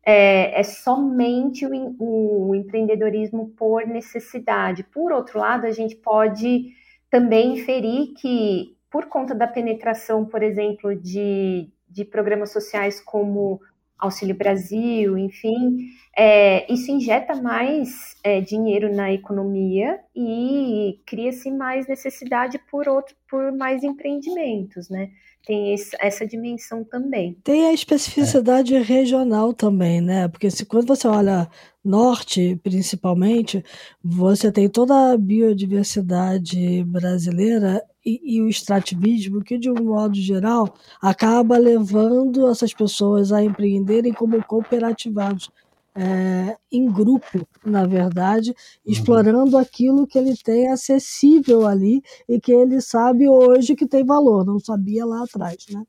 é, 0.01 0.57
é 0.57 0.63
somente 0.63 1.65
o, 1.65 2.47
o 2.47 2.55
empreendedorismo 2.55 3.49
por 3.49 3.85
necessidade. 3.85 4.85
Por 4.85 5.11
outro 5.11 5.39
lado, 5.39 5.65
a 5.65 5.71
gente 5.71 5.93
pode 5.97 6.69
também 7.09 7.55
inferir 7.55 8.13
que 8.13 8.77
por 8.89 9.07
conta 9.07 9.35
da 9.35 9.45
penetração, 9.45 10.23
por 10.23 10.41
exemplo, 10.41 10.95
de, 10.95 11.69
de 11.85 12.05
programas 12.05 12.49
sociais 12.49 13.01
como 13.01 13.59
Auxílio 13.99 14.35
Brasil, 14.35 15.17
enfim, 15.17 15.89
é, 16.17 16.71
isso 16.71 16.89
injeta 16.89 17.35
mais 17.35 18.15
é, 18.23 18.41
dinheiro 18.41 18.93
na 18.93 19.11
economia 19.11 19.99
e 20.15 20.99
cria-se 21.05 21.51
mais 21.51 21.87
necessidade 21.87 22.59
por 22.71 22.87
outro, 22.87 23.15
por 23.29 23.51
mais 23.51 23.83
empreendimentos, 23.83 24.89
né? 24.89 25.11
Tem 25.49 25.73
esse, 25.73 25.97
essa 25.99 26.27
dimensão 26.27 26.83
também. 26.83 27.35
Tem 27.43 27.65
a 27.65 27.73
especificidade 27.73 28.75
é. 28.75 28.81
regional 28.83 29.51
também, 29.51 29.99
né? 29.99 30.27
Porque 30.27 30.51
se 30.51 30.63
quando 30.63 30.85
você 30.85 31.07
olha 31.07 31.49
norte, 31.83 32.59
principalmente, 32.61 33.65
você 34.03 34.51
tem 34.51 34.69
toda 34.69 35.11
a 35.11 35.17
biodiversidade 35.17 36.83
brasileira 36.83 37.83
e, 38.05 38.35
e, 38.37 38.41
o 38.43 38.47
extrativismo, 38.47 39.43
que 39.43 39.57
de 39.57 39.71
um 39.71 39.85
modo 39.85 40.13
geral 40.13 40.71
acaba 41.01 41.57
levando 41.57 42.47
essas 42.47 42.71
pessoas 42.71 43.31
a 43.31 43.43
empreenderem 43.43 44.13
como 44.13 44.43
cooperativados, 44.43 45.49
é, 45.95 46.57
em 46.71 46.91
grupo, 46.91 47.47
na 47.65 47.85
verdade, 47.85 48.51
uhum. 48.51 48.91
explorando 48.91 49.57
aquilo 49.57 50.07
que 50.07 50.17
ele 50.17 50.35
tem 50.37 50.69
acessível 50.69 51.67
ali 51.67 52.01
e 52.27 52.39
que 52.39 52.51
ele 52.51 52.79
sabe 52.81 53.27
hoje 53.27 53.75
que 53.75 53.87
tem 53.87 54.05
valor, 54.05 54.45
não 54.45 54.59
sabia 54.59 55.05
lá 55.05 55.23
atrás, 55.23 55.65
né? 55.71 55.83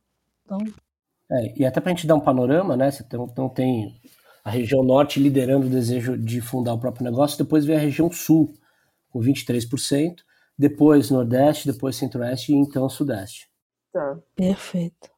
Então... 0.44 0.58
É, 1.32 1.60
e 1.60 1.64
até 1.64 1.80
para 1.80 1.92
a 1.92 1.94
gente 1.94 2.08
dar 2.08 2.16
um 2.16 2.20
panorama, 2.20 2.76
né? 2.76 2.90
Você 2.90 3.04
tem, 3.04 3.20
então 3.22 3.48
tem 3.48 4.00
a 4.42 4.50
região 4.50 4.82
norte 4.82 5.20
liderando 5.20 5.66
o 5.66 5.70
desejo 5.70 6.18
de 6.18 6.40
fundar 6.40 6.74
o 6.74 6.80
próprio 6.80 7.04
negócio, 7.04 7.38
depois 7.38 7.64
vem 7.64 7.76
a 7.76 7.80
região 7.80 8.10
sul, 8.10 8.52
com 9.10 9.20
23%, 9.20 10.16
depois 10.58 11.10
Nordeste, 11.10 11.70
depois 11.70 11.96
Centro-Oeste 11.96 12.52
e 12.52 12.56
então 12.56 12.88
Sudeste. 12.88 13.48
Tá. 13.92 14.18
Perfeito. 14.34 15.10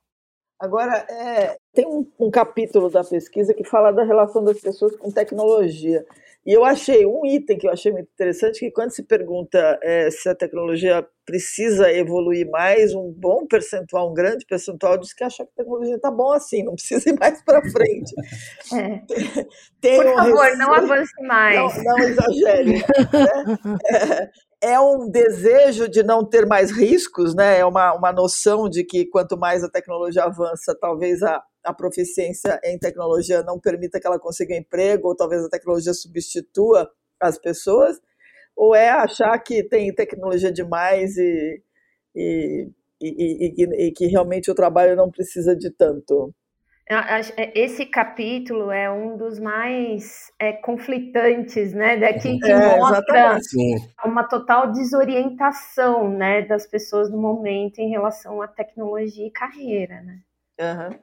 Agora, 0.62 1.04
é, 1.10 1.58
tem 1.74 1.84
um, 1.84 2.06
um, 2.20 2.30
capítulo 2.30 2.88
da 2.88 3.02
pesquisa 3.02 3.52
que 3.52 3.64
fala 3.64 3.90
da 3.90 4.04
relação 4.04 4.44
das 4.44 4.60
pessoas 4.60 4.94
com 4.94 5.10
tecnologia. 5.10 6.06
E 6.44 6.52
eu 6.52 6.64
achei 6.64 7.06
um 7.06 7.24
item 7.24 7.56
que 7.56 7.68
eu 7.68 7.70
achei 7.70 7.92
muito 7.92 8.08
interessante, 8.12 8.58
que 8.58 8.70
quando 8.72 8.90
se 8.90 9.04
pergunta 9.04 9.78
é, 9.80 10.10
se 10.10 10.28
a 10.28 10.34
tecnologia 10.34 11.06
precisa 11.24 11.92
evoluir 11.92 12.50
mais, 12.50 12.92
um 12.94 13.12
bom 13.12 13.46
percentual, 13.46 14.10
um 14.10 14.14
grande 14.14 14.44
percentual, 14.44 14.98
diz 14.98 15.12
que 15.12 15.22
acha 15.22 15.44
que 15.44 15.50
a 15.54 15.62
tecnologia 15.62 15.94
está 15.94 16.10
bom 16.10 16.32
assim, 16.32 16.64
não 16.64 16.74
precisa 16.74 17.10
ir 17.10 17.18
mais 17.18 17.42
para 17.44 17.62
frente. 17.70 18.12
É. 18.72 19.02
Tem 19.80 19.96
Por 19.96 20.06
um 20.06 20.14
favor, 20.14 20.42
receio, 20.44 20.58
não 20.58 20.74
avance 20.74 21.22
mais. 21.22 21.76
Não, 21.76 21.84
não 21.84 21.98
exagere. 21.98 22.72
Né? 22.72 24.28
É, 24.60 24.72
é 24.72 24.80
um 24.80 25.10
desejo 25.10 25.88
de 25.88 26.02
não 26.02 26.24
ter 26.24 26.46
mais 26.46 26.70
riscos, 26.70 27.34
né? 27.34 27.58
É 27.58 27.64
uma, 27.64 27.92
uma 27.92 28.12
noção 28.12 28.68
de 28.68 28.82
que 28.84 29.04
quanto 29.06 29.36
mais 29.36 29.62
a 29.62 29.68
tecnologia 29.68 30.24
avança, 30.24 30.76
talvez 30.80 31.22
a, 31.22 31.42
a 31.64 31.72
proficiência 31.72 32.60
em 32.64 32.78
tecnologia 32.78 33.42
não 33.42 33.58
permita 33.58 34.00
que 34.00 34.06
ela 34.06 34.18
consiga 34.18 34.56
emprego, 34.56 35.08
ou 35.08 35.16
talvez 35.16 35.44
a 35.44 35.48
tecnologia 35.48 35.94
substitua 35.94 36.90
as 37.20 37.38
pessoas, 37.38 38.00
ou 38.56 38.74
é 38.74 38.90
achar 38.90 39.38
que 39.38 39.62
tem 39.62 39.94
tecnologia 39.94 40.52
demais 40.52 41.16
e, 41.16 41.62
e, 42.14 42.68
e, 43.00 43.54
e, 43.56 43.86
e 43.86 43.92
que 43.92 44.06
realmente 44.06 44.50
o 44.50 44.54
trabalho 44.54 44.96
não 44.96 45.10
precisa 45.10 45.56
de 45.56 45.70
tanto? 45.70 46.34
É, 46.88 47.58
esse 47.58 47.86
capítulo 47.86 48.70
é 48.70 48.90
um 48.90 49.16
dos 49.16 49.38
mais 49.38 50.30
é, 50.38 50.52
conflitantes, 50.52 51.72
né? 51.72 51.96
Daqui 51.96 52.38
que 52.38 52.50
é, 52.50 52.76
mostra 52.76 53.38
uma 54.04 54.24
total 54.24 54.72
desorientação, 54.72 56.10
né, 56.10 56.42
das 56.42 56.66
pessoas 56.66 57.10
no 57.10 57.18
momento 57.18 57.78
em 57.78 57.88
relação 57.88 58.42
à 58.42 58.48
tecnologia 58.48 59.26
e 59.26 59.30
carreira, 59.30 60.02
né? 60.02 60.18
Uhum. 60.60 60.98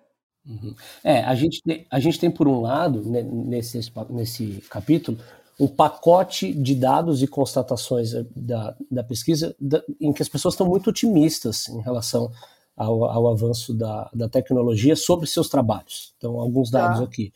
Uhum. 0.50 0.74
É, 1.04 1.20
a 1.20 1.36
gente, 1.36 1.62
tem, 1.62 1.86
a 1.92 2.00
gente 2.00 2.20
tem 2.20 2.32
por 2.32 2.48
um 2.48 2.62
lado 2.62 3.08
né, 3.08 3.22
nesse, 3.22 3.80
nesse 4.10 4.64
capítulo 4.70 5.20
um 5.60 5.68
pacote 5.68 6.54
de 6.54 6.74
dados 6.74 7.22
e 7.22 7.28
constatações 7.28 8.14
da, 8.36 8.76
da 8.90 9.04
pesquisa 9.04 9.56
da, 9.60 9.84
em 10.00 10.14
que 10.14 10.22
as 10.22 10.30
pessoas 10.30 10.54
estão 10.54 10.66
muito 10.66 10.90
otimistas 10.90 11.68
em 11.68 11.82
relação 11.82 12.32
ao, 12.76 13.04
ao 13.04 13.28
avanço 13.28 13.74
da, 13.74 14.10
da, 14.14 14.30
tecnologia 14.30 14.96
sobre 14.96 15.28
seus 15.28 15.50
trabalhos. 15.50 16.14
Então, 16.18 16.40
alguns 16.40 16.72
dados 16.72 17.00
tá. 17.00 17.04
aqui. 17.04 17.34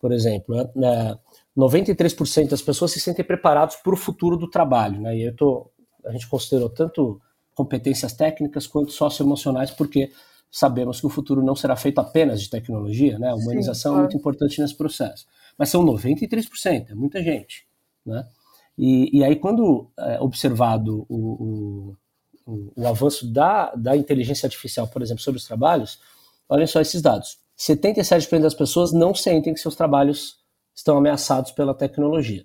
Por 0.00 0.10
exemplo, 0.10 0.56
né, 0.74 1.16
93% 1.56 2.48
das 2.48 2.60
pessoas 2.60 2.90
se 2.90 2.98
sentem 2.98 3.24
preparados 3.24 3.76
para 3.76 3.94
o 3.94 3.96
futuro 3.96 4.36
do 4.36 4.50
trabalho. 4.50 5.00
Né? 5.00 5.18
E 5.18 5.22
eu 5.22 5.36
tô, 5.36 5.70
a 6.04 6.10
gente 6.10 6.28
considerou 6.28 6.68
tanto 6.68 7.20
competências 7.54 8.12
técnicas 8.12 8.66
quanto 8.66 8.90
socioemocionais, 8.90 9.70
porque 9.70 10.10
sabemos 10.50 11.00
que 11.00 11.06
o 11.06 11.10
futuro 11.10 11.42
não 11.42 11.54
será 11.54 11.76
feito 11.76 12.00
apenas 12.00 12.42
de 12.42 12.50
tecnologia, 12.50 13.18
né? 13.18 13.30
A 13.30 13.34
humanização 13.34 13.92
Sim, 13.92 13.94
claro. 13.94 13.98
é 13.98 14.02
muito 14.02 14.16
importante 14.16 14.60
nesse 14.60 14.76
processo. 14.76 15.26
Mas 15.56 15.68
são 15.68 15.84
93%, 15.84 16.90
é 16.90 16.94
muita 16.94 17.22
gente, 17.22 17.66
né? 18.04 18.26
E, 18.76 19.18
e 19.18 19.24
aí, 19.24 19.36
quando 19.36 19.90
é 19.98 20.18
observado 20.20 21.04
o, 21.08 21.96
o, 22.46 22.72
o 22.74 22.86
avanço 22.86 23.30
da, 23.30 23.74
da 23.74 23.96
inteligência 23.96 24.46
artificial, 24.46 24.88
por 24.88 25.02
exemplo, 25.02 25.22
sobre 25.22 25.38
os 25.38 25.44
trabalhos, 25.44 26.00
olhem 26.48 26.66
só 26.66 26.80
esses 26.80 27.02
dados. 27.02 27.38
77% 27.58 28.40
das 28.40 28.54
pessoas 28.54 28.90
não 28.90 29.14
sentem 29.14 29.52
que 29.52 29.60
seus 29.60 29.74
trabalhos 29.76 30.38
estão 30.74 30.96
ameaçados 30.96 31.52
pela 31.52 31.74
tecnologia. 31.74 32.44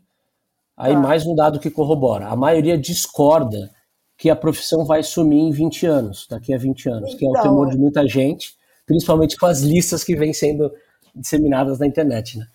Aí 0.76 0.94
ah. 0.94 1.00
mais 1.00 1.26
um 1.26 1.34
dado 1.34 1.60
que 1.60 1.72
corrobora. 1.72 2.28
A 2.28 2.36
maioria 2.36 2.78
discorda 2.78 3.72
que 4.18 4.30
a 4.30 4.36
profissão 4.36 4.86
vai 4.86 5.04
sumir 5.04 5.40
em 5.40 5.52
20 5.52 5.86
anos, 5.86 6.28
daqui 6.30 6.54
a 6.54 6.58
20 6.58 6.90
anos, 6.90 7.14
então, 7.14 7.18
que 7.18 7.26
é 7.26 7.28
o 7.28 7.32
então, 7.32 7.44
temor 7.44 7.70
de 7.70 7.78
muita 7.78 8.08
gente, 8.08 8.56
principalmente 8.86 9.38
com 9.38 9.46
as 9.46 9.62
listas 9.62 10.04
que 10.04 10.16
vêm 10.16 10.34
sendo 10.34 10.72
disseminadas 11.14 11.80
na 11.80 11.88
internet, 11.88 12.38
né? 12.38 12.46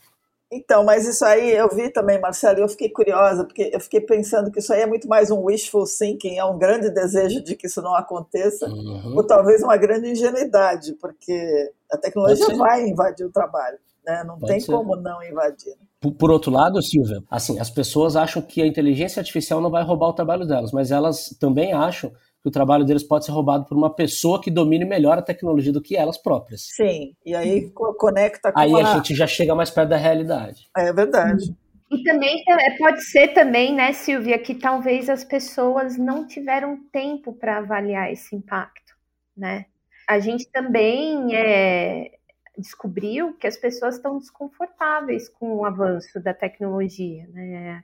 Então, 0.52 0.82
mas 0.84 1.06
isso 1.06 1.24
aí 1.24 1.54
eu 1.54 1.68
vi 1.68 1.90
também, 1.90 2.20
Marcelo, 2.20 2.58
e 2.58 2.62
eu 2.62 2.68
fiquei 2.68 2.88
curiosa, 2.88 3.44
porque 3.44 3.70
eu 3.72 3.78
fiquei 3.78 4.00
pensando 4.00 4.50
que 4.50 4.58
isso 4.58 4.72
aí 4.72 4.80
é 4.80 4.86
muito 4.86 5.06
mais 5.06 5.30
um 5.30 5.44
wishful 5.44 5.84
thinking, 5.84 6.38
é 6.38 6.44
um 6.44 6.58
grande 6.58 6.90
desejo 6.90 7.40
de 7.40 7.54
que 7.54 7.68
isso 7.68 7.80
não 7.80 7.94
aconteça, 7.94 8.66
uhum. 8.66 9.14
ou 9.14 9.24
talvez 9.24 9.62
uma 9.62 9.76
grande 9.76 10.10
ingenuidade, 10.10 10.94
porque 10.94 11.72
a 11.88 11.96
tecnologia 11.96 12.56
vai 12.56 12.84
invadir 12.88 13.24
o 13.24 13.30
trabalho, 13.30 13.78
né? 14.04 14.24
não 14.24 14.40
Pode 14.40 14.50
tem 14.50 14.60
ser. 14.60 14.72
como 14.72 14.96
não 14.96 15.22
invadir. 15.22 15.76
Por, 16.00 16.12
por, 16.14 16.30
outro 16.30 16.50
lado, 16.50 16.82
Silvia, 16.82 17.22
assim, 17.30 17.58
as 17.60 17.68
pessoas 17.68 18.16
acham 18.16 18.40
que 18.40 18.62
a 18.62 18.66
inteligência 18.66 19.20
artificial 19.20 19.60
não 19.60 19.70
vai 19.70 19.84
roubar 19.84 20.08
o 20.08 20.14
trabalho 20.14 20.46
delas, 20.46 20.72
mas 20.72 20.90
elas 20.90 21.36
também 21.38 21.72
acham 21.72 22.10
que 22.42 22.48
o 22.48 22.50
trabalho 22.50 22.86
deles 22.86 23.02
pode 23.02 23.26
ser 23.26 23.32
roubado 23.32 23.66
por 23.66 23.76
uma 23.76 23.94
pessoa 23.94 24.40
que 24.40 24.50
domine 24.50 24.86
melhor 24.86 25.18
a 25.18 25.22
tecnologia 25.22 25.72
do 25.72 25.82
que 25.82 25.96
elas 25.96 26.16
próprias. 26.16 26.62
Sim, 26.74 27.14
e 27.24 27.34
aí 27.34 27.70
conecta 27.98 28.50
com 28.50 28.58
Aí 28.58 28.72
a... 28.72 28.78
a 28.78 28.96
gente 28.96 29.14
já 29.14 29.26
chega 29.26 29.54
mais 29.54 29.70
perto 29.70 29.90
da 29.90 29.96
realidade. 29.98 30.70
É 30.74 30.90
verdade. 30.92 31.54
E 31.90 32.02
também 32.04 32.42
é, 32.48 32.78
pode 32.78 33.04
ser 33.04 33.28
também, 33.34 33.74
né, 33.74 33.92
Silvia, 33.92 34.38
que 34.38 34.54
talvez 34.54 35.10
as 35.10 35.24
pessoas 35.24 35.98
não 35.98 36.26
tiveram 36.26 36.78
tempo 36.92 37.32
para 37.32 37.58
avaliar 37.58 38.12
esse 38.12 38.34
impacto, 38.34 38.94
né? 39.36 39.66
A 40.08 40.18
gente 40.18 40.48
também 40.50 41.34
é, 41.34 42.12
descobriu 42.60 43.34
que 43.34 43.46
as 43.46 43.56
pessoas 43.56 43.96
estão 43.96 44.18
desconfortáveis 44.18 45.28
com 45.28 45.56
o 45.56 45.64
avanço 45.64 46.20
da 46.20 46.34
tecnologia, 46.34 47.26
né? 47.32 47.82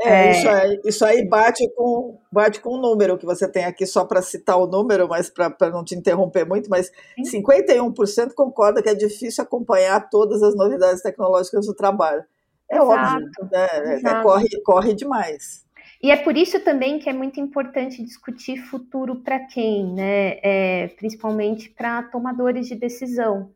É, 0.00 0.28
é... 0.28 0.30
Isso, 0.30 0.48
aí, 0.48 0.80
isso 0.84 1.04
aí 1.04 1.28
bate 1.28 1.68
com 1.74 2.18
bate 2.30 2.60
com 2.60 2.70
o 2.70 2.80
número 2.80 3.18
que 3.18 3.26
você 3.26 3.50
tem 3.50 3.64
aqui, 3.64 3.84
só 3.84 4.04
para 4.04 4.22
citar 4.22 4.56
o 4.56 4.66
número, 4.66 5.08
mas 5.08 5.28
para 5.28 5.70
não 5.70 5.84
te 5.84 5.94
interromper 5.94 6.46
muito, 6.46 6.70
mas 6.70 6.90
Sim. 7.24 7.42
51% 7.42 8.32
concorda 8.34 8.82
que 8.82 8.88
é 8.88 8.94
difícil 8.94 9.42
acompanhar 9.42 10.08
todas 10.08 10.42
as 10.42 10.54
novidades 10.54 11.02
tecnológicas 11.02 11.66
do 11.66 11.74
trabalho. 11.74 12.22
É 12.70 12.76
Exato. 12.76 12.90
óbvio, 12.90 13.30
né? 13.50 13.66
É, 13.72 13.94
é, 13.94 14.22
corre, 14.22 14.62
corre 14.62 14.94
demais. 14.94 15.66
E 16.00 16.12
é 16.12 16.16
por 16.16 16.36
isso 16.36 16.60
também 16.60 17.00
que 17.00 17.10
é 17.10 17.12
muito 17.12 17.40
importante 17.40 18.04
discutir 18.04 18.58
futuro 18.58 19.16
para 19.16 19.40
quem, 19.40 19.92
né? 19.94 20.38
É, 20.42 20.88
principalmente 20.96 21.70
para 21.70 22.04
tomadores 22.04 22.68
de 22.68 22.76
decisão 22.76 23.50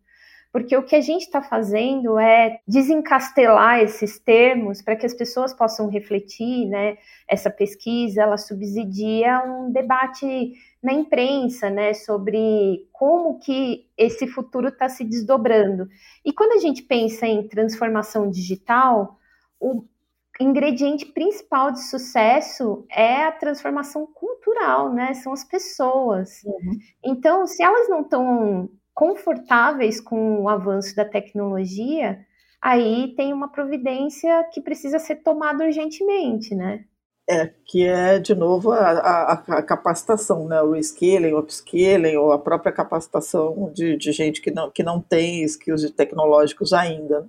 porque 0.53 0.77
o 0.77 0.83
que 0.85 0.95
a 0.95 1.01
gente 1.01 1.23
está 1.23 1.41
fazendo 1.41 2.19
é 2.19 2.61
desencastelar 2.69 3.81
esses 3.81 4.19
termos 4.19 4.83
para 4.83 4.95
que 4.95 5.07
as 5.07 5.15
pessoas 5.15 5.55
possam 5.55 5.89
refletir, 5.89 6.69
né? 6.69 6.99
Essa 7.27 7.51
pesquisa, 7.51 8.23
ela 8.23 8.37
subsidia 8.37 9.43
um 9.45 9.73
debate 9.73 10.53
na 10.83 10.93
imprensa, 10.93 11.71
né, 11.71 11.95
sobre 11.95 12.89
como 12.93 13.39
que 13.39 13.87
esse 13.97 14.27
futuro 14.27 14.69
está 14.69 14.89
se 14.89 15.05
desdobrando. 15.05 15.89
E 16.25 16.33
quando 16.33 16.53
a 16.53 16.59
gente 16.59 16.83
pensa 16.83 17.25
em 17.25 17.47
transformação 17.47 18.29
digital, 18.29 19.17
o 19.61 19.85
ingrediente 20.41 21.07
principal 21.07 21.71
de 21.71 21.83
sucesso 21.85 22.85
é 22.91 23.25
a 23.25 23.33
transformação 23.33 24.07
cultural, 24.07 24.93
né? 24.93 25.15
São 25.15 25.33
as 25.33 25.45
pessoas. 25.45 26.43
Uhum. 26.45 26.79
Então, 27.05 27.47
se 27.47 27.63
elas 27.63 27.89
não 27.89 28.03
estão 28.03 28.69
confortáveis 28.95 30.01
com 30.01 30.41
o 30.43 30.49
avanço 30.49 30.95
da 30.95 31.05
tecnologia, 31.05 32.25
aí 32.61 33.15
tem 33.17 33.33
uma 33.33 33.49
providência 33.49 34.45
que 34.53 34.61
precisa 34.61 34.99
ser 34.99 35.17
tomada 35.17 35.65
urgentemente, 35.65 36.55
né? 36.55 36.85
É, 37.29 37.51
que 37.65 37.87
é, 37.87 38.19
de 38.19 38.35
novo, 38.35 38.73
a, 38.73 38.91
a, 38.91 39.33
a 39.33 39.63
capacitação, 39.63 40.49
né? 40.49 40.61
o 40.61 40.73
reskilling, 40.73 41.33
o 41.33 41.39
upskilling, 41.39 42.17
ou 42.17 42.33
a 42.33 42.39
própria 42.39 42.73
capacitação 42.73 43.71
de, 43.73 43.97
de 43.97 44.13
gente 44.13 44.41
que 44.41 44.51
não, 44.51 44.71
que 44.71 44.83
não 44.83 45.01
tem 45.01 45.45
skills 45.45 45.89
tecnológicos 45.93 46.73
ainda. 46.73 47.27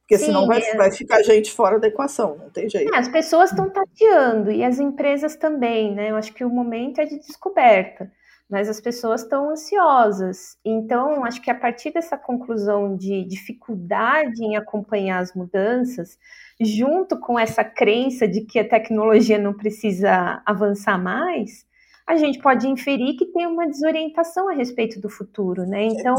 Porque 0.00 0.18
Sim, 0.18 0.26
senão 0.26 0.46
vai, 0.46 0.60
é. 0.60 0.74
vai 0.74 0.90
ficar 0.90 1.22
gente 1.22 1.52
fora 1.52 1.78
da 1.78 1.86
equação, 1.86 2.36
não 2.36 2.50
tem 2.50 2.68
jeito. 2.68 2.92
É, 2.92 2.98
as 2.98 3.08
pessoas 3.08 3.50
estão 3.50 3.70
tateando, 3.70 4.50
e 4.50 4.64
as 4.64 4.80
empresas 4.80 5.36
também, 5.36 5.94
né? 5.94 6.10
Eu 6.10 6.16
acho 6.16 6.32
que 6.32 6.44
o 6.44 6.50
momento 6.50 7.00
é 7.00 7.04
de 7.04 7.18
descoberta 7.18 8.10
mas 8.50 8.68
as 8.68 8.80
pessoas 8.80 9.22
estão 9.22 9.50
ansiosas. 9.50 10.58
Então, 10.64 11.24
acho 11.24 11.40
que 11.40 11.50
a 11.50 11.54
partir 11.54 11.92
dessa 11.92 12.18
conclusão 12.18 12.96
de 12.96 13.24
dificuldade 13.24 14.42
em 14.44 14.56
acompanhar 14.56 15.20
as 15.20 15.32
mudanças, 15.32 16.18
junto 16.60 17.18
com 17.18 17.38
essa 17.38 17.62
crença 17.62 18.26
de 18.26 18.40
que 18.42 18.58
a 18.58 18.68
tecnologia 18.68 19.38
não 19.38 19.54
precisa 19.54 20.42
avançar 20.44 20.98
mais, 20.98 21.64
a 22.06 22.16
gente 22.16 22.40
pode 22.40 22.66
inferir 22.66 23.16
que 23.16 23.26
tem 23.26 23.46
uma 23.46 23.68
desorientação 23.68 24.48
a 24.48 24.52
respeito 24.52 25.00
do 25.00 25.08
futuro, 25.08 25.64
né? 25.64 25.84
Então, 25.84 26.16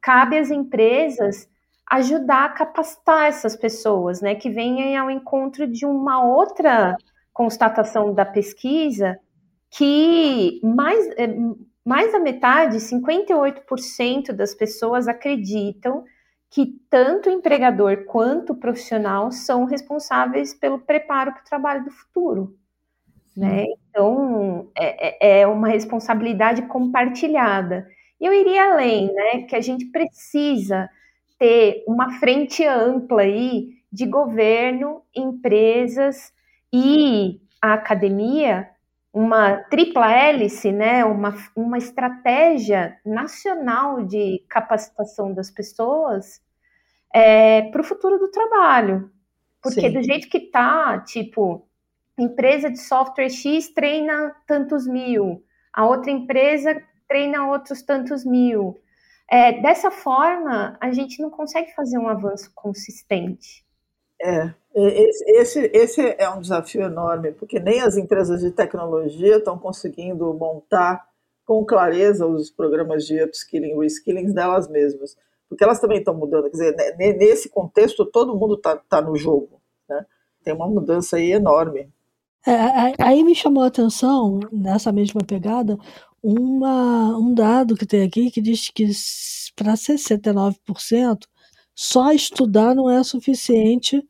cabe 0.00 0.38
às 0.38 0.50
empresas 0.50 1.48
ajudar 1.90 2.44
a 2.44 2.48
capacitar 2.50 3.26
essas 3.26 3.56
pessoas, 3.56 4.22
né, 4.22 4.34
que 4.34 4.48
venham 4.48 5.02
ao 5.02 5.10
encontro 5.10 5.66
de 5.66 5.84
uma 5.84 6.24
outra 6.24 6.96
constatação 7.32 8.14
da 8.14 8.24
pesquisa 8.24 9.18
que 9.70 10.60
mais 10.62 11.06
eh, 11.16 11.34
mais 11.84 12.12
da 12.12 12.18
metade, 12.18 12.76
58% 12.76 14.32
das 14.32 14.54
pessoas 14.54 15.08
acreditam 15.08 16.04
que 16.48 16.78
tanto 16.88 17.28
o 17.28 17.32
empregador 17.32 18.04
quanto 18.04 18.52
o 18.52 18.56
profissional 18.56 19.32
são 19.32 19.64
responsáveis 19.64 20.52
pelo 20.54 20.78
preparo 20.78 21.32
para 21.32 21.40
o 21.40 21.44
trabalho 21.44 21.84
do 21.84 21.90
futuro. 21.90 22.56
Né? 23.36 23.64
Então, 23.88 24.70
é, 24.76 25.38
é, 25.38 25.40
é 25.40 25.46
uma 25.46 25.68
responsabilidade 25.68 26.62
compartilhada. 26.62 27.88
E 28.20 28.26
eu 28.26 28.32
iria 28.32 28.70
além, 28.72 29.12
né, 29.12 29.42
que 29.48 29.56
a 29.56 29.60
gente 29.60 29.86
precisa 29.86 30.88
ter 31.38 31.82
uma 31.88 32.20
frente 32.20 32.64
ampla 32.64 33.22
aí 33.22 33.70
de 33.90 34.06
governo, 34.06 35.02
empresas 35.16 36.32
e 36.72 37.40
a 37.60 37.74
academia 37.74 38.68
uma 39.12 39.56
tripla 39.64 40.10
hélice, 40.10 40.72
né, 40.72 41.04
uma, 41.04 41.34
uma 41.54 41.76
estratégia 41.76 42.98
nacional 43.04 44.02
de 44.02 44.42
capacitação 44.48 45.34
das 45.34 45.50
pessoas 45.50 46.40
é, 47.14 47.62
para 47.70 47.82
o 47.82 47.84
futuro 47.84 48.18
do 48.18 48.30
trabalho. 48.30 49.10
Porque 49.62 49.82
Sim. 49.82 49.92
do 49.92 50.02
jeito 50.02 50.28
que 50.28 50.40
tá, 50.40 50.98
tipo, 51.00 51.68
empresa 52.18 52.70
de 52.70 52.80
software 52.80 53.28
X 53.28 53.68
treina 53.74 54.34
tantos 54.46 54.86
mil, 54.86 55.44
a 55.72 55.86
outra 55.86 56.10
empresa 56.10 56.82
treina 57.06 57.46
outros 57.46 57.82
tantos 57.82 58.24
mil. 58.24 58.80
É, 59.30 59.60
dessa 59.60 59.90
forma, 59.90 60.76
a 60.80 60.90
gente 60.92 61.20
não 61.22 61.30
consegue 61.30 61.72
fazer 61.74 61.98
um 61.98 62.08
avanço 62.08 62.50
consistente. 62.54 63.64
É, 64.22 64.54
esse, 64.74 65.70
esse 65.74 66.00
é 66.16 66.30
um 66.30 66.40
desafio 66.40 66.82
enorme, 66.82 67.32
porque 67.32 67.58
nem 67.58 67.80
as 67.80 67.96
empresas 67.96 68.40
de 68.40 68.52
tecnologia 68.52 69.36
estão 69.36 69.58
conseguindo 69.58 70.32
montar 70.32 71.04
com 71.44 71.64
clareza 71.64 72.26
os 72.26 72.50
programas 72.50 73.04
de 73.04 73.22
upskilling 73.22 73.72
e 73.72 73.78
reskilling 73.78 74.32
delas 74.32 74.68
mesmas, 74.68 75.16
porque 75.48 75.64
elas 75.64 75.80
também 75.80 75.98
estão 75.98 76.14
mudando. 76.14 76.44
Quer 76.44 76.50
dizer, 76.50 76.96
nesse 76.96 77.48
contexto, 77.48 78.06
todo 78.06 78.36
mundo 78.36 78.54
está 78.54 78.76
tá 78.76 79.00
no 79.02 79.16
jogo. 79.16 79.60
Né? 79.88 80.06
Tem 80.44 80.54
uma 80.54 80.68
mudança 80.68 81.16
aí 81.16 81.32
enorme. 81.32 81.90
É, 82.46 82.94
aí 83.02 83.22
me 83.22 83.34
chamou 83.34 83.62
a 83.62 83.66
atenção, 83.66 84.40
nessa 84.50 84.90
mesma 84.90 85.20
pegada, 85.26 85.76
uma, 86.22 87.16
um 87.18 87.34
dado 87.34 87.76
que 87.76 87.86
tem 87.86 88.04
aqui 88.04 88.30
que 88.30 88.40
diz 88.40 88.70
que 88.70 88.88
para 89.54 89.74
69%, 89.74 91.18
só 91.74 92.12
estudar 92.12 92.74
não 92.74 92.88
é 92.88 93.02
suficiente 93.02 94.02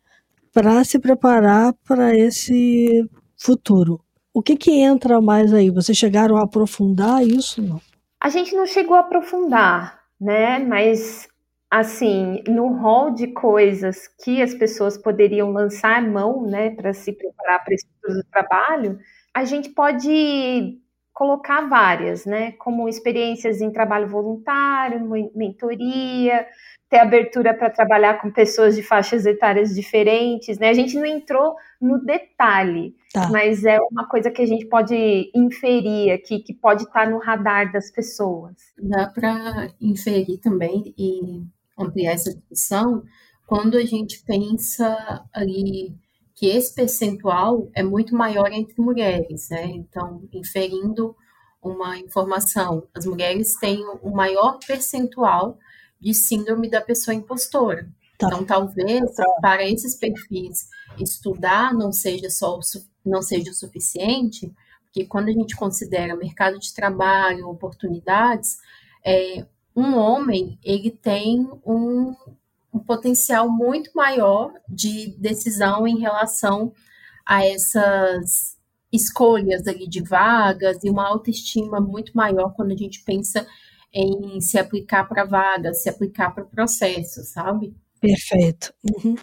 para 0.53 0.84
se 0.84 0.98
preparar 0.98 1.72
para 1.86 2.16
esse 2.16 3.09
futuro. 3.36 4.00
O 4.34 4.42
que, 4.42 4.57
que 4.57 4.72
entra 4.72 5.20
mais 5.20 5.53
aí? 5.53 5.70
Vocês 5.70 5.96
chegaram 5.96 6.36
a 6.36 6.44
aprofundar 6.44 7.26
isso? 7.26 7.62
Não? 7.62 7.80
A 8.22 8.28
gente 8.28 8.55
não 8.55 8.66
chegou 8.66 8.96
a 8.96 9.00
aprofundar, 9.00 10.00
né? 10.20 10.59
Mas 10.59 11.28
assim, 11.72 12.42
no 12.46 12.68
rol 12.76 13.12
de 13.12 13.28
coisas 13.28 14.07
que 14.22 14.42
as 14.42 14.53
pessoas 14.53 14.98
poderiam 14.98 15.53
lançar 15.53 16.03
mão, 16.03 16.46
né, 16.46 16.68
para 16.68 16.92
se 16.92 17.11
preparar 17.14 17.64
para 17.64 17.72
esse 17.72 17.86
futuro 17.86 18.18
do 18.18 18.30
trabalho, 18.30 18.98
a 19.34 19.42
gente 19.46 19.70
pode 19.70 20.78
colocar 21.14 21.62
várias, 21.68 22.26
né, 22.26 22.53
como 22.53 22.90
experiências 22.90 23.62
em 23.62 23.72
trabalho 23.72 24.07
voluntário, 24.07 25.09
mentoria, 25.34 26.46
ter 26.93 26.99
abertura 26.99 27.55
para 27.55 27.70
trabalhar 27.70 28.20
com 28.20 28.30
pessoas 28.30 28.76
de 28.76 28.82
faixas 28.82 29.24
etárias 29.24 29.74
diferentes, 29.74 30.59
né? 30.59 30.68
A 30.68 30.74
gente 30.74 30.95
não 30.95 31.07
entrou 31.07 31.55
no 31.80 32.05
detalhe, 32.05 32.95
tá. 33.14 33.30
mas 33.30 33.64
é 33.64 33.80
uma 33.90 34.07
coisa 34.07 34.30
que 34.30 34.43
a 34.43 34.47
gente 34.47 34.66
pode 34.66 35.30
inferir 35.34 36.12
aqui, 36.12 36.40
que 36.40 36.53
pode 36.53 36.82
estar 36.82 37.09
no 37.09 37.16
radar 37.18 37.72
das 37.72 37.90
pessoas. 37.90 38.53
Dá 38.78 39.07
para 39.09 39.70
inferir 39.80 40.38
também 40.43 40.93
e 40.99 41.43
ampliar 41.78 42.12
essa 42.12 42.34
discussão 42.34 43.03
quando 43.47 43.78
a 43.78 43.86
gente 43.86 44.22
pensa 44.26 45.24
ali 45.32 45.95
que 46.34 46.47
esse 46.47 46.74
percentual 46.74 47.70
é 47.74 47.82
muito 47.82 48.14
maior 48.14 48.53
entre 48.53 48.74
mulheres, 48.82 49.49
né? 49.51 49.64
Então, 49.64 50.28
inferindo 50.30 51.16
uma 51.62 51.97
informação, 51.97 52.82
as 52.95 53.07
mulheres 53.07 53.59
têm 53.59 53.82
o 54.03 54.11
um 54.11 54.14
maior 54.14 54.59
percentual 54.66 55.57
de 56.03 56.12
síndrome 56.12 56.68
da 56.68 56.80
pessoa 56.80 57.14
impostora. 57.14 57.88
Tá. 58.18 58.26
Então, 58.26 58.44
talvez 58.44 59.14
tá. 59.14 59.24
para 59.40 59.66
esses 59.68 59.94
perfis 59.94 60.68
estudar 60.98 61.72
não 61.72 61.92
seja 61.92 62.28
só 62.28 62.59
o, 62.59 62.61
não 63.05 63.22
seja 63.22 63.50
o 63.50 63.55
suficiente, 63.55 64.53
porque 64.84 65.07
quando 65.07 65.28
a 65.28 65.32
gente 65.32 65.57
considera 65.57 66.16
mercado 66.16 66.59
de 66.59 66.74
trabalho, 66.74 67.48
oportunidades, 67.48 68.59
é, 69.05 69.46
um 69.74 69.96
homem 69.96 70.59
ele 70.62 70.90
tem 70.90 71.48
um, 71.64 72.14
um 72.74 72.78
potencial 72.80 73.48
muito 73.48 73.90
maior 73.94 74.53
de 74.68 75.16
decisão 75.18 75.86
em 75.86 75.98
relação 75.98 76.72
a 77.24 77.46
essas 77.46 78.59
escolhas 78.92 79.66
ali 79.66 79.88
de 79.88 80.03
vagas 80.03 80.84
e 80.84 80.90
uma 80.90 81.09
autoestima 81.09 81.80
muito 81.80 82.12
maior 82.14 82.53
quando 82.55 82.72
a 82.72 82.76
gente 82.76 83.03
pensa 83.03 83.46
em 83.93 84.40
se 84.40 84.59
aplicar 84.59 85.09
para 85.09 85.24
vagas, 85.24 85.82
se 85.82 85.88
aplicar 85.88 86.34
para 86.34 86.45
processos, 86.45 87.28
sabe? 87.28 87.74
Perfeito. 88.01 88.72
Uhum. 88.84 89.16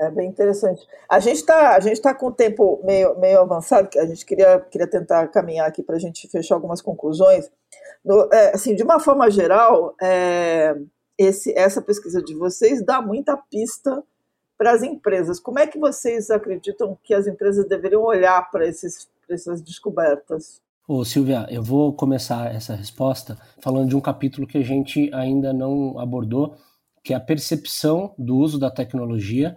É 0.00 0.10
bem 0.10 0.28
interessante. 0.28 0.86
A 1.08 1.20
gente 1.20 1.36
está 1.36 1.78
tá 2.02 2.14
com 2.14 2.28
o 2.28 2.32
tempo 2.32 2.80
meio, 2.84 3.18
meio 3.18 3.40
avançado, 3.40 3.88
que 3.88 3.98
a 3.98 4.06
gente 4.06 4.24
queria, 4.24 4.58
queria 4.58 4.86
tentar 4.86 5.28
caminhar 5.28 5.68
aqui 5.68 5.82
para 5.82 5.96
a 5.96 5.98
gente 5.98 6.26
fechar 6.28 6.54
algumas 6.54 6.80
conclusões. 6.80 7.50
No, 8.02 8.32
é, 8.32 8.54
assim, 8.54 8.74
de 8.74 8.82
uma 8.82 8.98
forma 8.98 9.30
geral, 9.30 9.94
é, 10.00 10.74
esse, 11.18 11.52
essa 11.56 11.82
pesquisa 11.82 12.22
de 12.22 12.34
vocês 12.34 12.82
dá 12.82 13.02
muita 13.02 13.36
pista 13.36 14.02
para 14.56 14.72
as 14.72 14.82
empresas. 14.82 15.38
Como 15.38 15.58
é 15.58 15.66
que 15.66 15.78
vocês 15.78 16.30
acreditam 16.30 16.98
que 17.02 17.12
as 17.12 17.26
empresas 17.26 17.66
deveriam 17.66 18.02
olhar 18.02 18.50
para 18.50 18.66
essas 18.66 19.60
descobertas? 19.62 20.62
Ô, 20.92 21.04
Silvia, 21.04 21.46
eu 21.48 21.62
vou 21.62 21.92
começar 21.92 22.52
essa 22.52 22.74
resposta 22.74 23.38
falando 23.62 23.90
de 23.90 23.94
um 23.94 24.00
capítulo 24.00 24.44
que 24.44 24.58
a 24.58 24.62
gente 24.64 25.08
ainda 25.14 25.52
não 25.52 25.96
abordou, 26.00 26.56
que 27.04 27.12
é 27.12 27.16
a 27.16 27.20
percepção 27.20 28.12
do 28.18 28.36
uso 28.36 28.58
da 28.58 28.72
tecnologia 28.72 29.56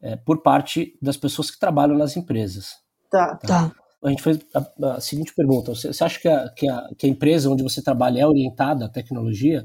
é, 0.00 0.14
por 0.14 0.44
parte 0.44 0.96
das 1.02 1.16
pessoas 1.16 1.50
que 1.50 1.58
trabalham 1.58 1.98
nas 1.98 2.16
empresas. 2.16 2.76
Tá. 3.10 3.34
tá. 3.34 3.48
tá. 3.48 3.72
A 4.00 4.10
gente 4.10 4.22
fez 4.22 4.38
a, 4.54 4.92
a 4.92 5.00
seguinte 5.00 5.34
pergunta: 5.34 5.74
você, 5.74 5.92
você 5.92 6.04
acha 6.04 6.20
que 6.20 6.28
a, 6.28 6.48
que, 6.50 6.68
a, 6.68 6.88
que 6.96 7.06
a 7.08 7.10
empresa 7.10 7.50
onde 7.50 7.64
você 7.64 7.82
trabalha 7.82 8.20
é 8.20 8.26
orientada 8.28 8.84
à 8.84 8.88
tecnologia? 8.88 9.64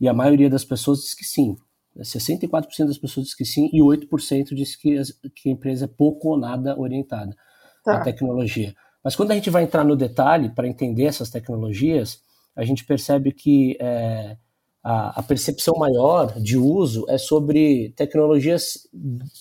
E 0.00 0.08
a 0.08 0.14
maioria 0.14 0.48
das 0.48 0.64
pessoas 0.64 1.00
diz 1.00 1.14
que 1.14 1.26
sim. 1.26 1.58
64% 1.94 2.86
das 2.86 2.96
pessoas 2.96 3.26
diz 3.26 3.34
que 3.34 3.44
sim 3.44 3.68
e 3.70 3.82
8% 3.82 4.54
diz 4.54 4.76
que, 4.76 4.96
que 5.36 5.50
a 5.50 5.52
empresa 5.52 5.84
é 5.84 5.88
pouco 5.88 6.30
ou 6.30 6.38
nada 6.38 6.74
orientada 6.80 7.36
tá. 7.84 7.96
à 7.96 8.00
tecnologia. 8.00 8.74
Mas 9.02 9.16
quando 9.16 9.32
a 9.32 9.34
gente 9.34 9.50
vai 9.50 9.64
entrar 9.64 9.84
no 9.84 9.96
detalhe 9.96 10.50
para 10.50 10.68
entender 10.68 11.04
essas 11.04 11.30
tecnologias, 11.30 12.20
a 12.54 12.64
gente 12.64 12.84
percebe 12.84 13.32
que 13.32 13.76
é, 13.80 14.36
a, 14.82 15.20
a, 15.20 15.22
percepção 15.22 15.74
maior 15.76 16.38
de 16.38 16.56
uso 16.56 17.04
é 17.08 17.18
sobre 17.18 17.92
tecnologias 17.96 18.86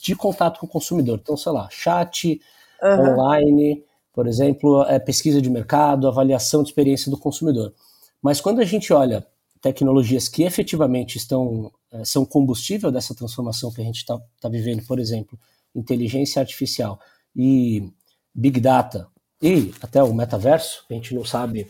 de 0.02 0.16
contato 0.16 0.60
com 0.60 0.66
o 0.66 0.70
consumidor. 0.70 1.20
Então, 1.22 1.38
sei 1.38 1.52
lá, 1.52 1.68
chat 1.70 2.42
uhum. 2.82 3.14
online, 3.14 3.84
por 4.14 4.28
exemplo, 4.28 4.84
é, 4.84 5.00
pesquisa 5.00 5.42
de 5.42 5.50
mercado, 5.50 6.08
avaliação 6.08 6.64
de 6.64 6.70
experiência 6.70 7.12
do 7.12 7.18
consumidor. 7.18 7.74
Mas 8.22 8.42
quando 8.42 8.62
a 8.62 8.66
gente 8.66 8.92
olha 8.94 9.26
tecnologias 9.62 10.28
que 10.28 10.44
efetivamente 10.44 11.18
estão 11.18 11.72
é, 11.92 12.06
são 12.06 12.26
combustível 12.26 12.92
dessa 12.92 13.14
transformação 13.14 13.72
que 13.72 13.82
a 13.82 13.84
gente 13.84 13.98
está 13.98 14.20
tá 14.40 14.50
vivendo, 14.50 14.86
por 14.86 14.98
exemplo, 15.00 15.38
inteligência 15.76 16.40
artificial 16.40 17.00
e 17.36 17.92
big 18.34 18.60
data 18.60 19.08
e 19.42 19.74
até 19.82 20.04
o 20.04 20.14
metaverso, 20.14 20.86
a 20.90 20.94
gente 20.94 21.16
não 21.16 21.26
sabe 21.26 21.68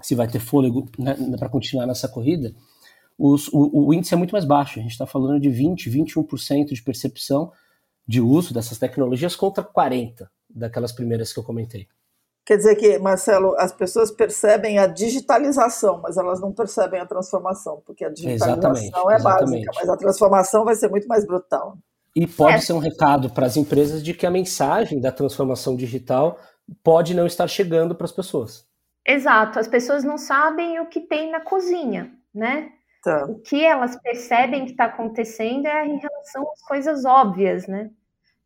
se 0.00 0.14
vai 0.14 0.26
ter 0.26 0.40
fôlego 0.40 0.88
né, 0.98 1.16
para 1.38 1.48
continuar 1.48 1.86
nessa 1.86 2.08
corrida, 2.08 2.52
os, 3.18 3.48
o, 3.48 3.86
o, 3.86 3.94
índice 3.94 4.14
é 4.14 4.16
muito 4.16 4.32
mais 4.32 4.44
baixo. 4.44 4.78
A 4.78 4.82
gente 4.82 4.92
está 4.92 5.06
falando 5.06 5.38
de 5.38 5.48
20, 5.48 5.90
21% 5.90 6.72
de 6.72 6.82
percepção 6.82 7.52
de 8.06 8.20
uso 8.20 8.52
dessas 8.52 8.78
tecnologias 8.78 9.36
contra 9.36 9.62
40% 9.62 10.26
daquelas 10.50 10.92
primeiras 10.92 11.32
que 11.32 11.38
eu 11.38 11.44
comentei. 11.44 11.86
Quer 12.44 12.56
dizer 12.56 12.74
que, 12.74 12.98
Marcelo, 12.98 13.54
as 13.56 13.72
pessoas 13.72 14.10
percebem 14.10 14.78
a 14.78 14.86
digitalização, 14.86 16.00
mas 16.02 16.16
elas 16.16 16.40
não 16.40 16.52
percebem 16.52 17.00
a 17.00 17.06
transformação, 17.06 17.80
porque 17.86 18.04
a 18.04 18.10
digitalização 18.10 18.54
exatamente, 18.54 18.84
é 18.84 19.14
exatamente. 19.14 19.22
básica, 19.22 19.72
mas 19.76 19.88
a 19.88 19.96
transformação 19.96 20.64
vai 20.64 20.74
ser 20.74 20.88
muito 20.88 21.06
mais 21.06 21.24
brutal. 21.24 21.78
E 22.14 22.26
pode 22.26 22.56
é. 22.56 22.60
ser 22.60 22.72
um 22.72 22.78
recado 22.78 23.30
para 23.30 23.46
as 23.46 23.56
empresas 23.56 24.02
de 24.02 24.12
que 24.12 24.26
a 24.26 24.30
mensagem 24.30 25.00
da 25.00 25.12
transformação 25.12 25.76
digital 25.76 26.38
pode 26.82 27.14
não 27.14 27.26
estar 27.26 27.46
chegando 27.48 27.94
para 27.94 28.04
as 28.04 28.12
pessoas. 28.12 28.66
Exato, 29.06 29.58
as 29.58 29.66
pessoas 29.66 30.04
não 30.04 30.16
sabem 30.16 30.78
o 30.80 30.86
que 30.86 31.00
tem 31.00 31.30
na 31.30 31.40
cozinha, 31.40 32.12
né? 32.32 32.72
Tá. 33.02 33.24
O 33.24 33.40
que 33.40 33.64
elas 33.64 33.96
percebem 34.00 34.64
que 34.64 34.70
está 34.70 34.84
acontecendo 34.84 35.66
é 35.66 35.84
em 35.86 35.98
relação 35.98 36.48
às 36.52 36.62
coisas 36.62 37.04
óbvias, 37.04 37.66
né? 37.66 37.90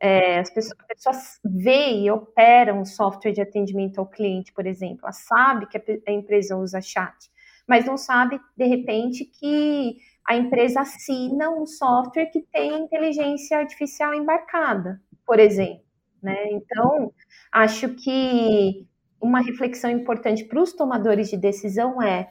É, 0.00 0.38
as 0.38 0.50
pessoas, 0.50 0.78
as 0.78 0.86
pessoas 0.86 1.40
veem 1.44 2.06
e 2.06 2.10
operam 2.10 2.84
software 2.84 3.32
de 3.32 3.40
atendimento 3.40 3.98
ao 3.98 4.06
cliente, 4.06 4.52
por 4.52 4.66
exemplo. 4.66 5.00
Ela 5.04 5.12
sabe 5.12 5.66
que 5.66 5.78
a, 6.06 6.12
empresa 6.12 6.56
usa 6.56 6.80
chat, 6.80 7.30
mas 7.66 7.84
não 7.84 7.96
sabe, 7.96 8.40
de 8.56 8.64
repente, 8.66 9.24
que 9.24 9.98
a 10.26 10.36
empresa 10.36 10.80
assina 10.80 11.50
um 11.50 11.66
software 11.66 12.26
que 12.26 12.40
tem 12.40 12.78
inteligência 12.80 13.58
artificial 13.58 14.14
embarcada, 14.14 15.00
por 15.24 15.38
exemplo. 15.38 15.84
Né? 16.22 16.50
Então, 16.50 17.12
acho 17.56 17.88
que 17.94 18.86
uma 19.18 19.40
reflexão 19.40 19.90
importante 19.90 20.44
para 20.44 20.60
os 20.60 20.74
tomadores 20.74 21.30
de 21.30 21.38
decisão 21.38 22.02
é 22.02 22.30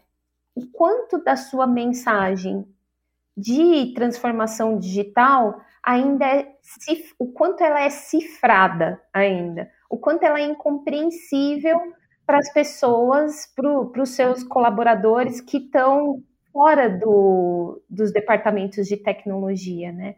o 0.53 0.67
quanto 0.67 1.17
da 1.23 1.36
sua 1.36 1.65
mensagem 1.65 2.63
de 3.36 3.91
transformação 3.95 4.78
digital 4.78 5.59
ainda 5.84 6.26
é 6.26 6.55
o 7.17 7.32
quanto 7.32 7.63
ela 7.63 7.82
é 7.82 7.89
cifrada 7.89 9.01
ainda, 9.11 9.69
o 9.89 9.97
quanto 9.97 10.23
ela 10.23 10.39
é 10.39 10.43
incompreensível 10.43 11.80
para 12.26 12.38
as 12.38 12.53
pessoas, 12.53 13.51
para 13.55 14.01
os 14.01 14.09
seus 14.09 14.43
colaboradores 14.43 15.41
que 15.41 15.57
estão 15.57 16.23
fora 16.53 16.88
do, 16.88 17.82
dos 17.89 18.13
departamentos 18.13 18.88
de 18.88 18.97
tecnologia, 18.97 19.91
né? 19.91 20.15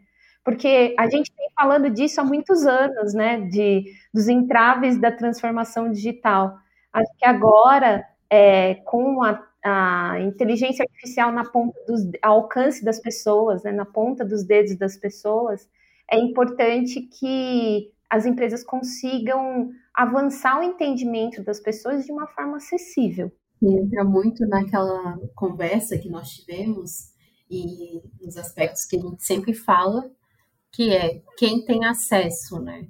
Porque 0.48 0.94
a 0.98 1.10
gente 1.10 1.30
vem 1.36 1.50
falando 1.54 1.90
disso 1.90 2.22
há 2.22 2.24
muitos 2.24 2.64
anos, 2.64 3.12
né? 3.12 3.42
De, 3.42 3.84
dos 4.14 4.28
entraves 4.28 4.98
da 4.98 5.12
transformação 5.12 5.92
digital. 5.92 6.56
Acho 6.90 7.12
que 7.18 7.26
agora, 7.26 8.02
é, 8.30 8.76
com 8.76 9.22
a 9.22 9.46
a 9.62 10.20
inteligência 10.20 10.84
artificial 10.84 11.32
na 11.32 11.44
ponta 11.44 11.78
dos 11.86 12.00
alcance 12.22 12.84
das 12.84 13.00
pessoas, 13.00 13.64
né, 13.64 13.72
na 13.72 13.84
ponta 13.84 14.24
dos 14.24 14.44
dedos 14.44 14.76
das 14.78 14.96
pessoas, 14.96 15.68
é 16.10 16.16
importante 16.16 17.02
que 17.02 17.92
as 18.08 18.24
empresas 18.24 18.64
consigam 18.64 19.70
avançar 19.92 20.60
o 20.60 20.62
entendimento 20.62 21.42
das 21.42 21.60
pessoas 21.60 22.06
de 22.06 22.12
uma 22.12 22.26
forma 22.28 22.56
acessível. 22.56 23.30
Entra 23.60 24.04
muito 24.04 24.46
naquela 24.46 25.18
conversa 25.34 25.98
que 25.98 26.08
nós 26.08 26.30
tivemos 26.30 27.12
e 27.50 28.00
nos 28.20 28.36
aspectos 28.36 28.84
que 28.84 28.96
a 28.96 29.00
gente 29.00 29.22
sempre 29.24 29.52
fala, 29.52 30.10
que 30.72 30.94
é 30.94 31.22
quem 31.36 31.64
tem 31.64 31.84
acesso, 31.84 32.60
né? 32.60 32.88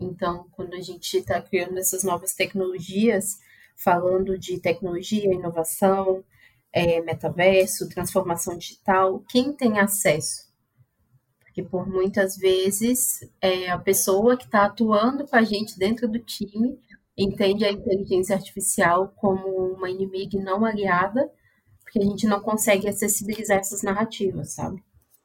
Então, 0.00 0.46
quando 0.52 0.74
a 0.74 0.80
gente 0.80 1.16
está 1.16 1.40
criando 1.40 1.78
essas 1.78 2.02
novas 2.04 2.34
tecnologias, 2.34 3.38
falando 3.76 4.38
de 4.38 4.58
tecnologia, 4.58 5.32
inovação, 5.32 6.24
é, 6.72 7.00
metaverso, 7.00 7.88
transformação 7.88 8.58
digital, 8.58 9.24
quem 9.28 9.52
tem 9.52 9.78
acesso? 9.78 10.52
Porque 11.40 11.62
por 11.62 11.88
muitas 11.88 12.36
vezes 12.36 13.20
é, 13.40 13.70
a 13.70 13.78
pessoa 13.78 14.36
que 14.36 14.44
está 14.44 14.66
atuando 14.66 15.26
com 15.26 15.36
a 15.36 15.42
gente 15.42 15.78
dentro 15.78 16.08
do 16.08 16.18
time 16.18 16.78
entende 17.16 17.64
a 17.64 17.70
inteligência 17.70 18.34
artificial 18.34 19.14
como 19.16 19.48
uma 19.72 19.88
inimiga 19.88 20.36
e 20.36 20.42
não 20.42 20.64
aliada, 20.64 21.30
porque 21.80 22.00
a 22.00 22.02
gente 22.02 22.26
não 22.26 22.40
consegue 22.40 22.88
acessibilizar 22.88 23.58
essas 23.58 23.82
narrativas, 23.82 24.52
sabe? 24.54 24.82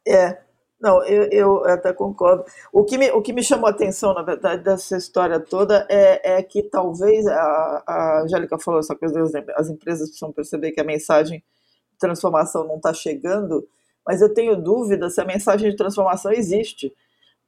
É, 0.08 0.40
não, 0.82 1.04
eu, 1.04 1.30
eu 1.32 1.66
até 1.66 1.92
concordo. 1.92 2.46
O 2.72 2.86
que, 2.86 2.98
me, 2.98 3.12
o 3.12 3.22
que 3.22 3.34
me 3.34 3.44
chamou 3.44 3.68
a 3.68 3.72
atenção, 3.72 4.14
na 4.14 4.22
verdade, 4.22 4.64
dessa 4.64 4.96
história 4.96 5.40
toda 5.40 5.86
é, 5.90 6.38
é 6.38 6.44
que 6.44 6.64
talvez 6.64 7.28
a, 7.28 7.84
a 7.86 8.22
Angélica 8.24 8.58
falou 8.58 8.80
essa 8.80 8.96
coisa, 8.96 9.22
as 9.56 9.70
empresas 9.70 10.08
precisam 10.08 10.32
perceber 10.32 10.72
que 10.72 10.80
a 10.80 10.86
mensagem 10.86 11.40
de 11.40 11.98
transformação 12.00 12.66
não 12.66 12.78
está 12.78 12.94
chegando, 12.94 13.68
mas 14.08 14.22
eu 14.22 14.34
tenho 14.34 14.56
dúvida 14.56 15.10
se 15.10 15.20
a 15.20 15.26
mensagem 15.26 15.70
de 15.70 15.76
transformação 15.76 16.32
existe. 16.32 16.94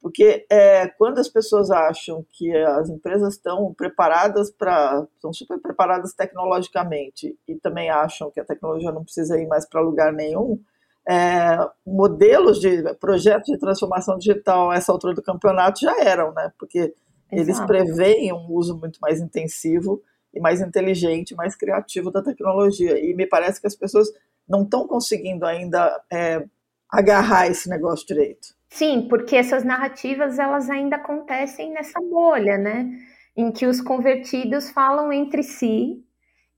Porque 0.02 0.44
é, 0.50 0.88
quando 0.88 1.18
as 1.18 1.28
pessoas 1.28 1.70
acham 1.70 2.26
que 2.32 2.54
as 2.54 2.90
empresas 2.90 3.34
estão 3.34 3.72
preparadas 3.72 4.50
para. 4.50 5.06
estão 5.14 5.32
super 5.32 5.60
preparadas 5.60 6.12
tecnologicamente 6.12 7.38
e 7.46 7.54
também 7.54 7.88
acham 7.88 8.30
que 8.30 8.40
a 8.40 8.44
tecnologia 8.44 8.90
não 8.90 9.04
precisa 9.04 9.40
ir 9.40 9.46
mais 9.46 9.64
para 9.64 9.80
lugar 9.80 10.12
nenhum, 10.12 10.60
é, 11.08 11.58
modelos 11.86 12.60
de 12.60 12.82
projetos 12.94 13.52
de 13.52 13.58
transformação 13.58 14.16
digital 14.18 14.70
a 14.70 14.76
essa 14.76 14.92
altura 14.92 15.14
do 15.14 15.22
campeonato 15.22 15.80
já 15.80 15.94
eram, 16.00 16.32
né? 16.32 16.52
Porque 16.58 16.78
Exato. 16.78 16.94
eles 17.30 17.60
preveem 17.60 18.32
um 18.32 18.50
uso 18.52 18.78
muito 18.78 18.98
mais 19.00 19.20
intensivo 19.20 20.02
e 20.32 20.40
mais 20.40 20.60
inteligente, 20.60 21.34
mais 21.34 21.56
criativo 21.56 22.10
da 22.10 22.22
tecnologia. 22.22 22.98
E 22.98 23.14
me 23.14 23.26
parece 23.26 23.60
que 23.60 23.66
as 23.66 23.74
pessoas 23.74 24.08
não 24.48 24.62
estão 24.62 24.86
conseguindo 24.86 25.44
ainda 25.44 26.00
é, 26.10 26.44
agarrar 26.90 27.48
esse 27.48 27.68
negócio 27.68 28.06
direito. 28.06 28.48
Sim, 28.70 29.06
porque 29.08 29.36
essas 29.36 29.64
narrativas 29.64 30.38
elas 30.38 30.70
ainda 30.70 30.96
acontecem 30.96 31.72
nessa 31.72 32.00
bolha, 32.00 32.56
né? 32.56 32.90
Em 33.36 33.50
que 33.50 33.66
os 33.66 33.80
convertidos 33.80 34.70
falam 34.70 35.12
entre 35.12 35.42
si 35.42 36.02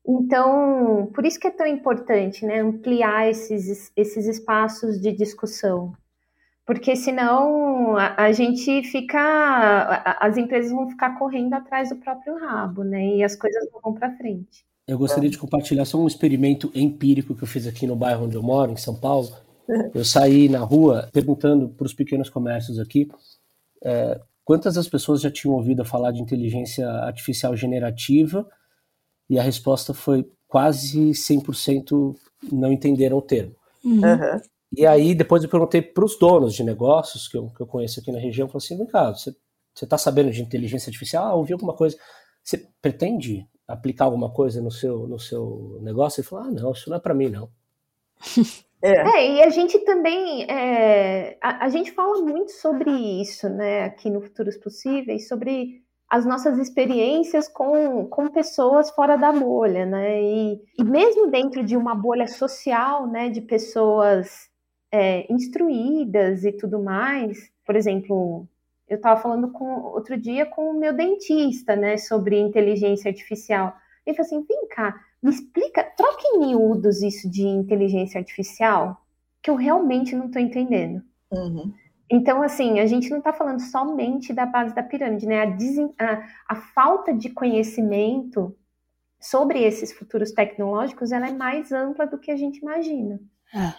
então, 0.06 1.10
por 1.14 1.24
isso 1.24 1.40
que 1.40 1.46
é 1.46 1.50
tão 1.50 1.66
importante 1.66 2.44
né, 2.44 2.60
ampliar 2.60 3.28
esses, 3.28 3.90
esses 3.96 4.26
espaços 4.26 5.00
de 5.00 5.12
discussão. 5.12 5.92
Porque 6.66 6.96
senão 6.96 7.96
a, 7.96 8.24
a 8.24 8.32
gente 8.32 8.82
fica. 8.84 10.16
As 10.20 10.36
empresas 10.36 10.72
vão 10.72 10.88
ficar 10.88 11.18
correndo 11.18 11.52
atrás 11.52 11.90
do 11.90 11.96
próprio 11.96 12.38
rabo, 12.38 12.82
né? 12.82 13.16
E 13.16 13.22
as 13.22 13.36
coisas 13.36 13.68
não 13.70 13.80
vão 13.82 13.92
para 13.92 14.16
frente. 14.16 14.64
Eu 14.86 14.98
gostaria 14.98 15.28
de 15.28 15.38
compartilhar 15.38 15.84
só 15.84 15.98
um 15.98 16.06
experimento 16.06 16.70
empírico 16.74 17.34
que 17.34 17.42
eu 17.42 17.48
fiz 17.48 17.66
aqui 17.66 17.86
no 17.86 17.96
bairro 17.96 18.24
onde 18.24 18.36
eu 18.36 18.42
moro, 18.42 18.72
em 18.72 18.76
São 18.76 18.94
Paulo. 18.94 19.28
Eu 19.94 20.04
saí 20.04 20.46
na 20.46 20.58
rua 20.58 21.08
perguntando 21.10 21.70
para 21.70 21.86
os 21.86 21.94
pequenos 21.94 22.28
comércios 22.28 22.78
aqui 22.78 23.08
é, 23.82 24.20
quantas 24.44 24.74
das 24.74 24.86
pessoas 24.88 25.20
já 25.20 25.30
tinham 25.30 25.54
ouvido 25.54 25.84
falar 25.84 26.10
de 26.10 26.20
inteligência 26.20 26.86
artificial 26.86 27.56
generativa 27.56 28.46
e 29.28 29.38
a 29.38 29.42
resposta 29.42 29.94
foi 29.94 30.28
quase 30.46 31.10
100% 31.10 32.14
não 32.52 32.72
entenderam 32.72 33.18
o 33.18 33.22
termo. 33.22 33.54
Uhum. 33.84 34.40
E 34.76 34.86
aí 34.86 35.14
depois 35.14 35.42
eu 35.42 35.48
perguntei 35.48 35.82
para 35.82 36.04
os 36.04 36.18
donos 36.18 36.54
de 36.54 36.64
negócios 36.64 37.28
que 37.28 37.36
eu, 37.36 37.48
que 37.50 37.60
eu 37.60 37.66
conheço 37.66 38.00
aqui 38.00 38.10
na 38.10 38.18
região, 38.18 38.48
falei 38.48 38.64
assim, 38.64 38.76
vem 38.76 38.86
cá, 38.86 39.12
você 39.12 39.34
está 39.82 39.98
sabendo 39.98 40.30
de 40.30 40.42
inteligência 40.42 40.88
artificial? 40.88 41.24
Ah, 41.24 41.34
ouvi 41.34 41.52
alguma 41.52 41.74
coisa. 41.74 41.96
Você 42.42 42.68
pretende 42.80 43.46
aplicar 43.66 44.04
alguma 44.04 44.30
coisa 44.30 44.60
no 44.60 44.70
seu, 44.70 45.06
no 45.08 45.18
seu 45.18 45.78
negócio? 45.82 46.20
Ele 46.20 46.28
falou, 46.28 46.44
ah, 46.44 46.50
não, 46.50 46.72
isso 46.72 46.90
não 46.90 46.96
é 46.96 47.00
para 47.00 47.14
mim, 47.14 47.28
não. 47.28 47.48
É. 48.82 48.90
é. 48.90 49.32
e 49.36 49.42
a 49.42 49.48
gente 49.48 49.78
também, 49.78 50.44
é, 50.44 51.38
a, 51.40 51.64
a, 51.64 51.68
gente 51.70 51.90
fala 51.92 52.20
muito 52.20 52.52
sobre 52.52 52.90
isso, 52.90 53.48
né, 53.48 53.84
aqui 53.84 54.10
no 54.10 54.20
Futuros 54.20 54.58
Possíveis, 54.58 55.26
sobre 55.26 55.83
as 56.14 56.24
nossas 56.24 56.60
experiências 56.60 57.48
com, 57.48 58.06
com 58.06 58.28
pessoas 58.28 58.88
fora 58.90 59.16
da 59.16 59.32
bolha, 59.32 59.84
né, 59.84 60.22
e, 60.22 60.62
e 60.78 60.84
mesmo 60.84 61.28
dentro 61.28 61.64
de 61.64 61.76
uma 61.76 61.92
bolha 61.92 62.28
social, 62.28 63.08
né, 63.08 63.28
de 63.28 63.40
pessoas 63.40 64.48
é, 64.92 65.26
instruídas 65.28 66.44
e 66.44 66.52
tudo 66.52 66.80
mais, 66.80 67.50
por 67.66 67.74
exemplo, 67.74 68.46
eu 68.88 68.94
estava 68.94 69.20
falando 69.20 69.50
com, 69.50 69.64
outro 69.86 70.16
dia 70.16 70.46
com 70.46 70.70
o 70.70 70.78
meu 70.78 70.92
dentista, 70.92 71.74
né, 71.74 71.96
sobre 71.96 72.38
inteligência 72.38 73.08
artificial, 73.08 73.74
ele 74.06 74.16
falou 74.16 74.26
assim, 74.28 74.46
vem 74.48 74.68
cá, 74.68 74.94
me 75.20 75.32
explica, 75.32 75.82
troca 75.96 76.22
em 76.32 76.38
miúdos 76.38 77.02
isso 77.02 77.28
de 77.28 77.42
inteligência 77.42 78.20
artificial, 78.20 79.04
que 79.42 79.50
eu 79.50 79.56
realmente 79.56 80.14
não 80.14 80.26
estou 80.26 80.40
entendendo. 80.40 81.02
Uhum. 81.32 81.72
Então, 82.10 82.42
assim, 82.42 82.80
a 82.80 82.86
gente 82.86 83.08
não 83.10 83.18
está 83.18 83.32
falando 83.32 83.60
somente 83.60 84.32
da 84.32 84.44
base 84.44 84.74
da 84.74 84.82
pirâmide, 84.82 85.26
né? 85.26 85.42
A, 85.42 86.04
a, 86.04 86.26
a, 86.50 86.56
falta 86.56 87.12
de 87.12 87.30
conhecimento 87.30 88.54
sobre 89.18 89.62
esses 89.62 89.92
futuros 89.92 90.32
tecnológicos, 90.32 91.12
ela 91.12 91.28
é 91.28 91.32
mais 91.32 91.72
ampla 91.72 92.06
do 92.06 92.18
que 92.18 92.30
a 92.30 92.36
gente 92.36 92.58
imagina. 92.58 93.18
É. 93.54 93.72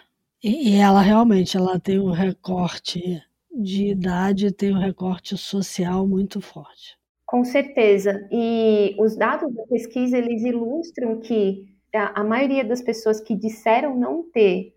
E, 0.44 0.72
e 0.72 0.76
ela 0.76 1.02
realmente, 1.02 1.56
ela 1.56 1.80
tem 1.80 2.00
um 2.00 2.12
recorte 2.12 3.22
de 3.52 3.88
idade, 3.88 4.52
tem 4.52 4.74
um 4.74 4.80
recorte 4.80 5.38
social 5.38 6.08
muito 6.08 6.42
forte. 6.42 6.98
Com 7.26 7.44
certeza. 7.44 8.28
E 8.32 8.96
os 9.00 9.16
dados 9.16 9.54
da 9.54 9.64
pesquisa, 9.64 10.18
eles 10.18 10.44
ilustram 10.44 11.20
que 11.20 11.66
a, 11.94 12.22
a 12.22 12.24
maioria 12.24 12.64
das 12.64 12.82
pessoas 12.82 13.20
que 13.20 13.36
disseram 13.36 13.98
não 13.98 14.24
ter 14.24 14.75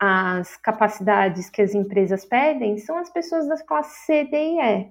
as 0.00 0.56
capacidades 0.56 1.50
que 1.50 1.60
as 1.60 1.74
empresas 1.74 2.24
pedem 2.24 2.78
são 2.78 2.96
as 2.96 3.10
pessoas 3.10 3.46
das 3.46 3.62
classes 3.62 3.98
C, 4.06 4.24
D 4.24 4.36
e 4.36 4.58
E. 4.58 4.90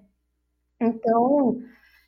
Então, 0.80 1.60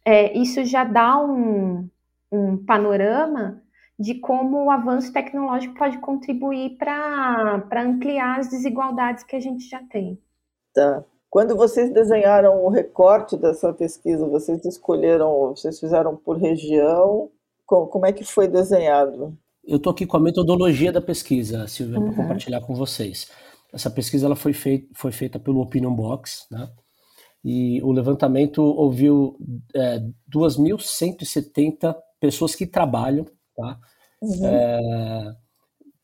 é, 0.06 0.38
isso 0.38 0.64
já 0.64 0.84
dá 0.84 1.18
um, 1.18 1.89
um 2.32 2.64
panorama 2.64 3.62
de 3.99 4.16
como 4.16 4.66
o 4.66 4.72
avanço 4.72 5.12
tecnológico 5.12 5.76
pode 5.76 5.97
contribuir 5.97 6.78
para 6.78 7.64
ampliar 7.76 8.39
as 8.39 8.49
desigualdades 8.49 9.24
que 9.24 9.36
a 9.36 9.39
gente 9.39 9.68
já 9.68 9.82
tem. 9.84 10.22
Tá. 10.74 11.04
Quando 11.30 11.56
vocês 11.56 11.91
desenharam 11.91 12.64
o 12.64 12.70
recorte 12.70 13.38
dessa 13.38 13.74
pesquisa, 13.74 14.28
vocês 14.28 14.64
escolheram, 14.66 15.49
vocês 15.49 15.80
fizeram 15.80 16.16
por 16.16 16.38
região? 16.38 17.32
Como 17.66 18.06
é 18.06 18.12
que 18.12 18.24
foi 18.24 18.47
desenhado? 18.47 19.38
Eu 19.64 19.78
estou 19.78 19.91
aqui 19.91 20.05
com 20.05 20.18
a 20.18 20.20
metodologia 20.20 20.91
da 20.91 21.01
pesquisa, 21.01 21.68
Silvia, 21.68 21.99
uhum. 21.99 22.07
para 22.07 22.24
compartilhar 22.24 22.62
com 22.62 22.74
vocês. 22.74 23.30
Essa 23.72 23.89
pesquisa 23.89 24.26
ela 24.26 24.36
foi, 24.36 24.53
fei 24.53 24.88
foi 24.93 25.12
feita 25.12 25.39
pelo 25.39 25.62
Opinion 25.62 25.93
Box, 25.93 26.45
né? 26.51 26.70
E 27.43 27.82
o 27.82 27.91
levantamento 27.91 28.62
ouviu 28.62 29.38
é, 29.74 29.99
2.170 30.32 31.95
pessoas 32.20 32.53
que 32.53 32.68
trabalham, 32.68 33.26
tá? 33.55 33.80
Uhum. 34.22 34.45
É, 34.45 35.36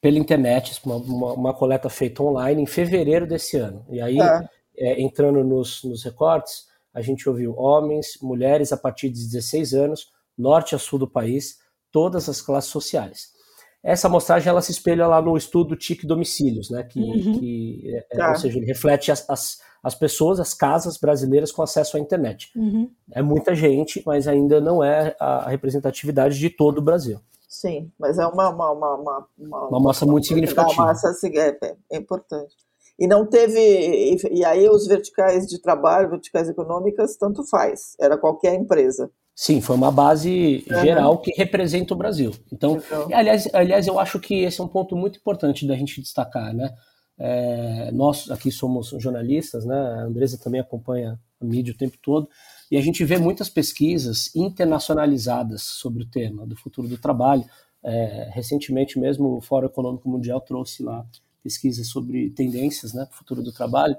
pela 0.01 0.17
internet, 0.17 0.79
uma, 0.83 0.95
uma, 0.95 1.33
uma, 1.33 1.53
coleta 1.53 1.89
feita 1.89 2.23
online 2.23 2.61
em 2.61 2.65
fevereiro 2.65 3.27
desse 3.27 3.57
ano. 3.57 3.85
E 3.89 4.01
aí 4.01 4.17
tá 4.17 4.49
é, 4.77 5.01
entrando 5.01 5.43
nos, 5.43 5.83
nos 5.83 6.03
recortes, 6.03 6.65
a 6.93 7.01
gente 7.01 7.27
ouviu 7.29 7.55
homens, 7.55 8.17
mulheres 8.21 8.71
a 8.71 8.77
partir 8.77 9.09
de 9.09 9.23
16 9.23 9.73
anos, 9.73 10.07
norte 10.35 10.73
a 10.73 10.79
sul 10.79 10.97
do 10.97 11.07
país, 11.07 11.59
todas 11.91 12.27
as 12.29 12.41
classes 12.41 12.71
sociais. 12.71 13.36
Essa 13.83 14.07
amostragem 14.07 14.49
ela 14.49 14.61
se 14.61 14.71
espelha 14.71 15.07
lá 15.07 15.21
no 15.21 15.37
estudo 15.37 15.75
TIC 15.75 16.05
domicílios, 16.05 16.69
né, 16.69 16.83
que, 16.83 16.99
uhum. 16.99 17.39
que 17.39 17.95
é, 17.95 18.15
tá. 18.15 18.29
ou 18.29 18.35
seja, 18.35 18.57
ele 18.57 18.65
reflete 18.65 19.11
as, 19.11 19.29
as, 19.29 19.59
as, 19.83 19.95
pessoas, 19.95 20.39
as 20.39 20.53
casas 20.53 20.97
brasileiras 20.97 21.51
com 21.51 21.61
acesso 21.61 21.95
à 21.95 21.99
internet. 21.99 22.51
Uhum. 22.55 22.89
É 23.11 23.21
muita 23.21 23.55
gente, 23.55 24.01
mas 24.05 24.27
ainda 24.27 24.59
não 24.59 24.83
é 24.83 25.15
a 25.19 25.49
representatividade 25.49 26.37
de 26.37 26.49
todo 26.49 26.79
o 26.79 26.81
Brasil. 26.81 27.19
Sim, 27.47 27.91
mas 27.97 28.19
é 28.19 28.27
uma 28.27 28.49
uma, 28.49 28.71
uma, 28.71 28.95
uma, 28.95 29.27
uma, 29.37 29.67
uma 29.69 29.79
massa 29.79 30.05
muito 30.05 30.27
significativa. 30.27 30.81
Uma 30.81 30.87
massa 30.87 31.13
é, 31.25 31.75
é 31.91 31.97
importante. 31.97 32.55
E 32.99 33.07
não 33.07 33.25
teve. 33.25 33.59
E, 33.59 34.39
e 34.39 34.45
aí 34.45 34.67
os 34.67 34.87
verticais 34.87 35.45
de 35.45 35.61
trabalho, 35.61 36.09
verticais 36.09 36.49
econômicas, 36.49 37.15
tanto 37.15 37.47
faz. 37.47 37.95
Era 37.99 38.17
qualquer 38.17 38.55
empresa. 38.55 39.11
Sim, 39.39 39.61
foi 39.61 39.75
uma 39.75 39.91
base 39.91 40.65
uhum. 40.67 40.81
geral 40.81 41.17
que 41.19 41.31
representa 41.37 41.93
o 41.93 41.97
Brasil. 41.97 42.33
Então, 42.51 42.77
então, 42.77 43.07
aliás, 43.13 43.47
aliás, 43.53 43.85
eu 43.85 43.99
acho 43.99 44.19
que 44.19 44.33
esse 44.33 44.59
é 44.59 44.63
um 44.63 44.67
ponto 44.67 44.95
muito 44.95 45.19
importante 45.19 45.67
da 45.67 45.75
gente 45.75 46.01
destacar, 46.01 46.51
né? 46.55 46.73
É, 47.19 47.91
nós 47.91 48.31
aqui 48.31 48.49
somos 48.49 48.95
jornalistas, 48.97 49.63
né? 49.63 49.75
A 49.75 50.05
Andresa 50.05 50.39
também 50.39 50.59
acompanha 50.59 51.19
a 51.39 51.45
mídia 51.45 51.71
o 51.71 51.77
tempo 51.77 51.99
todo, 52.01 52.27
e 52.71 52.77
a 52.77 52.81
gente 52.81 53.05
vê 53.05 53.19
muitas 53.19 53.47
pesquisas 53.47 54.35
internacionalizadas 54.35 55.61
sobre 55.61 56.01
o 56.01 56.09
tema 56.09 56.43
do 56.47 56.55
futuro 56.55 56.87
do 56.87 56.97
trabalho. 56.97 57.45
É, 57.83 58.31
recentemente 58.33 58.97
mesmo 58.97 59.37
o 59.37 59.41
Fórum 59.41 59.67
Econômico 59.67 60.09
Mundial 60.09 60.41
trouxe 60.41 60.81
lá 60.81 61.05
pesquisas 61.43 61.87
sobre 61.87 62.31
tendências, 62.31 62.91
né, 62.91 63.07
futuro 63.11 63.43
do 63.43 63.51
trabalho, 63.51 63.95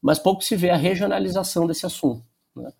mas 0.00 0.20
pouco 0.20 0.44
se 0.44 0.54
vê 0.54 0.70
a 0.70 0.76
regionalização 0.76 1.66
desse 1.66 1.84
assunto. 1.84 2.22
Né? 2.54 2.72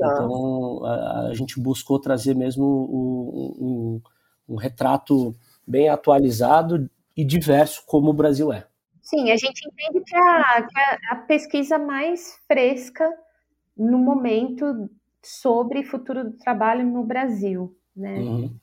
Tá. 0.00 0.06
Então, 0.14 0.84
a, 0.84 1.28
a, 1.28 1.34
gente 1.34 1.60
buscou 1.60 2.00
trazer 2.00 2.34
mesmo 2.34 2.64
um, 2.64 3.64
um, 3.64 4.54
um, 4.54 4.56
retrato 4.56 5.36
bem 5.66 5.90
atualizado 5.90 6.88
e 7.14 7.22
diverso 7.22 7.82
como 7.86 8.08
o 8.08 8.14
Brasil 8.14 8.50
é. 8.50 8.66
Sim, 9.02 9.30
a 9.30 9.36
gente 9.36 9.60
entende 9.68 10.02
que 10.04 10.16
a, 10.16 10.62
que 10.62 10.78
a, 10.78 10.98
a 11.10 11.16
pesquisa 11.16 11.78
mais 11.78 12.38
fresca 12.48 13.06
no 13.76 13.98
momento 13.98 14.88
sobre 15.22 15.84
futuro 15.84 16.24
do 16.24 16.36
trabalho 16.38 16.86
no 16.86 17.04
Brasil, 17.04 17.76
né? 17.94 18.18
Uhum. 18.20 18.59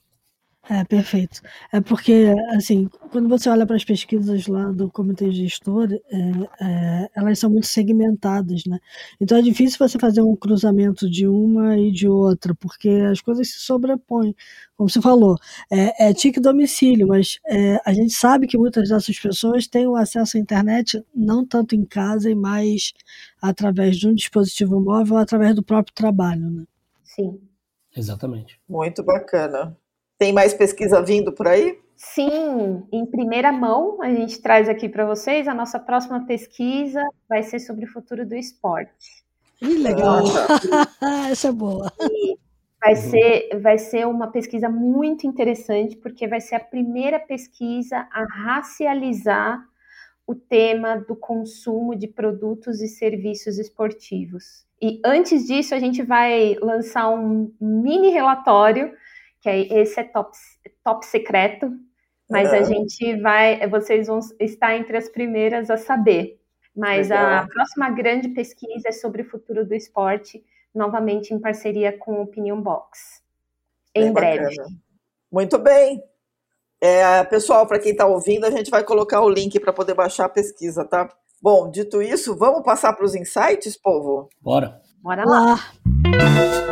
É, 0.70 0.84
perfeito. 0.84 1.42
É 1.72 1.80
porque, 1.80 2.36
assim, 2.56 2.90
quando 3.10 3.30
você 3.30 3.50
olha 3.50 3.66
para 3.66 3.78
as 3.78 3.86
pesquisas 3.86 4.48
lá 4.48 4.70
do 4.72 4.92
comitê 4.92 5.32
gestor, 5.32 5.88
é, 5.94 6.18
é, 6.62 7.10
elas 7.16 7.40
são 7.40 7.50
muito 7.50 7.68
segmentadas, 7.68 8.66
né? 8.66 8.78
Então 9.20 9.38
é 9.38 9.42
difícil 9.42 9.80
você 9.80 9.98
fazer 9.98 10.22
um 10.22 10.36
cruzamento 10.36 11.10
de 11.10 11.26
uma 11.26 11.78
e 11.78 11.90
de 11.90 12.08
outra, 12.08 12.54
porque 12.54 12.90
as 12.90 13.22
coisas 13.22 13.48
se 13.50 13.60
sobrepõem. 13.60 14.36
Como 14.76 14.90
você 14.90 15.02
falou, 15.02 15.38
é, 15.72 16.10
é 16.10 16.14
TIC 16.14 16.42
domicílio, 16.42 17.08
mas 17.08 17.40
é, 17.48 17.80
a 17.86 17.94
gente 17.94 18.14
sabe 18.14 18.46
que 18.46 18.58
muitas 18.58 18.90
dessas 18.90 19.18
pessoas 19.18 19.68
têm 19.68 19.88
o 19.88 19.96
acesso 19.96 20.38
à 20.38 20.40
internet 20.40 21.02
não 21.16 21.46
tanto 21.46 21.76
em 21.76 21.86
casa 21.86 22.30
e 22.30 22.36
mais 22.36 22.94
através 23.42 23.98
de 23.98 24.08
um 24.08 24.14
dispositivo 24.14 24.82
móvel 24.82 25.16
ou 25.16 25.22
através 25.22 25.56
do 25.56 25.64
próprio 25.64 25.96
trabalho, 25.96 26.50
né? 26.50 26.66
Sim. 27.04 27.40
Exatamente. 27.96 28.60
Muito 28.70 29.02
bacana. 29.04 29.76
Tem 30.18 30.34
mais 30.34 30.54
pesquisa 30.54 31.02
vindo 31.02 31.32
por 31.32 31.48
aí? 31.48 31.80
Sim, 31.96 32.84
em 32.92 33.06
primeira 33.06 33.52
mão, 33.52 34.02
a 34.02 34.10
gente 34.10 34.42
traz 34.42 34.68
aqui 34.70 34.90
para 34.90 35.06
vocês. 35.06 35.48
A 35.48 35.54
nossa 35.54 35.80
próxima 35.80 36.26
pesquisa 36.26 37.02
vai 37.28 37.44
ser 37.44 37.60
sobre 37.60 37.86
o 37.86 37.92
futuro 37.92 38.26
do 38.26 38.36
esporte. 38.36 39.24
Ih, 39.62 39.78
legal! 39.78 40.24
Essa 41.32 41.50
é 41.50 41.52
boa. 41.52 41.92
E 42.02 42.38
vai 42.80 42.96
ser, 42.96 43.60
vai 43.60 43.78
ser 43.78 44.08
uma 44.08 44.28
pesquisa 44.28 44.70
muito 44.70 45.26
interessante, 45.26 45.96
porque 45.98 46.28
vai 46.28 46.40
ser 46.40 46.56
a 46.56 46.60
primeira 46.60 47.20
pesquisa 47.20 48.08
a 48.12 48.24
racializar 48.24 49.64
o 50.28 50.36
tema 50.36 50.98
do 50.98 51.16
consumo 51.16 51.96
de 51.96 52.08
produtos 52.08 52.82
e 52.82 52.88
serviços 52.88 53.58
esportivos. 53.58 54.66
E 54.82 55.02
antes 55.04 55.48
disso, 55.48 55.74
a 55.74 55.80
gente 55.80 56.04
vai 56.04 56.56
lançar 56.62 57.10
um 57.10 57.52
mini 57.60 58.10
relatório 58.10 58.92
que 59.42 59.50
é, 59.50 59.80
esse 59.80 60.00
é 60.00 60.04
top, 60.04 60.36
top 60.84 61.06
secreto, 61.06 61.72
mas 62.30 62.52
a 62.52 62.64
gente 62.64 63.16
vai, 63.22 63.66
vocês 63.68 64.08
vão 64.08 64.20
estar 64.40 64.76
entre 64.76 64.98
as 64.98 65.08
primeiras 65.08 65.70
a 65.70 65.78
saber. 65.78 66.40
Mas 66.76 67.10
Legal. 67.10 67.44
a 67.44 67.48
próxima 67.48 67.90
grande 67.90 68.30
pesquisa 68.30 68.90
é 68.90 68.92
sobre 68.92 69.24
o 69.24 69.30
futuro 69.30 69.66
do 69.66 69.74
esporte, 69.74 70.44
novamente 70.76 71.34
em 71.34 71.40
parceria 71.40 71.98
com 71.98 72.20
o 72.20 72.24
Opinion 72.24 72.62
Box. 72.62 73.24
Em 73.96 74.04
bem 74.04 74.14
breve. 74.14 74.56
Bacana. 74.56 74.68
Muito 75.32 75.58
bem. 75.58 76.04
É, 76.80 77.24
pessoal, 77.24 77.66
para 77.66 77.80
quem 77.80 77.94
está 77.94 78.06
ouvindo, 78.06 78.46
a 78.46 78.52
gente 78.52 78.70
vai 78.70 78.84
colocar 78.84 79.22
o 79.22 79.30
link 79.30 79.60
para 79.60 79.74
poder 79.74 79.96
baixar 79.96 80.26
a 80.26 80.30
pesquisa, 80.30 80.86
tá? 80.86 81.10
Bom, 81.42 81.70
dito 81.72 82.02
isso, 82.02 82.36
vamos 82.38 82.64
passar 82.64 82.94
para 82.94 83.06
os 83.06 83.16
insights, 83.16 83.76
povo? 83.76 84.30
Bora. 84.40 84.80
Bora 85.02 85.24
lá! 85.26 85.40
lá. 85.40 86.67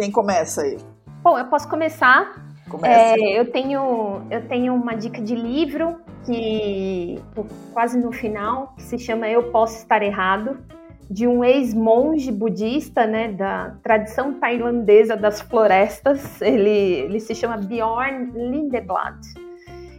Quem 0.00 0.10
começa 0.10 0.62
aí? 0.62 0.78
Bom, 1.22 1.38
eu 1.38 1.44
posso 1.44 1.68
começar. 1.68 2.42
É, 2.82 3.38
eu 3.38 3.52
tenho 3.52 4.22
eu 4.30 4.48
tenho 4.48 4.74
uma 4.74 4.94
dica 4.94 5.20
de 5.20 5.34
livro 5.34 6.00
que 6.24 7.20
quase 7.74 7.98
no 7.98 8.10
final 8.10 8.72
que 8.76 8.82
se 8.82 8.98
chama 8.98 9.28
Eu 9.28 9.50
Posso 9.50 9.76
Estar 9.76 10.02
Errado 10.02 10.56
de 11.10 11.26
um 11.26 11.44
ex-monge 11.44 12.32
budista, 12.32 13.06
né, 13.06 13.32
da 13.32 13.74
tradição 13.82 14.32
tailandesa 14.34 15.16
das 15.16 15.42
florestas. 15.42 16.40
Ele, 16.40 16.70
ele 16.70 17.20
se 17.20 17.34
chama 17.34 17.58
Bjorn 17.58 18.30
Lindeblad. 18.32 19.18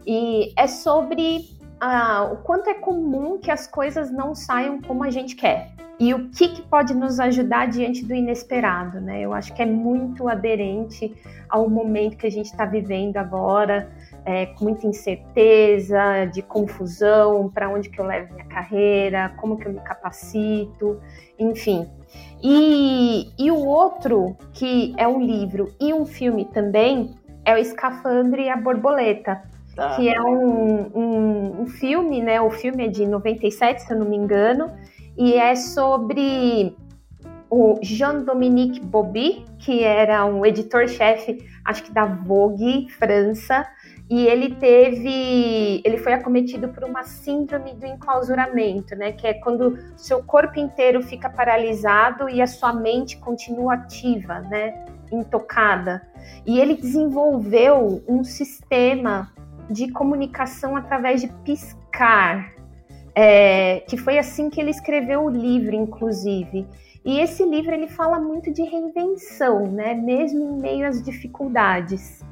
E 0.08 0.52
é 0.58 0.66
sobre 0.66 1.46
ah, 1.82 2.30
o 2.32 2.38
quanto 2.38 2.70
é 2.70 2.76
comum 2.76 3.40
que 3.40 3.50
as 3.50 3.66
coisas 3.66 4.12
não 4.12 4.36
saiam 4.36 4.80
como 4.80 5.04
a 5.04 5.10
gente 5.10 5.36
quer. 5.36 5.74
E 6.00 6.14
o 6.14 6.30
que, 6.30 6.48
que 6.48 6.62
pode 6.64 6.94
nos 6.94 7.20
ajudar 7.20 7.68
diante 7.68 8.06
do 8.06 8.14
inesperado, 8.14 9.00
né? 9.02 9.22
Eu 9.22 9.34
acho 9.34 9.54
que 9.54 9.62
é 9.62 9.66
muito 9.66 10.28
aderente 10.28 11.14
ao 11.50 11.68
momento 11.70 12.18
que 12.18 12.26
a 12.26 12.30
gente 12.32 12.48
está 12.48 12.66
vivendo 12.66 13.18
agora, 13.18 13.92
é, 14.26 14.48
com 14.48 14.66
muita 14.66 14.86
incerteza, 14.86 16.26
de 16.26 16.42
confusão, 16.42 17.50
para 17.50 17.70
onde 17.70 17.90
que 17.90 18.00
eu 18.00 18.06
levo 18.06 18.34
minha 18.34 18.46
carreira, 18.46 19.34
como 19.38 19.58
que 19.58 19.68
eu 19.68 19.74
me 19.74 19.80
capacito, 19.82 21.00
enfim. 21.38 21.88
E, 22.44 23.32
e 23.38 23.52
o 23.52 23.58
outro, 23.58 24.36
que 24.54 24.94
é 24.98 25.08
um 25.08 25.22
livro 25.22 25.72
e 25.80 25.94
um 25.94 26.06
filme 26.06 26.46
também, 26.46 27.12
é 27.44 27.54
o 27.54 27.58
Escafandre 27.58 28.44
e 28.44 28.50
a 28.50 28.58
Borboleta, 28.58 29.42
tá. 29.76 29.96
que 29.96 30.10
é 30.10 30.22
um, 30.22 30.92
um, 30.96 31.62
um, 31.62 31.68
filme, 31.68 32.22
né? 32.22 32.42
O 32.42 32.50
filme 32.50 32.86
é 32.86 32.88
de 32.88 33.06
97, 33.06 33.84
se 33.84 33.94
eu 33.94 34.00
não 34.00 34.06
me 34.06 34.18
engano, 34.18 34.72
e 35.18 35.34
é 35.34 35.56
sobre 35.56 36.76
o 37.50 37.78
Jean-Dominique 37.82 38.80
Bobby, 38.80 39.46
que 39.60 39.84
era 39.84 40.26
um 40.26 40.46
editor-chefe, 40.46 41.46
acho 41.66 41.84
que 41.84 41.92
da 41.92 42.06
Vogue 42.06 42.90
França, 42.92 43.68
e 44.10 44.26
ele 44.26 44.56
teve, 44.56 45.82
ele 45.86 45.98
foi 45.98 46.14
acometido 46.14 46.70
por 46.70 46.84
uma 46.84 47.04
síndrome 47.04 47.74
do 47.74 47.86
enclausuramento, 47.86 48.96
né, 48.96 49.12
que 49.12 49.28
é 49.28 49.34
quando 49.34 49.78
seu 49.98 50.24
corpo 50.24 50.60
inteiro 50.60 51.02
fica 51.02 51.30
paralisado 51.30 52.30
e 52.30 52.42
a 52.42 52.48
sua 52.48 52.74
mente 52.74 53.18
continua 53.18 53.76
ativa, 53.76 54.40
né, 54.40 54.86
intocada. 55.12 56.02
E 56.46 56.60
ele 56.60 56.76
desenvolveu 56.76 58.02
um 58.08 58.24
sistema 58.24 59.32
de 59.70 59.92
comunicação 59.92 60.76
através 60.76 61.22
de 61.22 61.28
piscar, 61.44 62.54
é, 63.16 63.82
que 63.82 63.98
foi 63.98 64.18
assim 64.18 64.50
que 64.50 64.60
ele 64.60 64.72
escreveu 64.72 65.24
o 65.26 65.30
livro, 65.30 65.76
inclusive. 65.76 66.68
E 67.04 67.20
esse 67.20 67.44
livro 67.44 67.74
ele 67.74 67.88
fala 67.88 68.20
muito 68.20 68.52
de 68.52 68.62
reinvenção, 68.64 69.68
né, 69.68 69.94
mesmo 69.94 70.40
em 70.40 70.62
meio 70.62 70.88
às 70.88 71.02
dificuldades. 71.02 72.24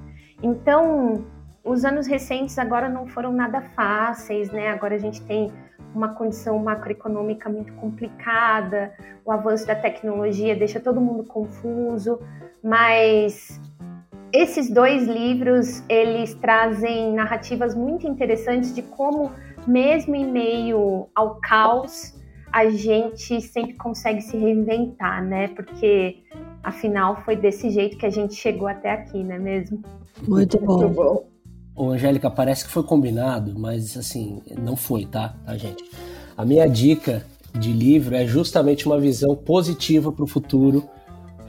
Então, 0.41 1.25
os 1.63 1.83
anos 1.83 2.07
recentes 2.07 2.57
agora 2.57 2.87
não 2.87 3.07
foram 3.07 3.31
nada 3.31 3.61
fáceis, 3.61 4.51
né? 4.51 4.69
Agora 4.69 4.95
a 4.95 4.97
gente 4.99 5.21
tem 5.23 5.51
uma 5.93 6.09
condição 6.09 6.57
macroeconômica 6.59 7.49
muito 7.49 7.73
complicada, 7.73 8.93
o 9.25 9.31
avanço 9.31 9.65
da 9.65 9.75
tecnologia 9.75 10.55
deixa 10.55 10.79
todo 10.79 11.01
mundo 11.01 11.23
confuso, 11.23 12.19
mas 12.63 13.59
esses 14.31 14.69
dois 14.69 15.07
livros, 15.07 15.83
eles 15.89 16.33
trazem 16.35 17.13
narrativas 17.13 17.75
muito 17.75 18.07
interessantes 18.07 18.73
de 18.73 18.81
como 18.81 19.31
mesmo 19.67 20.15
em 20.15 20.25
meio 20.25 21.07
ao 21.15 21.35
caos, 21.35 22.15
a 22.51 22.69
gente 22.69 23.41
sempre 23.41 23.75
consegue 23.75 24.21
se 24.21 24.35
reinventar, 24.37 25.23
né? 25.23 25.49
Porque 25.49 26.23
afinal 26.63 27.23
foi 27.23 27.35
desse 27.35 27.69
jeito 27.69 27.97
que 27.97 28.05
a 28.05 28.09
gente 28.09 28.33
chegou 28.33 28.67
até 28.67 28.91
aqui, 28.91 29.23
não 29.23 29.35
é 29.35 29.39
mesmo? 29.39 29.81
Muito 30.27 30.59
bom. 30.59 30.77
Muito 30.79 30.95
bom. 30.95 31.25
Ô, 31.75 31.91
Angélica, 31.91 32.29
parece 32.29 32.65
que 32.65 32.71
foi 32.71 32.83
combinado, 32.83 33.57
mas 33.57 33.95
assim, 33.95 34.41
não 34.61 34.75
foi, 34.75 35.05
tá? 35.05 35.35
Tá, 35.45 35.55
gente? 35.55 35.83
A 36.35 36.43
minha 36.43 36.67
dica 36.67 37.25
de 37.57 37.71
livro 37.71 38.15
é 38.15 38.25
justamente 38.25 38.85
uma 38.85 38.99
visão 38.99 39.35
positiva 39.35 40.11
para 40.11 40.23
o 40.23 40.27
futuro, 40.27 40.83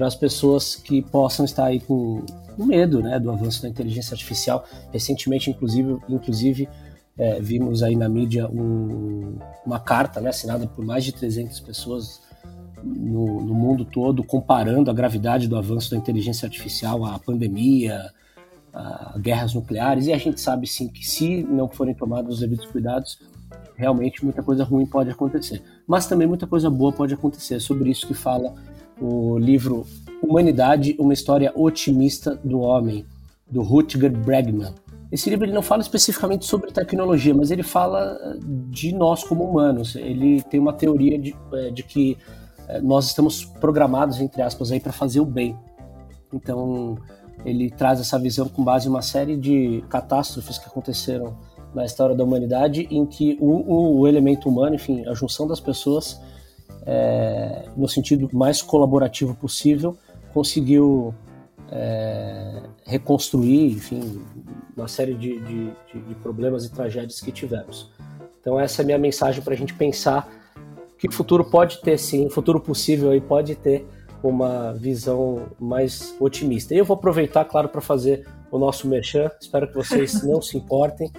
para 0.01 0.07
as 0.07 0.14
pessoas 0.14 0.74
que 0.76 1.03
possam 1.03 1.44
estar 1.44 1.66
aí 1.66 1.78
com, 1.78 2.24
com, 2.57 2.64
medo 2.64 3.03
né, 3.03 3.20
do 3.20 3.30
avanço 3.30 3.61
da 3.61 3.68
inteligência 3.68 4.14
artificial. 4.14 4.64
Recentemente, 4.90 5.51
inclusive, 5.51 5.98
inclusive 6.09 6.66
é, 7.18 7.38
vimos 7.38 7.82
aí 7.82 7.94
na 7.94 8.09
mídia 8.09 8.48
um, 8.48 9.36
uma 9.66 9.78
carta 9.78 10.18
né, 10.18 10.30
assinada 10.30 10.66
por 10.66 10.82
mais 10.86 11.05
de 11.05 11.12
300 11.12 11.61
pessoas 11.61 12.22
no, 12.82 13.42
no, 13.42 13.53
mundo 13.53 13.84
todo, 13.84 14.24
comparando 14.24 14.90
a 14.90 14.94
gravidade 14.94 15.46
do 15.46 15.55
avanço 15.55 15.90
da 15.90 15.98
inteligência 15.98 16.46
artificial 16.46 17.05
à 17.05 17.18
pandemia, 17.18 18.11
a 18.72 19.18
guerras 19.18 19.53
nucleares, 19.53 20.07
e 20.07 20.14
a 20.14 20.18
gente 20.18 20.40
sabe 20.40 20.66
sim 20.66 20.88
que 20.88 21.07
se 21.07 21.42
não 21.42 21.68
forem 21.68 21.92
tomados 21.92 22.36
os 22.36 22.40
devidos 22.40 22.64
cuidados, 22.64 23.18
realmente 23.76 24.24
muita 24.24 24.42
coisa 24.42 24.64
ruim 24.64 24.86
pode 24.86 25.11
acontecer. 25.11 25.62
Mas 25.86 26.07
também 26.07 26.26
muita 26.26 26.46
coisa 26.46 26.70
boa 26.70 26.90
pode 26.90 27.12
acontecer. 27.12 27.57
É 27.57 27.61
sobre 27.61 27.90
isso 27.90 28.07
que 28.07 28.14
fala 28.14 28.55
o 29.01 29.38
livro 29.38 29.86
Humanidade, 30.22 30.94
uma 30.98 31.14
história 31.14 31.53
otimista 31.55 32.38
do 32.44 32.61
homem, 32.61 33.07
do 33.51 33.62
Rutger 33.62 34.11
Bregman. 34.11 34.74
Esse 35.11 35.28
livro 35.28 35.44
ele 35.44 35.53
não 35.53 35.62
fala 35.62 35.82
especificamente 35.82 36.44
sobre 36.44 36.70
tecnologia, 36.70 37.34
mas 37.34 37.51
ele 37.51 37.64
fala 37.64 38.16
eh, 38.22 38.38
de 38.68 38.94
nós 38.94 39.24
como 39.24 39.42
humanos. 39.42 39.96
Ele 39.96 40.40
tem 40.42 40.61
uma 40.61 40.72
teoria 40.72 41.18
de, 41.18 41.34
eh, 41.53 41.70
de 41.70 41.82
que 41.82 42.16
eh, 42.68 42.80
nós 42.80 43.07
estamos 43.07 43.44
programados, 43.44 44.20
entre 44.20 44.40
aspas, 44.40 44.70
aí 44.70 44.78
para 44.78 44.92
fazer 44.92 45.18
o 45.18 45.24
bem. 45.24 45.59
Então, 46.32 46.96
ele 47.44 47.70
traz 47.70 47.98
essa 47.98 48.18
visão 48.20 48.48
com 48.48 48.62
base 48.62 48.86
em 48.86 48.90
uma 48.90 49.03
série 49.03 49.36
de 49.36 49.82
catástrofes 49.88 50.59
que 50.59 50.66
aconteceram 50.66 51.36
na 51.74 51.84
história 51.84 52.14
da 52.14 52.22
humanidade, 52.22 52.86
em 52.88 53.05
que 53.05 53.36
o, 53.40 53.46
o, 53.46 54.01
o 54.01 54.09
elemento 54.09 54.48
humano, 54.48 54.76
enfim, 54.76 55.05
a 55.09 55.14
junção 55.14 55.46
das 55.46 55.59
pessoas, 55.59 56.20
é, 56.87 57.64
no 57.76 57.89
sentido 57.89 58.28
mais 58.33 58.62
colaborativo 58.62 59.35
possível, 59.35 59.97
conseguiu 60.33 61.14
é, 61.70 62.62
reconstruir, 62.85 63.72
enfim, 63.72 64.22
uma 64.76 64.89
série 64.89 65.14
de, 65.14 65.39
de, 65.41 65.72
de, 65.93 66.14
problemas 66.16 66.64
e 66.64 66.70
tragédias 66.70 67.20
que 67.20 67.31
tivemos. 67.31 67.91
Então 68.41 68.59
essa 68.59 68.81
é 68.81 68.83
a 68.83 68.87
minha 68.87 68.99
mensagem 68.99 69.43
para 69.43 69.55
a 69.55 69.57
gente 69.57 69.74
pensar 69.74 70.28
que 70.99 71.09
o 71.09 71.12
futuro 71.12 71.45
pode 71.45 71.81
ter 71.81 71.99
sim, 71.99 72.26
o 72.26 72.31
futuro 72.31 72.61
possível 72.61 73.11
aí 73.11 73.20
pode 73.20 73.55
ter 73.55 73.87
uma 74.22 74.72
visão 74.72 75.47
mais 75.59 76.14
otimista. 76.20 76.74
E 76.74 76.78
eu 76.78 76.85
vou 76.85 76.95
aproveitar, 76.95 77.45
claro, 77.45 77.68
para 77.68 77.81
fazer 77.81 78.26
o 78.51 78.59
nosso 78.59 78.87
merchan. 78.87 79.31
Espero 79.41 79.68
que 79.68 79.74
vocês 79.74 80.22
não 80.24 80.43
se 80.43 80.59
importem 80.59 81.11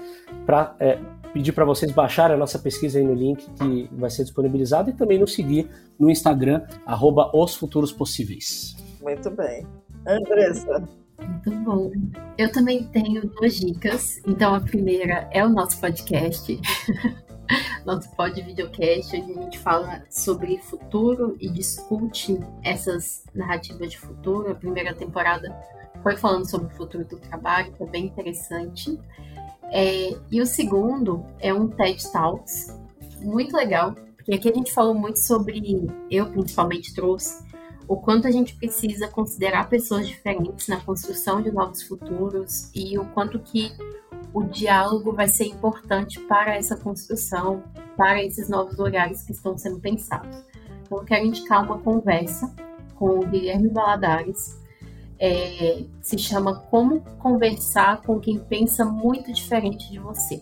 para 0.45 0.76
é, 0.80 0.99
pedir 1.34 1.51
para 1.51 1.65
vocês 1.65 1.91
baixarem 1.91 2.36
a 2.36 2.39
nossa 2.39 2.59
pesquisa 2.59 2.99
aí 2.99 3.05
no 3.05 3.13
link 3.13 3.49
que 3.51 3.89
vai 3.91 4.09
ser 4.09 4.23
disponibilizado 4.23 4.89
e 4.89 4.93
também 4.93 5.17
nos 5.17 5.34
seguir 5.34 5.69
no 5.99 6.09
Instagram 6.09 6.65
arroba 6.86 7.32
os 7.34 7.55
futuros 7.55 7.91
possíveis. 7.91 8.75
Muito 9.01 9.29
bem, 9.32 9.65
Andressa. 10.05 10.88
Muito 11.19 11.51
bom. 11.63 11.91
Eu 12.38 12.51
também 12.51 12.84
tenho 12.86 13.27
duas 13.27 13.55
dicas. 13.55 14.19
Então, 14.25 14.55
a 14.55 14.59
primeira 14.59 15.29
é 15.32 15.45
o 15.45 15.49
nosso 15.49 15.79
podcast. 15.79 16.59
nosso 17.86 18.09
pod 18.15 18.41
videocast, 18.41 19.15
onde 19.15 19.32
a 19.32 19.41
gente 19.43 19.59
fala 19.59 20.03
sobre 20.09 20.57
futuro 20.57 21.36
e 21.39 21.49
discute 21.49 22.39
essas 22.63 23.23
narrativas 23.34 23.91
de 23.91 23.97
futuro. 23.97 24.51
A 24.51 24.55
primeira 24.55 24.93
temporada 24.93 25.53
foi 26.01 26.17
falando 26.17 26.49
sobre 26.49 26.67
o 26.67 26.77
futuro 26.77 27.05
do 27.05 27.17
trabalho, 27.17 27.71
que 27.73 27.84
é 27.84 27.86
bem 27.86 28.05
interessante. 28.05 28.99
É, 29.72 30.17
e 30.30 30.41
o 30.41 30.45
segundo 30.45 31.26
é 31.39 31.53
um 31.53 31.67
TED 31.67 32.11
Talks, 32.11 32.78
muito 33.22 33.55
legal, 33.55 33.95
porque 34.15 34.34
aqui 34.34 34.49
a 34.49 34.53
gente 34.53 34.74
falou 34.74 34.93
muito 34.93 35.19
sobre, 35.19 35.89
eu 36.09 36.30
principalmente 36.30 36.93
trouxe, 36.93 37.43
o 37.88 37.97
quanto 37.97 38.28
a 38.28 38.32
gente 38.32 38.55
precisa 38.55 39.07
considerar 39.07 39.69
pessoas 39.69 40.07
diferentes 40.07 40.67
na 40.67 40.80
construção 40.80 41.41
de 41.41 41.51
novos 41.51 41.84
futuros 41.84 42.69
e 42.76 42.97
o 42.97 43.05
quanto 43.05 43.39
que 43.39 43.72
o 44.34 44.43
diálogo 44.43 45.11
vai 45.13 45.28
ser 45.28 45.45
importante 45.45 46.19
para 46.22 46.55
essa 46.55 46.78
construção, 46.78 47.63
para 47.97 48.24
esses 48.24 48.47
novos 48.49 48.78
lugares 48.78 49.24
que 49.24 49.32
estão 49.32 49.57
sendo 49.57 49.80
pensados. 49.80 50.43
Então, 50.84 50.99
eu 50.99 51.03
quero 51.03 51.26
indicar 51.26 51.63
uma 51.63 51.80
conversa 51.80 52.53
com 52.95 53.19
o 53.19 53.28
Guilherme 53.28 53.69
Valadares, 53.69 54.61
é, 55.22 55.84
se 56.01 56.17
chama 56.17 56.55
Como 56.72 57.01
Conversar 57.19 58.01
com 58.01 58.19
Quem 58.19 58.39
Pensa 58.39 58.84
Muito 58.84 59.32
Diferente 59.32 59.91
de 59.91 59.99
Você. 59.99 60.41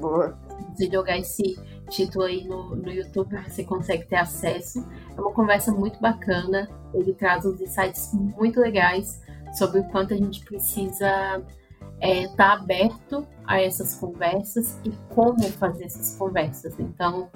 Boa. 0.00 0.34
Se 0.74 0.90
jogar 0.90 1.18
esse 1.18 1.60
título 1.90 2.24
aí 2.24 2.42
no, 2.44 2.74
no 2.74 2.90
YouTube, 2.90 3.36
você 3.46 3.62
consegue 3.62 4.06
ter 4.06 4.16
acesso. 4.16 4.82
É 5.14 5.20
uma 5.20 5.30
conversa 5.30 5.70
muito 5.70 6.00
bacana, 6.00 6.68
ele 6.94 7.12
traz 7.12 7.44
uns 7.44 7.60
insights 7.60 8.14
muito 8.14 8.60
legais 8.60 9.20
sobre 9.52 9.80
o 9.80 9.84
quanto 9.84 10.14
a 10.14 10.16
gente 10.16 10.42
precisa 10.42 11.06
estar 11.06 11.42
é, 12.00 12.26
tá 12.28 12.52
aberto 12.54 13.26
a 13.46 13.60
essas 13.60 13.94
conversas 13.94 14.80
e 14.86 14.90
como 15.14 15.42
fazer 15.42 15.84
essas 15.84 16.16
conversas. 16.16 16.74
Então, 16.80 17.28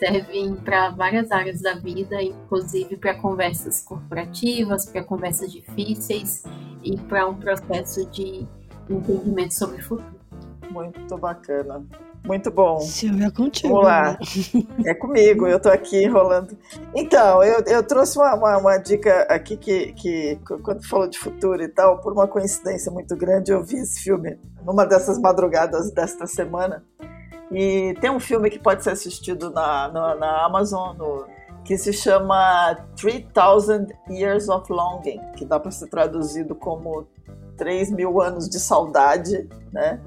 servem 0.00 0.56
para 0.56 0.90
várias 0.90 1.30
áreas 1.30 1.60
da 1.60 1.74
vida, 1.74 2.20
inclusive 2.22 2.96
para 2.96 3.14
conversas 3.14 3.82
corporativas, 3.82 4.86
para 4.86 5.04
conversas 5.04 5.52
difíceis 5.52 6.42
e 6.82 6.96
para 6.96 7.28
um 7.28 7.34
processo 7.34 8.04
de 8.10 8.48
entendimento 8.88 9.54
sobre 9.54 9.76
o 9.80 9.84
futuro. 9.84 10.20
Muito 10.70 11.18
bacana. 11.18 11.84
Muito 12.24 12.50
bom. 12.50 12.80
Silvia, 12.80 13.26
é 13.26 13.30
contigo. 13.30 13.68
Vamos 13.68 13.84
lá. 13.84 14.12
Né? 14.12 14.18
É 14.90 14.94
comigo, 14.94 15.46
eu 15.46 15.60
tô 15.60 15.68
aqui 15.68 16.04
enrolando. 16.04 16.56
Então, 16.94 17.42
eu, 17.42 17.62
eu 17.66 17.82
trouxe 17.82 18.18
uma, 18.18 18.34
uma, 18.34 18.58
uma, 18.58 18.78
dica 18.78 19.22
aqui 19.22 19.56
que, 19.56 19.92
que, 19.92 20.38
quando 20.62 20.86
falou 20.86 21.08
de 21.08 21.18
futuro 21.18 21.62
e 21.62 21.68
tal, 21.68 21.98
por 22.00 22.12
uma 22.12 22.28
coincidência 22.28 22.90
muito 22.90 23.16
grande, 23.16 23.52
eu 23.52 23.62
vi 23.62 23.76
esse 23.76 24.02
filme 24.02 24.38
numa 24.64 24.84
dessas 24.84 25.18
madrugadas 25.18 25.90
desta 25.92 26.26
semana. 26.26 26.84
E 27.50 27.94
tem 28.00 28.10
um 28.10 28.20
filme 28.20 28.48
que 28.48 28.58
pode 28.58 28.84
ser 28.84 28.90
assistido 28.90 29.50
na, 29.50 29.88
na, 29.88 30.14
na 30.14 30.44
Amazon, 30.44 30.96
no, 30.96 31.26
que 31.64 31.76
se 31.76 31.92
chama 31.92 32.76
3000 32.96 33.88
Years 34.08 34.48
of 34.48 34.72
Longing, 34.72 35.20
que 35.36 35.44
dá 35.44 35.58
para 35.58 35.70
ser 35.70 35.88
traduzido 35.88 36.54
como 36.54 37.06
3 37.56 37.90
mil 37.90 38.20
anos 38.20 38.48
de 38.48 38.58
saudade, 38.58 39.48
né? 39.72 40.00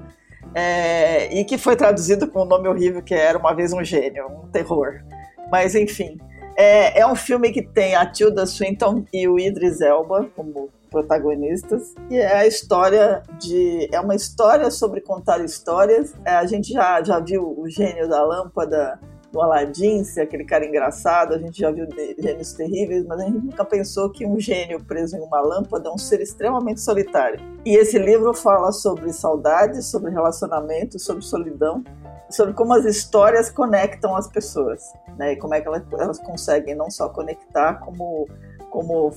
É, 0.54 1.34
e 1.34 1.44
que 1.44 1.58
foi 1.58 1.74
traduzido 1.74 2.28
com 2.28 2.42
um 2.42 2.44
nome 2.44 2.68
horrível 2.68 3.02
que 3.02 3.14
era 3.14 3.38
Uma 3.38 3.54
Vez 3.54 3.72
um 3.72 3.82
Gênio, 3.82 4.26
um 4.28 4.48
terror. 4.48 5.02
Mas 5.50 5.74
enfim, 5.74 6.18
é, 6.56 7.00
é 7.00 7.06
um 7.06 7.14
filme 7.14 7.50
que 7.50 7.62
tem 7.62 7.94
a 7.94 8.06
Tilda 8.06 8.46
Swinton 8.46 9.04
e 9.12 9.26
o 9.28 9.38
Idris 9.38 9.80
Elba 9.80 10.28
como 10.36 10.70
protagonistas 10.94 11.92
e 12.08 12.16
é 12.16 12.36
a 12.36 12.46
história 12.46 13.20
de 13.40 13.88
é 13.92 13.98
uma 13.98 14.14
história 14.14 14.70
sobre 14.70 15.00
contar 15.00 15.44
histórias. 15.44 16.14
É, 16.24 16.36
a 16.36 16.46
gente 16.46 16.72
já 16.72 17.02
já 17.02 17.18
viu 17.18 17.42
o 17.58 17.68
gênio 17.68 18.08
da 18.08 18.24
lâmpada 18.24 19.00
do 19.32 19.42
Aladdin, 19.42 20.04
ser 20.04 20.20
aquele 20.20 20.44
cara 20.44 20.64
engraçado, 20.64 21.34
a 21.34 21.38
gente 21.38 21.58
já 21.58 21.68
viu 21.72 21.88
gênios 22.16 22.52
terríveis, 22.52 23.04
mas 23.04 23.20
a 23.20 23.24
gente 23.24 23.44
nunca 23.44 23.64
pensou 23.64 24.08
que 24.08 24.24
um 24.24 24.38
gênio 24.38 24.82
preso 24.84 25.16
em 25.16 25.20
uma 25.20 25.40
lâmpada 25.40 25.88
é 25.88 25.92
um 25.92 25.98
ser 25.98 26.20
extremamente 26.20 26.80
solitário. 26.80 27.40
E 27.64 27.74
esse 27.76 27.98
livro 27.98 28.32
fala 28.32 28.70
sobre 28.70 29.12
saudade, 29.12 29.82
sobre 29.82 30.12
relacionamento, 30.12 31.00
sobre 31.00 31.24
solidão, 31.24 31.82
sobre 32.30 32.54
como 32.54 32.72
as 32.74 32.84
histórias 32.84 33.50
conectam 33.50 34.14
as 34.14 34.28
pessoas, 34.28 34.92
né? 35.18 35.32
E 35.32 35.36
como 35.36 35.52
é 35.54 35.60
que 35.60 35.66
elas, 35.66 35.82
elas 35.98 36.20
conseguem 36.20 36.76
não 36.76 36.88
só 36.88 37.08
conectar, 37.08 37.80
como, 37.80 38.28
como 38.70 39.12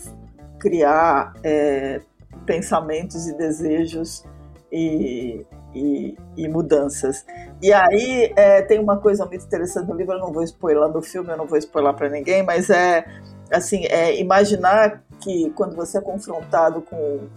criar 0.60 1.34
é, 1.44 2.02
pensamentos 2.46 3.28
e 3.28 3.38
desejos 3.38 4.24
e, 4.72 5.46
e, 5.74 6.18
e 6.36 6.48
mudanças. 6.48 7.26
E 7.62 7.72
aí 7.74 8.34
é, 8.36 8.62
tem 8.62 8.80
uma 8.80 8.98
coisa 8.98 9.26
muito 9.26 9.46
interessante 9.46 9.88
no 9.88 9.96
livro, 9.96 10.14
eu 10.14 10.20
não 10.20 10.32
vou 10.32 10.44
spoiler 10.44 10.88
no 10.90 11.02
filme, 11.02 11.30
eu 11.30 11.38
não 11.38 11.48
vou 11.48 11.58
spoiler 11.58 11.94
para 11.94 12.10
ninguém, 12.10 12.44
mas 12.44 12.70
é 12.70 13.06
assim, 13.52 13.86
é 13.86 14.20
imaginar 14.20 15.04
que 15.20 15.50
quando 15.52 15.76
você 15.76 15.98
é 15.98 16.02
confrontado 16.02 16.82
com 16.82 17.28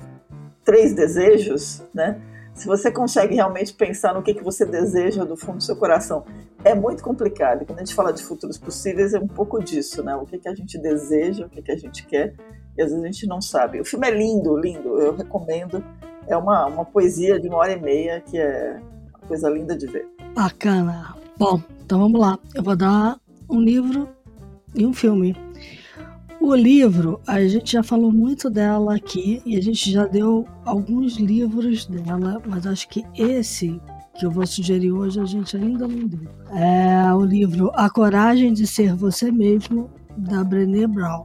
três 0.65 0.95
desejos, 0.95 1.83
né? 1.95 2.21
Se 2.55 2.67
você 2.67 2.91
consegue 2.91 3.35
realmente 3.35 3.73
pensar 3.73 4.13
no 4.13 4.23
que, 4.23 4.35
que 4.35 4.45
você 4.45 4.67
deseja 4.67 5.25
do 5.25 5.37
fundo 5.37 5.59
do 5.59 5.63
seu 5.63 5.77
coração, 5.77 6.25
é 6.63 6.75
muito 6.75 7.03
complicado. 7.03 7.65
Quando 7.65 7.79
a 7.79 7.85
gente 7.85 7.95
fala 7.95 8.13
de 8.13 8.23
futuros 8.23 8.59
possíveis, 8.59 9.15
é 9.15 9.19
um 9.19 9.27
pouco 9.27 9.63
disso, 9.63 10.03
né? 10.03 10.15
O 10.17 10.27
que, 10.27 10.39
que 10.39 10.49
a 10.49 10.55
gente 10.55 10.77
deseja, 10.77 11.47
o 11.47 11.49
que, 11.49 11.63
que 11.63 11.73
a 11.73 11.77
gente 11.77 12.07
quer, 12.07 12.35
e 12.81 12.83
às 12.83 12.91
vezes 12.91 13.05
a 13.05 13.07
gente 13.07 13.27
não 13.27 13.43
sabe. 13.43 13.79
O 13.79 13.85
filme 13.85 14.09
é 14.09 14.11
lindo, 14.11 14.57
lindo, 14.57 14.99
eu 14.99 15.15
recomendo 15.15 15.85
é 16.27 16.37
uma, 16.37 16.67
uma 16.67 16.85
poesia 16.85 17.39
de 17.39 17.47
uma 17.49 17.59
hora 17.59 17.73
e 17.73 17.81
meia 17.81 18.21
que 18.23 18.39
é 18.39 18.81
uma 19.11 19.29
coisa 19.29 19.51
linda 19.51 19.77
de 19.77 19.87
ver. 19.87 20.09
Bacana. 20.35 21.15
Bom, 21.37 21.61
então 21.85 21.99
vamos 21.99 22.19
lá. 22.19 22.39
Eu 22.55 22.63
vou 22.63 22.75
dar 22.75 23.19
um 23.51 23.61
livro 23.61 24.09
e 24.75 24.87
um 24.87 24.95
filme. 24.95 25.37
O 26.41 26.55
livro, 26.55 27.21
a 27.27 27.47
gente 27.47 27.73
já 27.73 27.83
falou 27.83 28.11
muito 28.11 28.49
dela 28.49 28.97
aqui 28.97 29.43
e 29.45 29.59
a 29.59 29.61
gente 29.63 29.91
já 29.91 30.07
deu 30.07 30.47
alguns 30.65 31.17
livros 31.17 31.85
dela, 31.85 32.41
mas 32.47 32.67
acho 32.67 32.89
que 32.89 33.05
esse 33.15 33.79
que 34.19 34.25
eu 34.25 34.31
vou 34.31 34.47
sugerir 34.47 34.91
hoje 34.91 35.21
a 35.21 35.27
gente 35.27 35.55
ainda 35.55 35.87
não 35.87 36.07
deu. 36.07 36.31
É 36.55 37.13
o 37.13 37.23
livro 37.23 37.71
A 37.75 37.91
Coragem 37.91 38.55
de 38.55 38.67
Ser 38.67 38.95
Você 38.95 39.31
Mesmo, 39.31 39.91
da 40.17 40.43
Brené 40.43 40.87
Brown. 40.87 41.25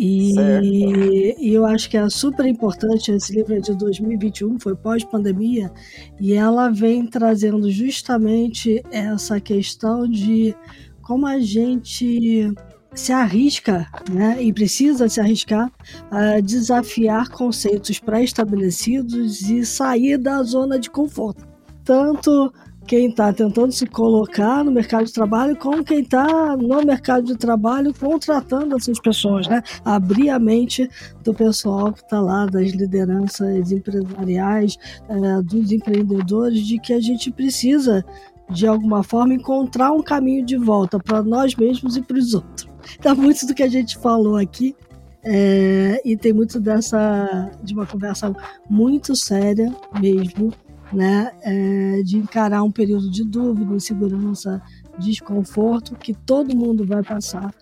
E, 0.00 1.34
e, 1.40 1.52
eu 1.52 1.66
acho 1.66 1.90
que 1.90 1.96
é 1.96 2.08
super 2.08 2.46
importante. 2.46 3.10
Esse 3.10 3.34
livro 3.34 3.54
é 3.54 3.58
de 3.58 3.76
2021, 3.76 4.60
foi 4.60 4.76
pós-pandemia, 4.76 5.72
e 6.20 6.34
ela 6.34 6.68
vem 6.70 7.04
trazendo 7.04 7.68
justamente 7.68 8.80
essa 8.92 9.40
questão 9.40 10.08
de 10.08 10.54
como 11.02 11.26
a 11.26 11.40
gente 11.40 12.52
se 12.94 13.12
arrisca, 13.12 13.86
né, 14.10 14.40
e 14.40 14.52
precisa 14.52 15.08
se 15.08 15.20
arriscar 15.20 15.70
a 16.10 16.40
desafiar 16.40 17.28
conceitos 17.28 17.98
pré-estabelecidos 17.98 19.48
e 19.48 19.64
sair 19.66 20.16
da 20.16 20.42
zona 20.42 20.78
de 20.78 20.90
conforto. 20.90 21.46
Tanto 21.84 22.52
quem 22.88 23.10
está 23.10 23.30
tentando 23.34 23.70
se 23.70 23.86
colocar 23.86 24.64
no 24.64 24.72
mercado 24.72 25.04
de 25.04 25.12
trabalho 25.12 25.54
como 25.54 25.84
quem 25.84 26.00
está 26.00 26.56
no 26.56 26.82
mercado 26.82 27.26
de 27.26 27.36
trabalho 27.36 27.92
contratando 27.92 28.74
essas 28.74 28.98
pessoas, 28.98 29.46
né? 29.46 29.62
Abrir 29.84 30.30
a 30.30 30.38
mente 30.38 30.88
do 31.22 31.34
pessoal 31.34 31.92
que 31.92 32.00
está 32.00 32.18
lá, 32.18 32.46
das 32.46 32.70
lideranças 32.70 33.70
empresariais, 33.70 34.78
é, 35.06 35.42
dos 35.42 35.70
empreendedores, 35.70 36.66
de 36.66 36.78
que 36.80 36.94
a 36.94 37.00
gente 37.00 37.30
precisa, 37.30 38.02
de 38.50 38.66
alguma 38.66 39.02
forma, 39.02 39.34
encontrar 39.34 39.92
um 39.92 40.02
caminho 40.02 40.44
de 40.44 40.56
volta 40.56 40.98
para 40.98 41.22
nós 41.22 41.54
mesmos 41.54 41.94
e 41.94 42.00
para 42.00 42.16
os 42.16 42.32
outros. 42.32 42.66
Então, 42.98 43.14
muito 43.14 43.46
do 43.46 43.54
que 43.54 43.62
a 43.62 43.68
gente 43.68 43.98
falou 43.98 44.36
aqui 44.36 44.74
é, 45.22 46.00
e 46.06 46.16
tem 46.16 46.32
muito 46.32 46.58
dessa 46.58 47.50
de 47.62 47.74
uma 47.74 47.84
conversa 47.84 48.34
muito 48.70 49.14
séria 49.14 49.70
mesmo 50.00 50.54
né, 50.92 51.32
é, 51.42 52.02
de 52.02 52.16
encarar 52.16 52.62
um 52.62 52.70
período 52.70 53.10
de 53.10 53.24
dúvida, 53.24 53.74
insegurança, 53.74 54.62
desconforto 54.98 55.94
que 55.94 56.12
todo 56.12 56.56
mundo 56.56 56.84
vai 56.84 57.02
passar 57.02 57.54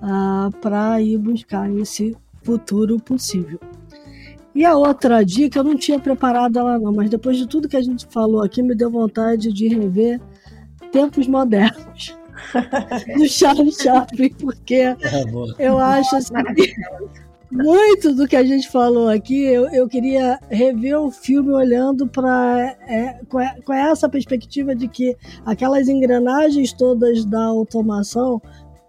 ah, 0.00 0.50
para 0.60 1.00
ir 1.00 1.18
buscar 1.18 1.70
esse 1.70 2.16
futuro 2.42 2.98
possível. 2.98 3.60
E 4.54 4.64
a 4.64 4.76
outra 4.76 5.24
dica, 5.24 5.58
eu 5.58 5.64
não 5.64 5.76
tinha 5.76 5.98
preparado 5.98 6.58
ela 6.58 6.78
não, 6.78 6.92
mas 6.92 7.08
depois 7.08 7.36
de 7.36 7.46
tudo 7.46 7.68
que 7.68 7.76
a 7.76 7.82
gente 7.82 8.06
falou 8.06 8.42
aqui, 8.42 8.62
me 8.62 8.74
deu 8.74 8.90
vontade 8.90 9.52
de 9.52 9.68
rever 9.68 10.20
Tempos 10.90 11.28
Modernos 11.28 12.16
do 13.16 13.28
Charles 13.28 13.76
Chaplin, 13.76 14.30
porque 14.30 14.74
é, 14.96 14.96
eu 15.58 15.78
acho 15.78 16.16
assim, 16.16 16.34
muito 17.50 18.14
do 18.14 18.28
que 18.28 18.36
a 18.36 18.44
gente 18.44 18.68
falou 18.68 19.08
aqui, 19.08 19.42
eu, 19.42 19.68
eu 19.70 19.88
queria 19.88 20.38
rever 20.48 20.98
o 21.00 21.10
filme 21.10 21.52
olhando 21.52 22.06
para 22.06 22.76
é, 22.86 23.20
com, 23.28 23.38
com 23.64 23.72
essa 23.72 24.08
perspectiva 24.08 24.74
de 24.74 24.86
que 24.86 25.16
aquelas 25.44 25.88
engrenagens 25.88 26.72
todas 26.72 27.24
da 27.24 27.42
automação 27.42 28.40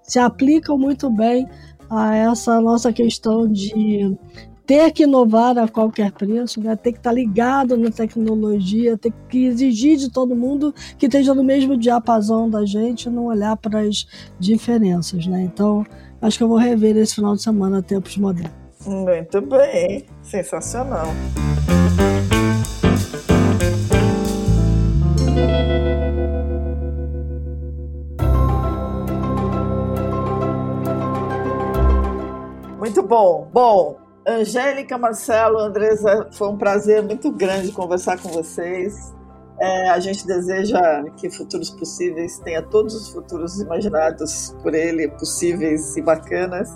se 0.04 0.20
aplicam 0.20 0.78
muito 0.78 1.10
bem 1.10 1.48
a 1.90 2.16
essa 2.16 2.62
nossa 2.62 2.94
questão 2.94 3.48
de 3.48 4.16
ter 4.66 4.92
que 4.92 5.04
inovar 5.04 5.58
a 5.58 5.68
qualquer 5.68 6.12
preço, 6.12 6.62
né? 6.62 6.76
ter 6.76 6.94
que 6.94 7.00
estar 7.00 7.12
ligado 7.12 7.76
na 7.76 7.92
tecnologia, 7.92 8.98
ter 8.98 9.12
que 9.28 9.46
exigir 9.46 9.98
de 9.98 10.10
todo 10.10 10.36
mundo 10.36 10.74
que 10.98 11.08
esteja 11.08 11.34
no 11.34 11.44
mesmo 11.44 11.76
diapasão 11.76 12.50
da 12.50 12.66
gente, 12.66 13.10
não 13.10 13.26
olhar 13.26 13.58
para 13.58 13.82
as 13.82 14.06
diferenças. 14.40 15.28
Né? 15.28 15.42
Então, 15.44 15.86
Acho 16.22 16.38
que 16.38 16.44
eu 16.44 16.48
vou 16.48 16.58
rever 16.58 16.96
esse 16.98 17.16
final 17.16 17.36
de 17.36 17.42
semana 17.42 17.82
Tempos 17.82 18.16
Modernos. 18.16 18.52
Muito 18.86 19.42
bem, 19.42 20.06
sensacional. 20.22 21.08
Muito 32.78 33.02
bom. 33.04 33.48
Bom, 33.52 33.98
Angélica, 34.28 34.98
Marcelo, 34.98 35.60
Andresa, 35.60 36.30
foi 36.34 36.50
um 36.50 36.58
prazer 36.58 37.02
muito 37.02 37.32
grande 37.32 37.72
conversar 37.72 38.20
com 38.20 38.30
vocês. 38.30 39.14
É, 39.62 39.90
a 39.92 40.00
gente 40.00 40.26
deseja 40.26 41.04
que 41.18 41.30
futuros 41.30 41.70
possíveis 41.70 42.40
tenha 42.40 42.64
todos 42.64 42.96
os 42.96 43.10
futuros 43.10 43.62
imaginados 43.62 44.56
por 44.64 44.74
ele, 44.74 45.08
possíveis 45.10 45.96
e 45.96 46.02
bacanas. 46.02 46.68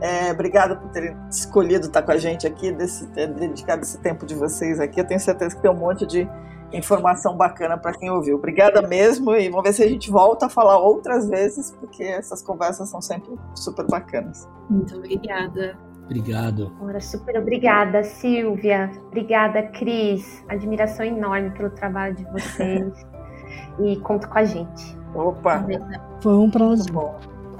É, 0.00 0.30
obrigada 0.30 0.76
por 0.76 0.88
terem 0.90 1.16
escolhido 1.28 1.88
estar 1.88 2.00
com 2.02 2.12
a 2.12 2.16
gente 2.16 2.46
aqui, 2.46 2.70
desse, 2.70 3.04
dedicado 3.06 3.82
esse 3.82 3.98
tempo 3.98 4.24
de 4.24 4.36
vocês 4.36 4.78
aqui. 4.78 5.00
Eu 5.00 5.04
tenho 5.04 5.18
certeza 5.18 5.56
que 5.56 5.62
tem 5.62 5.68
um 5.68 5.76
monte 5.76 6.06
de 6.06 6.28
informação 6.72 7.36
bacana 7.36 7.76
para 7.76 7.92
quem 7.98 8.08
ouviu. 8.08 8.36
Obrigada 8.36 8.82
mesmo 8.82 9.34
e 9.34 9.48
vamos 9.48 9.64
ver 9.64 9.72
se 9.72 9.82
a 9.82 9.88
gente 9.88 10.08
volta 10.08 10.46
a 10.46 10.48
falar 10.48 10.78
outras 10.78 11.28
vezes, 11.28 11.72
porque 11.72 12.04
essas 12.04 12.40
conversas 12.40 12.88
são 12.88 13.00
sempre 13.00 13.36
super 13.56 13.84
bacanas. 13.86 14.48
Muito 14.70 14.94
obrigada. 14.96 15.76
Obrigado. 16.08 16.72
Ora, 16.80 17.00
super 17.00 17.36
obrigada, 17.36 18.02
Silvia. 18.02 18.90
Obrigada, 19.08 19.62
Cris. 19.64 20.42
Admiração 20.48 21.04
enorme 21.04 21.50
pelo 21.50 21.68
trabalho 21.68 22.14
de 22.14 22.24
vocês. 22.24 23.06
e 23.78 23.96
conta 23.96 24.26
com 24.26 24.38
a 24.38 24.44
gente. 24.44 24.98
Opa! 25.14 25.66
Foi 26.22 26.32
um 26.32 26.50
prazer. 26.50 26.90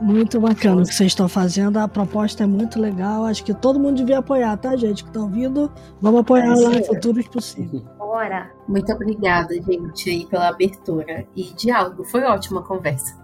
Muito 0.00 0.40
bacana 0.40 0.82
o 0.82 0.84
que 0.84 0.94
vocês 0.94 1.12
estão 1.12 1.28
fazendo. 1.28 1.76
A 1.76 1.86
proposta 1.86 2.44
é 2.44 2.46
muito 2.46 2.80
legal. 2.80 3.26
Acho 3.26 3.44
que 3.44 3.52
todo 3.52 3.78
mundo 3.78 3.96
devia 3.96 4.18
apoiar, 4.18 4.56
tá, 4.56 4.74
gente? 4.76 5.02
Que 5.02 5.10
está 5.10 5.20
ouvindo. 5.20 5.70
Vamos 6.00 6.20
apoiar 6.20 6.46
é 6.46 6.54
lá 6.54 6.74
em 6.74 6.84
futuros 6.84 7.28
possíveis. 7.28 7.82
Bora! 7.98 8.50
Muito 8.66 8.90
obrigada, 8.92 9.54
gente, 9.54 10.08
aí 10.08 10.24
pela 10.26 10.48
abertura 10.48 11.26
e 11.36 11.42
diálogo. 11.54 12.04
Foi 12.04 12.22
ótima 12.22 12.60
a 12.60 12.62
conversa. 12.62 13.18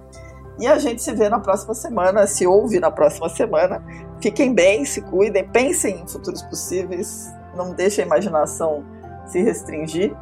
E 0.59 0.67
a 0.67 0.77
gente 0.77 1.01
se 1.01 1.11
vê 1.13 1.29
na 1.29 1.39
próxima 1.39 1.73
semana, 1.73 2.27
se 2.27 2.45
ouve 2.45 2.79
na 2.79 2.91
próxima 2.91 3.29
semana. 3.29 3.83
Fiquem 4.21 4.53
bem, 4.53 4.85
se 4.85 5.01
cuidem, 5.01 5.47
pensem 5.49 6.01
em 6.01 6.07
futuros 6.07 6.43
possíveis, 6.43 7.31
não 7.55 7.73
deixem 7.73 8.03
a 8.03 8.07
imaginação 8.07 8.85
se 9.25 9.41
restringir 9.41 10.15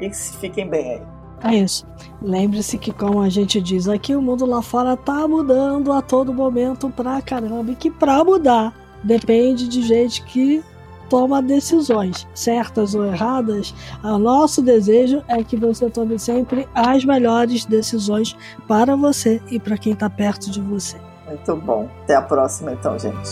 e 0.00 0.12
fiquem 0.14 0.68
bem 0.68 0.92
aí. 0.92 1.13
É 1.44 1.56
isso. 1.56 1.86
Lembre-se 2.22 2.78
que, 2.78 2.90
como 2.90 3.20
a 3.20 3.28
gente 3.28 3.60
diz 3.60 3.86
aqui, 3.86 4.16
o 4.16 4.22
mundo 4.22 4.46
lá 4.46 4.62
fora 4.62 4.96
tá 4.96 5.28
mudando 5.28 5.92
a 5.92 6.00
todo 6.00 6.32
momento 6.32 6.88
pra 6.88 7.20
caramba. 7.20 7.70
E 7.70 7.76
que 7.76 7.90
pra 7.90 8.24
mudar 8.24 8.72
depende 9.04 9.68
de 9.68 9.82
gente 9.82 10.22
que 10.22 10.64
toma 11.10 11.42
decisões, 11.42 12.26
certas 12.34 12.94
ou 12.94 13.04
erradas. 13.04 13.74
O 14.02 14.16
nosso 14.16 14.62
desejo 14.62 15.22
é 15.28 15.44
que 15.44 15.56
você 15.56 15.90
tome 15.90 16.18
sempre 16.18 16.66
as 16.74 17.04
melhores 17.04 17.66
decisões 17.66 18.34
para 18.66 18.96
você 18.96 19.42
e 19.50 19.60
para 19.60 19.76
quem 19.76 19.92
está 19.92 20.08
perto 20.08 20.50
de 20.50 20.62
você. 20.62 20.96
Muito 21.26 21.56
bom. 21.56 21.90
Até 22.04 22.14
a 22.16 22.22
próxima, 22.22 22.72
então, 22.72 22.98
gente. 22.98 23.30